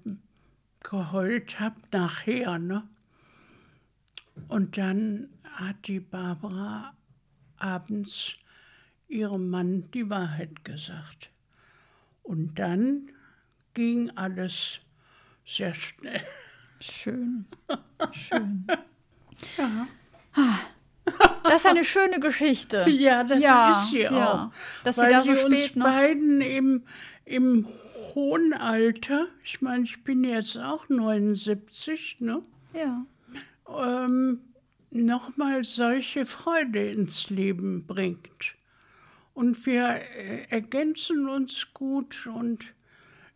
[0.84, 2.60] geheult habe nachher.
[2.60, 2.88] Ne?
[4.48, 6.94] Und dann hat die Barbara
[7.58, 8.36] abends
[9.08, 11.32] ihrem Mann die Wahrheit gesagt.
[12.24, 13.10] Und dann
[13.74, 14.82] ging alles
[15.50, 16.22] sehr schnell.
[16.80, 17.46] Schön.
[18.12, 18.68] Schön.
[19.58, 19.88] ja.
[21.44, 22.88] Das ist eine schöne Geschichte.
[22.90, 24.34] Ja, das ja, ist sie ja.
[24.34, 24.52] auch.
[24.84, 26.84] Dass sie da so spät uns beiden im,
[27.26, 27.68] im
[28.14, 32.44] hohen Alter, ich meine, ich bin jetzt auch 79, ne?
[32.74, 33.06] Ja.
[33.68, 34.42] Ähm,
[34.92, 38.56] nochmal solche Freude ins Leben bringt.
[39.34, 42.74] Und wir äh, ergänzen uns gut und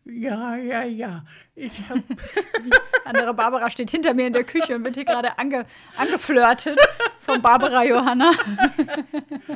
[0.04, 1.24] ja, ja, ja.
[1.54, 1.98] Ich hab
[3.04, 5.66] andere Barbara steht hinter mir in der Küche und wird hier gerade ange,
[5.96, 6.78] angeflirtet
[7.20, 8.32] von Barbara Johanna.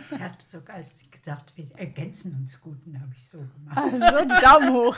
[0.09, 0.81] Sie hat sogar
[1.11, 3.77] gesagt, wir ergänzen uns gut, habe ich so gemacht.
[3.77, 4.97] Also die Daumen hoch.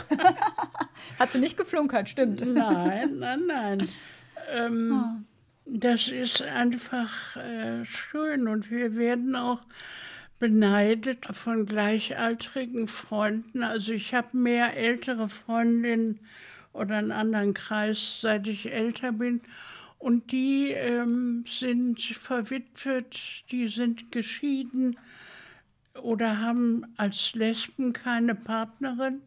[1.18, 2.46] Hat sie nicht geflunkert, stimmt.
[2.46, 3.88] Nein, nein, nein.
[4.52, 5.30] Ähm, oh.
[5.72, 9.60] Das ist einfach äh, schön und wir werden auch
[10.40, 13.62] beneidet von gleichaltrigen Freunden.
[13.62, 16.18] Also ich habe mehr ältere Freundinnen
[16.72, 19.42] oder einen anderen Kreis, seit ich älter bin.
[19.98, 24.98] Und die ähm, sind verwitwet, die sind geschieden
[26.02, 29.20] oder haben als Lesben keine Partnerin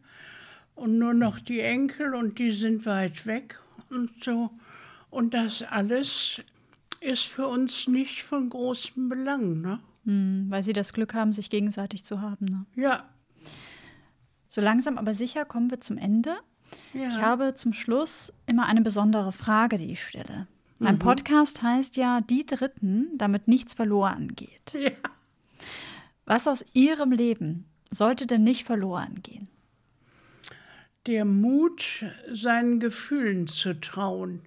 [0.74, 4.50] und nur noch die Enkel und die sind weit weg und so.
[5.10, 6.42] Und das alles
[7.00, 9.60] ist für uns nicht von großem Belang.
[9.60, 9.78] Ne?
[10.04, 12.46] Hm, weil sie das Glück haben, sich gegenseitig zu haben.
[12.46, 12.66] Ne?
[12.74, 13.08] Ja.
[14.48, 16.36] So langsam aber sicher kommen wir zum Ende.
[16.92, 17.08] Ja.
[17.08, 20.46] Ich habe zum Schluss immer eine besondere Frage, die ich stelle.
[20.78, 21.00] Mein mhm.
[21.00, 24.74] Podcast heißt ja Die Dritten, damit nichts verloren geht.
[24.74, 24.90] Ja.
[26.26, 29.48] Was aus Ihrem Leben sollte denn nicht verloren gehen?
[31.06, 34.40] Der Mut, seinen Gefühlen zu trauen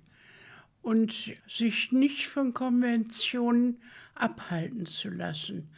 [0.82, 3.80] und sich nicht von Konventionen
[4.22, 5.70] abhalten zu lassen.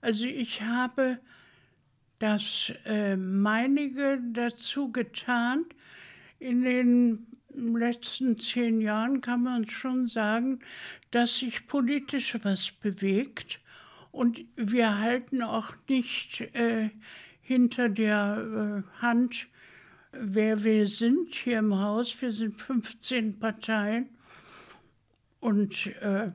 [0.00, 1.18] Also ich habe
[2.18, 5.64] das äh, meinige dazu getan.
[6.38, 10.60] In den letzten zehn Jahren kann man schon sagen,
[11.10, 13.60] dass sich politisch was bewegt
[14.14, 16.90] Und wir halten auch nicht äh,
[17.40, 19.48] hinter der äh, Hand,
[20.12, 22.22] wer wir sind hier im Haus.
[22.22, 24.08] Wir sind 15 Parteien
[25.40, 26.30] und äh,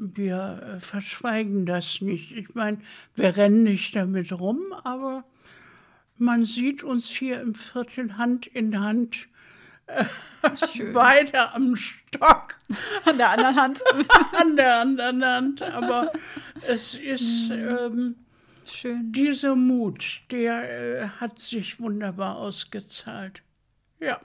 [0.00, 2.32] wir äh, verschweigen das nicht.
[2.32, 2.78] Ich meine,
[3.14, 5.24] wir rennen nicht damit rum, aber
[6.16, 9.28] man sieht uns hier im Viertel Hand in Hand.
[9.86, 10.04] äh,
[10.92, 12.58] Beide am Stock.
[13.04, 13.82] An der anderen Hand.
[14.32, 15.62] An der anderen Hand.
[15.62, 16.12] Aber
[16.66, 18.16] es ist ähm,
[18.66, 19.12] Schön.
[19.12, 23.42] dieser Mut, der äh, hat sich wunderbar ausgezahlt.
[23.98, 24.18] Ja,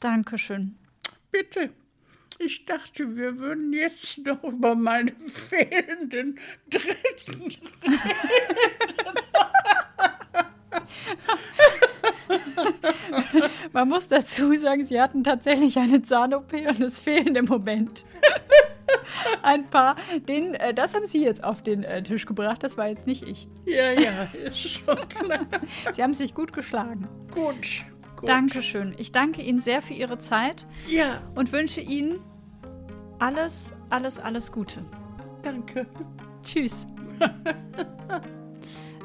[0.00, 0.76] Dankeschön.
[1.30, 1.70] bitte.
[2.42, 6.38] Ich dachte, wir würden jetzt noch über meine fehlenden
[6.70, 7.56] Dritten
[13.72, 18.06] Man muss dazu sagen, sie hatten tatsächlich eine Zahn-OP und es fehlen im Moment
[19.42, 19.96] ein paar.
[20.28, 23.22] Den, äh, das haben Sie jetzt auf den äh, Tisch gebracht, das war jetzt nicht
[23.22, 23.48] ich.
[23.66, 25.46] Ja, ja, ist schon klar.
[25.92, 27.06] Sie haben sich gut geschlagen.
[27.30, 27.84] Gut.
[28.16, 28.28] gut.
[28.28, 28.94] Dankeschön.
[28.96, 32.20] Ich danke Ihnen sehr für Ihre Zeit Ja, und wünsche Ihnen
[33.20, 34.80] alles, alles, alles Gute.
[35.42, 35.86] danke.
[36.42, 36.86] Tschüss.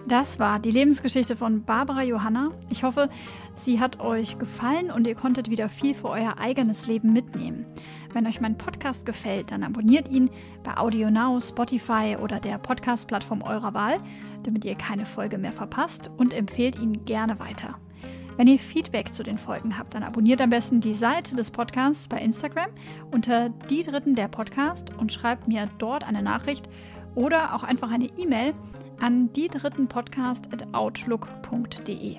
[0.08, 2.52] Das war die Lebensgeschichte von Barbara Johanna.
[2.70, 3.10] Ich hoffe,
[3.56, 7.66] sie hat euch gefallen und ihr konntet wieder viel für euer eigenes Leben mitnehmen.
[8.14, 10.30] Wenn euch mein Podcast gefällt, dann abonniert ihn
[10.64, 13.98] bei AudioNow, Spotify oder der Podcast-Plattform eurer Wahl,
[14.44, 17.80] damit ihr keine Folge mehr verpasst und empfehlt ihn gerne weiter.
[18.38, 22.10] Wenn ihr Feedback zu den Folgen habt, dann abonniert am besten die Seite des Podcasts
[22.10, 22.70] bei Instagram
[23.12, 26.68] unter die Dritten der Podcast und schreibt mir dort eine Nachricht
[27.16, 28.54] oder auch einfach eine E-Mail
[29.00, 32.18] an die dritten Podcast@outlook.de.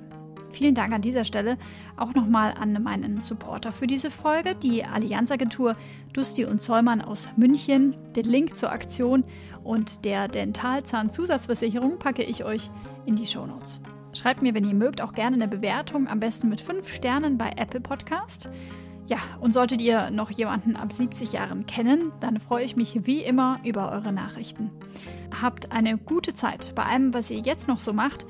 [0.51, 1.55] Vielen Dank an dieser Stelle
[1.97, 5.75] auch nochmal an meinen Supporter für diese Folge, die Allianzagentur
[6.13, 7.95] Dusti und Zollmann aus München.
[8.15, 9.23] Den Link zur Aktion
[9.63, 12.71] und der Dentalzahnzusatzversicherung packe ich euch
[13.05, 13.81] in die Shownotes.
[14.17, 17.51] Schreibt mir, wenn ihr mögt, auch gerne eine Bewertung, am besten mit 5 Sternen bei
[17.55, 18.49] Apple Podcast.
[19.05, 23.21] Ja, und solltet ihr noch jemanden ab 70 Jahren kennen, dann freue ich mich wie
[23.21, 24.71] immer über eure Nachrichten.
[25.39, 28.25] Habt eine gute Zeit bei allem, was ihr jetzt noch so macht.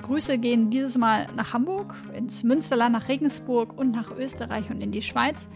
[0.00, 4.92] Grüße gehen dieses Mal nach Hamburg, ins Münsterland, nach Regensburg und nach Österreich und in
[4.92, 5.50] die Schweiz.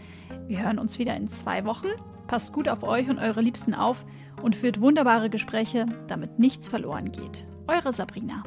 [0.47, 1.87] Wir hören uns wieder in zwei Wochen.
[2.27, 4.05] Passt gut auf euch und eure Liebsten auf
[4.43, 7.47] und führt wunderbare Gespräche, damit nichts verloren geht.
[7.67, 8.43] Eure Sabrina.